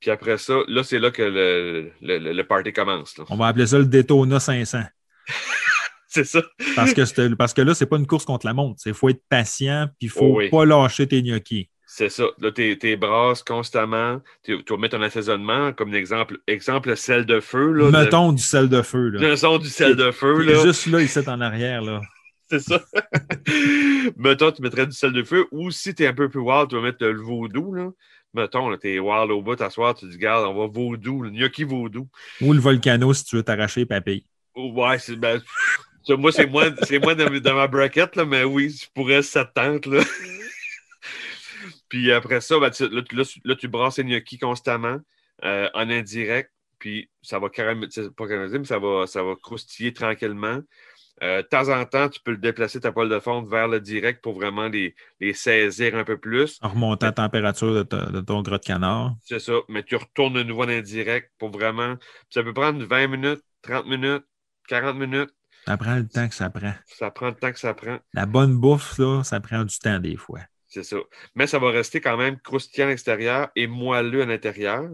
Puis 0.00 0.10
après 0.10 0.38
ça, 0.38 0.54
là, 0.68 0.82
c'est 0.82 0.98
là 0.98 1.10
que 1.10 1.22
le, 1.22 1.90
le, 2.00 2.32
le- 2.32 2.44
party 2.46 2.72
commence. 2.72 3.16
là. 3.16 3.24
On 3.30 3.36
va 3.36 3.46
appeler 3.48 3.66
ça 3.66 3.78
le 3.78 3.86
Daytona 3.86 4.40
500. 4.40 4.82
C'est 6.08 6.24
ça. 6.24 6.42
Parce 6.76 6.92
que, 6.94 7.34
parce 7.34 7.52
que 7.54 7.62
là, 7.62 7.74
c'est 7.74 7.86
pas 7.86 7.96
une 7.96 8.06
course 8.06 8.24
contre 8.24 8.46
la 8.46 8.52
montre. 8.54 8.80
Il 8.86 8.94
faut 8.94 9.08
être 9.08 9.22
patient, 9.28 9.88
puis 9.98 10.06
il 10.06 10.10
faut 10.10 10.26
Oh 10.34 10.38
oui. 10.38 10.48
pas 10.48 10.64
lâcher 10.64 11.08
tes 11.08 11.20
gnocchis. 11.22 11.68
C'est 11.96 12.08
ça. 12.08 12.24
Là, 12.40 12.50
tu 12.50 12.76
t'es 12.76 12.96
brasses 12.96 13.44
constamment. 13.44 14.20
Tu 14.42 14.58
vas 14.68 14.76
mettre 14.78 14.96
un 14.96 15.02
assaisonnement, 15.02 15.72
comme 15.72 15.90
un 15.90 15.96
exemple, 15.96 16.38
exemple 16.48 16.88
le 16.88 16.96
sel 16.96 17.24
de 17.24 17.38
feu. 17.38 17.70
Là, 17.70 17.88
Mettons 17.88 18.32
du 18.32 18.42
sel 18.42 18.68
de 18.68 18.82
feu. 18.82 19.10
Là. 19.10 19.36
son 19.36 19.58
du 19.58 19.68
sel 19.68 19.94
de 19.94 20.10
feu. 20.10 20.38
Il 20.40 20.50
Là. 20.50 20.64
Juste 20.64 20.86
là, 20.86 21.00
ici 21.00 21.20
en 21.24 21.40
arrière. 21.40 21.82
Là. 21.82 22.00
C'est 22.50 22.58
ça. 22.58 22.82
Mettons, 24.16 24.50
tu 24.50 24.60
mettrais 24.60 24.88
du 24.88 24.92
sel 24.92 25.12
de 25.12 25.22
feu. 25.22 25.46
Ou 25.52 25.70
si 25.70 25.94
tu 25.94 26.02
es 26.02 26.08
un 26.08 26.14
peu 26.14 26.28
plus 26.28 26.40
wild, 26.40 26.68
tu 26.68 26.74
vas 26.74 26.82
mettre 26.82 27.06
le 27.06 27.22
vaudou. 27.22 27.72
Là. 27.72 27.90
Mettons, 28.34 28.76
tu 28.76 28.92
es 28.92 28.98
wild 28.98 29.30
au 29.30 29.40
bout, 29.40 29.54
t'asseoir, 29.54 29.94
tu 29.94 30.08
dis, 30.08 30.18
garde, 30.18 30.48
on 30.48 30.54
va 30.58 30.66
vaudou, 30.66 31.22
le 31.22 31.30
gnocchi 31.30 31.62
vaudou? 31.62 32.08
Ou 32.40 32.54
le 32.54 32.58
volcano 32.58 33.14
si 33.14 33.24
tu 33.24 33.36
veux 33.36 33.44
t'arracher 33.44 33.86
papilles. 33.86 34.24
Ouais, 34.56 34.98
c'est 34.98 35.14
ben, 35.14 35.40
moi, 36.18 36.32
c'est 36.32 36.46
moi, 36.46 36.64
c'est 36.82 36.98
moi 36.98 37.14
dans, 37.14 37.54
ma 37.54 37.68
bracket, 37.68 38.16
là, 38.16 38.24
mais 38.24 38.42
oui, 38.42 38.70
je 38.70 38.88
pourrais 38.92 39.22
ça 39.22 39.44
tente. 39.44 39.86
Là. 39.86 40.02
Puis 41.94 42.10
après 42.10 42.40
ça, 42.40 42.58
ben, 42.58 42.70
tu, 42.70 42.88
là, 42.88 43.54
tu 43.54 43.68
brasses 43.68 43.98
les 43.98 44.04
gnocchis 44.04 44.36
constamment 44.36 44.98
euh, 45.44 45.68
en 45.74 45.88
indirect, 45.88 46.50
puis 46.80 47.08
ça 47.22 47.38
va 47.38 47.48
caraméliser, 47.50 48.10
pas 48.10 48.26
caraméliser, 48.26 48.58
mais 48.58 48.64
ça 48.64 48.80
va, 48.80 49.06
ça 49.06 49.22
va 49.22 49.34
croustiller 49.40 49.92
tranquillement. 49.92 50.58
Euh, 51.22 51.42
de 51.42 51.46
temps 51.46 51.68
en 51.68 51.84
temps, 51.84 52.08
tu 52.08 52.18
peux 52.18 52.32
le 52.32 52.38
déplacer 52.38 52.80
ta 52.80 52.90
poêle 52.90 53.08
de 53.08 53.20
fonte 53.20 53.48
vers 53.48 53.68
le 53.68 53.78
direct 53.78 54.24
pour 54.24 54.34
vraiment 54.34 54.66
les, 54.66 54.96
saisir 55.34 55.94
un 55.94 56.02
peu 56.02 56.18
plus. 56.18 56.58
En 56.62 56.70
remontant 56.70 57.06
la 57.06 57.12
température 57.12 57.84
de, 57.84 58.20
ton 58.22 58.42
gras 58.42 58.58
de 58.58 58.64
canard. 58.64 59.14
C'est 59.20 59.38
ça, 59.38 59.52
mais 59.68 59.84
tu 59.84 59.94
retournes 59.94 60.34
de 60.34 60.42
nouveau 60.42 60.64
en 60.64 60.70
indirect 60.70 61.30
pour 61.38 61.52
vraiment. 61.52 61.94
Ça 62.28 62.42
peut 62.42 62.52
prendre 62.52 62.84
20 62.84 63.06
minutes, 63.06 63.42
30 63.62 63.86
minutes, 63.86 64.24
40 64.66 64.96
minutes. 64.96 65.30
Ça 65.64 65.76
prend 65.76 65.94
le 65.94 66.08
temps 66.08 66.28
que 66.28 66.34
ça 66.34 66.50
prend. 66.50 66.74
Ça 66.86 67.12
prend 67.12 67.28
le 67.28 67.34
temps 67.34 67.52
que 67.52 67.60
ça 67.60 67.72
prend. 67.72 67.98
La 68.14 68.26
bonne 68.26 68.56
bouffe, 68.56 68.98
là, 68.98 69.22
ça 69.22 69.38
prend 69.38 69.62
du 69.62 69.78
temps 69.78 70.00
des 70.00 70.16
fois. 70.16 70.40
Mais 71.34 71.46
ça 71.46 71.58
va 71.58 71.70
rester 71.70 72.00
quand 72.00 72.16
même 72.16 72.38
croustillant 72.40 72.86
à 72.86 72.90
l'extérieur 72.90 73.48
et 73.56 73.66
moelleux 73.66 74.22
à 74.22 74.26
l'intérieur. 74.26 74.90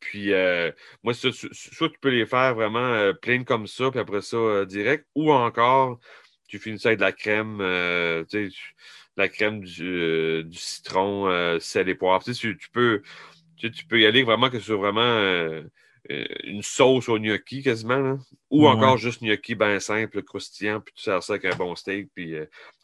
Puis, 0.00 0.32
euh, 0.32 0.70
moi, 1.02 1.14
soit, 1.14 1.32
tu 1.32 1.98
peux 2.00 2.10
les 2.10 2.26
faire 2.26 2.54
vraiment 2.54 2.78
euh, 2.78 3.12
pleines 3.12 3.44
comme 3.44 3.66
ça, 3.66 3.90
puis 3.90 4.00
après 4.00 4.20
ça, 4.22 4.36
euh, 4.36 4.66
direct, 4.66 5.06
ou 5.14 5.32
encore, 5.32 5.98
tu 6.48 6.58
finis 6.58 6.78
ça 6.78 6.90
avec 6.90 6.98
de 6.98 7.04
la 7.04 7.12
crème, 7.12 7.58
tu 8.30 8.50
sais, 8.50 8.56
la 9.16 9.28
crème 9.28 9.64
du, 9.64 10.44
citron, 10.52 11.58
sel 11.60 11.88
et 11.88 11.94
poivre. 11.94 12.22
Tu, 12.24 12.34
sais, 12.34 12.56
tu, 12.56 12.70
peux, 12.70 13.02
tu, 13.56 13.70
peux 13.88 14.00
y 14.00 14.06
aller 14.06 14.22
vraiment 14.22 14.50
que 14.50 14.60
sur 14.60 14.78
vraiment 14.78 15.62
une 16.44 16.62
sauce 16.62 17.08
au 17.08 17.18
gnocchi 17.18 17.62
quasiment, 17.62 18.18
ou 18.50 18.66
encore 18.68 18.96
juste 18.96 19.22
gnocchi 19.22 19.54
bien 19.54 19.80
simple, 19.80 20.22
croustillant, 20.22 20.80
puis 20.80 20.94
tu 20.96 21.02
sers 21.02 21.22
ça 21.22 21.34
avec 21.34 21.44
un 21.46 21.56
bon 21.56 21.74
steak. 21.74 22.08
Puis, 22.14 22.34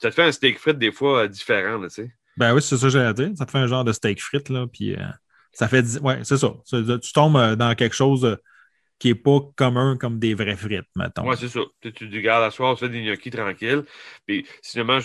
ça 0.01 0.11
te 0.11 0.15
fait 0.15 0.25
un 0.25 0.33
steak 0.33 0.59
frites 0.59 0.79
des 0.79 0.93
fois 0.93 1.29
différent, 1.29 1.81
tu 1.83 1.91
sais. 1.91 2.11
Ben 2.37 2.55
oui, 2.55 2.63
c'est 2.63 2.77
ça 2.77 2.87
que 2.87 2.91
j'allais 2.91 3.15
dire. 3.15 3.31
Ça 3.37 3.45
te 3.45 3.51
fait 3.51 3.59
un 3.59 3.67
genre 3.67 3.85
de 3.85 3.93
steak 3.93 4.21
frites, 4.21 4.49
là, 4.49 4.67
puis 4.67 4.97
ça 5.53 5.69
fait. 5.69 5.85
Ouais, 6.01 6.21
c'est 6.25 6.39
ça. 6.39 6.55
Tu 6.67 7.13
tombes 7.13 7.37
euh, 7.37 7.57
dans 7.57 7.75
quelque 7.75 7.95
chose 7.95 8.25
euh, 8.25 8.37
qui 8.99 9.09
n'est 9.09 9.15
pas 9.15 9.41
commun 9.57 9.97
comme 9.97 10.19
des 10.19 10.35
vraies 10.35 10.57
frites, 10.57 10.89
mettons. 10.97 11.29
Oui, 11.29 11.37
c'est 11.39 11.49
ça. 11.49 11.61
Tu, 11.81 11.93
tu 11.93 12.09
dis, 12.09 12.27
à 12.29 12.51
soir, 12.51 12.75
tu 12.75 12.85
fais 12.85 12.89
des 12.89 13.05
gnocchis 13.05 13.31
tranquilles. 13.31 13.85
Puis, 14.27 14.47
sinon, 14.63 14.99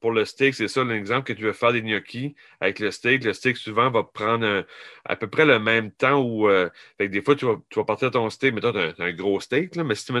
pour 0.00 0.12
le 0.12 0.24
steak, 0.24 0.54
c'est 0.54 0.68
ça 0.68 0.84
l'exemple 0.84 1.24
que 1.24 1.32
tu 1.32 1.42
veux 1.42 1.52
faire 1.52 1.72
des 1.72 1.82
gnocchis 1.82 2.34
avec 2.60 2.78
le 2.78 2.90
steak. 2.90 3.24
Le 3.24 3.32
steak, 3.32 3.56
souvent, 3.56 3.90
va 3.90 4.02
prendre 4.02 4.64
à 5.04 5.16
peu 5.16 5.26
près 5.28 5.44
le 5.44 5.58
même 5.58 5.90
temps 5.92 6.20
où. 6.22 6.48
Euh, 6.48 6.68
des 6.98 7.22
fois, 7.22 7.36
tu 7.36 7.46
vas, 7.46 7.84
partir 7.84 8.10
ton 8.10 8.30
steak, 8.30 8.58
tu 8.60 8.66
as, 8.66 8.94
un 8.98 9.12
gros 9.12 9.40
steak, 9.40 9.76
là, 9.76 9.84
mais 9.84 9.94
si 9.94 10.06
tu 10.06 10.12
mets 10.12 10.20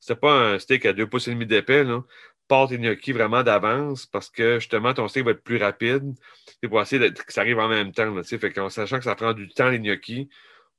c'est 0.00 0.20
pas 0.20 0.52
un 0.52 0.58
steak 0.58 0.86
à 0.86 0.92
deux 0.92 1.06
pouces 1.06 1.28
et 1.28 1.32
demi 1.32 1.46
d'épais, 1.46 1.84
pars 2.50 2.68
tes 2.68 2.78
gnocchis 2.78 3.12
vraiment 3.12 3.42
d'avance 3.44 4.06
parce 4.06 4.28
que 4.28 4.58
justement, 4.58 4.92
ton 4.92 5.08
steak 5.08 5.24
va 5.24 5.30
être 5.30 5.44
plus 5.44 5.56
rapide. 5.56 6.14
pour 6.68 6.82
essayer 6.82 7.12
que 7.12 7.32
ça 7.32 7.42
arrive 7.42 7.60
en 7.60 7.68
même 7.68 7.92
temps. 7.92 8.12
Là, 8.12 8.22
fait 8.24 8.70
sachant 8.70 8.98
que 8.98 9.04
ça 9.04 9.14
prend 9.14 9.32
du 9.32 9.48
temps, 9.48 9.70
les 9.70 9.78
gnocchis, 9.78 10.28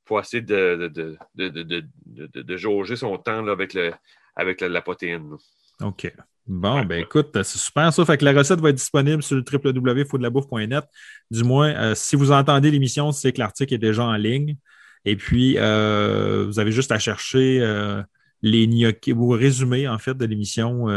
pour 0.06 0.20
essayer 0.20 0.44
de, 0.44 0.92
de, 1.34 2.58
jauger 2.58 2.98
son 2.98 3.18
temps 3.18 3.42
là, 3.42 3.54
avec, 3.54 3.74
le, 3.74 3.94
avec 4.36 4.60
la, 4.60 4.82
protéine. 4.82 5.38
OK. 5.82 6.14
Bon, 6.48 6.84
ben 6.84 7.00
écoute, 7.02 7.30
c'est 7.44 7.58
super 7.58 7.94
ça. 7.94 8.06
Fait 8.06 8.18
que 8.18 8.26
la 8.26 8.34
recette 8.34 8.60
va 8.60 8.70
être 8.70 8.76
disponible 8.76 9.24
sur 9.24 9.38
www.faudelabouffe.net. 9.38 10.84
Du 11.30 11.44
moins, 11.44 11.70
euh, 11.70 11.96
si 11.96 12.16
vous 12.16 12.32
entendez 12.32 12.72
l'émission, 12.72 13.12
c'est 13.12 13.32
que 13.32 13.40
l'article 13.40 13.74
est 13.74 13.78
déjà 13.78 14.04
en 14.04 14.16
ligne. 14.16 14.58
Et 15.06 15.16
puis, 15.16 15.56
euh, 15.58 16.46
vous 16.48 16.60
avez 16.60 16.72
juste 16.72 16.92
à 16.92 17.00
chercher 17.00 17.60
euh, 17.62 18.02
les 18.42 18.68
gnocchis, 18.68 19.14
ou 19.14 19.30
résumé 19.30 19.88
en 19.88 19.98
fait 19.98 20.16
de 20.16 20.26
l'émission 20.26 20.88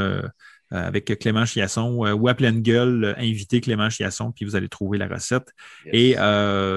euh, 0.74 0.89
avec 0.89 1.18
Clément 1.18 1.45
Chiasson 1.45 2.05
euh, 2.05 2.14
ou 2.14 2.26
à 2.26 2.35
pleine 2.35 2.61
gueule, 2.61 3.05
euh, 3.05 3.14
inviter 3.18 3.61
Clément 3.61 3.91
Chiasson, 3.91 4.32
puis 4.32 4.45
vous 4.45 4.57
allez 4.57 4.68
trouver 4.68 4.99
la 4.99 5.07
recette. 5.07 5.53
Et 5.93 6.14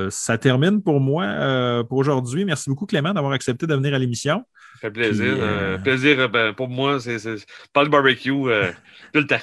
ça 0.10 0.38
termine 0.38 0.82
pour 0.82 0.99
moi 0.99 1.84
pour 1.88 1.97
aujourd'hui. 1.97 2.45
Merci 2.45 2.70
beaucoup, 2.70 2.86
Clément, 2.86 3.14
d'avoir 3.14 3.34
accepté 3.34 3.66
de 3.66 3.74
venir 3.74 3.93
à 3.93 3.99
l'émission. 3.99 4.43
Ça 4.82 4.88
fait 4.88 4.91
plaisir. 4.91 5.38
plaisir 5.84 6.30
ben, 6.30 6.53
pour 6.53 6.69
moi, 6.69 6.99
c'est 6.99 7.17
pas 7.73 7.84
le 7.84 7.89
barbecue 7.89 8.32
tout 9.13 9.19
le 9.19 9.28
temps. 9.28 9.39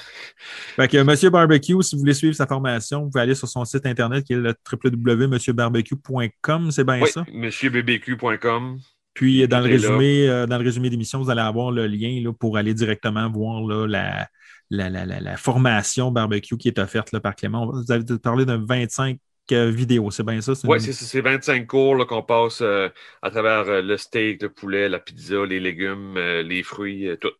Fait 0.75 0.87
que 0.87 1.03
Monsieur 1.03 1.29
Barbecue, 1.29 1.81
si 1.81 1.95
vous 1.95 1.99
voulez 1.99 2.13
suivre 2.13 2.35
sa 2.35 2.47
formation, 2.47 3.03
vous 3.03 3.09
pouvez 3.09 3.21
aller 3.21 3.35
sur 3.35 3.47
son 3.47 3.65
site 3.65 3.85
internet 3.85 4.23
qui 4.23 4.33
est 4.33 4.37
le 4.37 4.55
www.monsieurbarbecue.com, 4.71 6.71
c'est 6.71 6.83
bien 6.83 7.01
oui, 7.01 7.09
ça? 7.09 7.25
monsieurbbq.com. 7.31 8.79
Puis 9.13 9.47
dans 9.47 9.61
le, 9.61 9.65
résumé, 9.65 10.27
dans 10.27 10.57
le 10.57 10.63
résumé 10.63 10.89
d'émission, 10.89 11.21
vous 11.21 11.29
allez 11.29 11.41
avoir 11.41 11.71
le 11.71 11.87
lien 11.87 12.19
là, 12.21 12.33
pour 12.33 12.57
aller 12.57 12.73
directement 12.73 13.31
voir 13.31 13.61
là, 13.61 13.87
la, 13.87 14.27
la, 14.69 15.37
formation 15.37 16.11
barbecue 16.11 16.57
qui 16.57 16.67
est 16.67 16.79
offerte 16.79 17.11
là, 17.11 17.19
par 17.19 17.35
Clément. 17.35 17.71
Vous 17.71 17.91
avez 17.91 18.03
parlé 18.19 18.45
de 18.45 18.53
25 18.53 19.17
euh, 19.51 19.69
vidéos, 19.69 20.11
c'est 20.11 20.23
bien 20.23 20.41
ça? 20.41 20.53
Oui, 20.65 20.79
c'est 20.81 21.21
25 21.21 21.67
cours 21.67 22.05
qu'on 22.07 22.23
passe 22.23 22.59
euh, 22.61 22.89
à 23.21 23.29
travers 23.29 23.67
euh, 23.69 23.81
le 23.81 23.97
steak, 23.97 24.41
le 24.41 24.49
poulet, 24.49 24.89
la 24.89 24.99
pizza, 24.99 25.45
les 25.45 25.59
légumes, 25.59 26.17
les 26.17 26.63
fruits, 26.63 27.09
tout. 27.19 27.31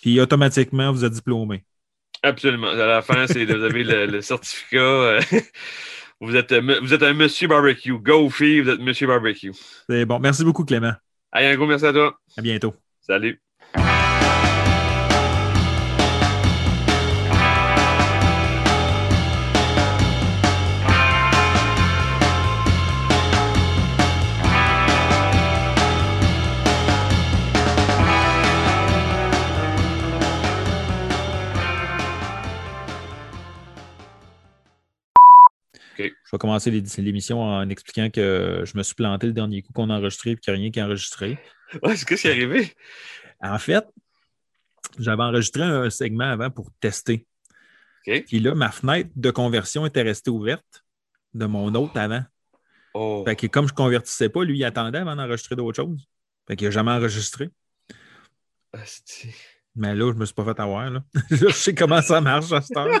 Puis 0.00 0.20
automatiquement, 0.20 0.92
vous 0.92 1.04
êtes 1.04 1.12
diplômé. 1.12 1.64
Absolument. 2.22 2.68
À 2.68 2.86
la 2.86 3.02
fin, 3.02 3.26
vous 3.26 3.36
avez 3.38 3.84
le, 3.84 4.20
certificat. 4.20 5.18
vous, 6.20 6.36
êtes, 6.36 6.52
vous 6.52 6.94
êtes 6.94 7.02
un 7.02 7.14
monsieur 7.14 7.48
barbecue. 7.48 7.98
Go 7.98 8.30
fille, 8.30 8.60
vous 8.60 8.70
êtes 8.70 8.80
monsieur 8.80 9.06
barbecue. 9.06 9.52
C'est 9.88 10.04
bon. 10.04 10.18
Merci 10.18 10.44
beaucoup, 10.44 10.64
Clément. 10.64 10.92
Allez, 11.32 11.48
un 11.48 11.56
gros 11.56 11.66
merci 11.66 11.86
à 11.86 11.92
toi. 11.92 12.18
À 12.36 12.42
bientôt. 12.42 12.74
Salut. 13.00 13.43
Vais 36.34 36.38
commencer 36.38 36.70
l'émission 36.70 37.42
en 37.42 37.68
expliquant 37.68 38.10
que 38.10 38.62
je 38.64 38.76
me 38.76 38.82
suis 38.82 38.94
planté 38.94 39.26
le 39.26 39.32
dernier 39.32 39.62
coup 39.62 39.72
qu'on 39.72 39.90
a 39.90 39.96
enregistré 39.96 40.32
et 40.32 40.36
qu'il 40.36 40.52
n'y 40.52 40.58
a 40.58 40.60
rien 40.62 40.70
qui 40.70 40.78
est 40.78 40.82
enregistré. 40.82 41.38
Ouais, 41.82 41.96
c'est 41.96 42.08
ce 42.08 42.14
qui 42.14 42.28
est 42.28 42.30
arrivé? 42.30 42.72
En 43.40 43.58
fait, 43.58 43.84
j'avais 44.98 45.24
enregistré 45.24 45.62
un 45.62 45.90
segment 45.90 46.30
avant 46.30 46.48
pour 46.48 46.70
tester. 46.78 47.26
Puis 48.04 48.38
là, 48.38 48.54
ma 48.54 48.70
fenêtre 48.70 49.10
de 49.16 49.30
conversion 49.30 49.84
était 49.84 50.02
restée 50.02 50.30
ouverte 50.30 50.84
de 51.32 51.46
mon 51.46 51.74
autre 51.74 51.98
avant. 51.98 52.22
Oh. 52.92 53.24
Fait 53.26 53.34
que 53.34 53.46
comme 53.48 53.66
je 53.66 53.72
ne 53.72 53.76
convertissais 53.76 54.28
pas, 54.28 54.44
lui, 54.44 54.58
il 54.58 54.64
attendait 54.64 54.98
avant 54.98 55.16
d'enregistrer 55.16 55.56
d'autres 55.56 55.82
choses. 55.82 56.06
Fait 56.46 56.54
qu'il 56.54 56.68
n'a 56.68 56.70
jamais 56.70 56.92
enregistré. 56.92 57.50
Mais 59.74 59.94
là, 59.94 60.08
je 60.08 60.14
ne 60.14 60.20
me 60.20 60.26
suis 60.26 60.34
pas 60.34 60.44
fait 60.44 60.60
avoir. 60.60 60.90
Là. 60.90 61.02
je 61.30 61.48
sais 61.48 61.74
comment 61.74 62.02
ça 62.02 62.20
marche 62.20 62.52
à 62.52 62.60
cette 62.60 62.76
heure. 62.76 63.00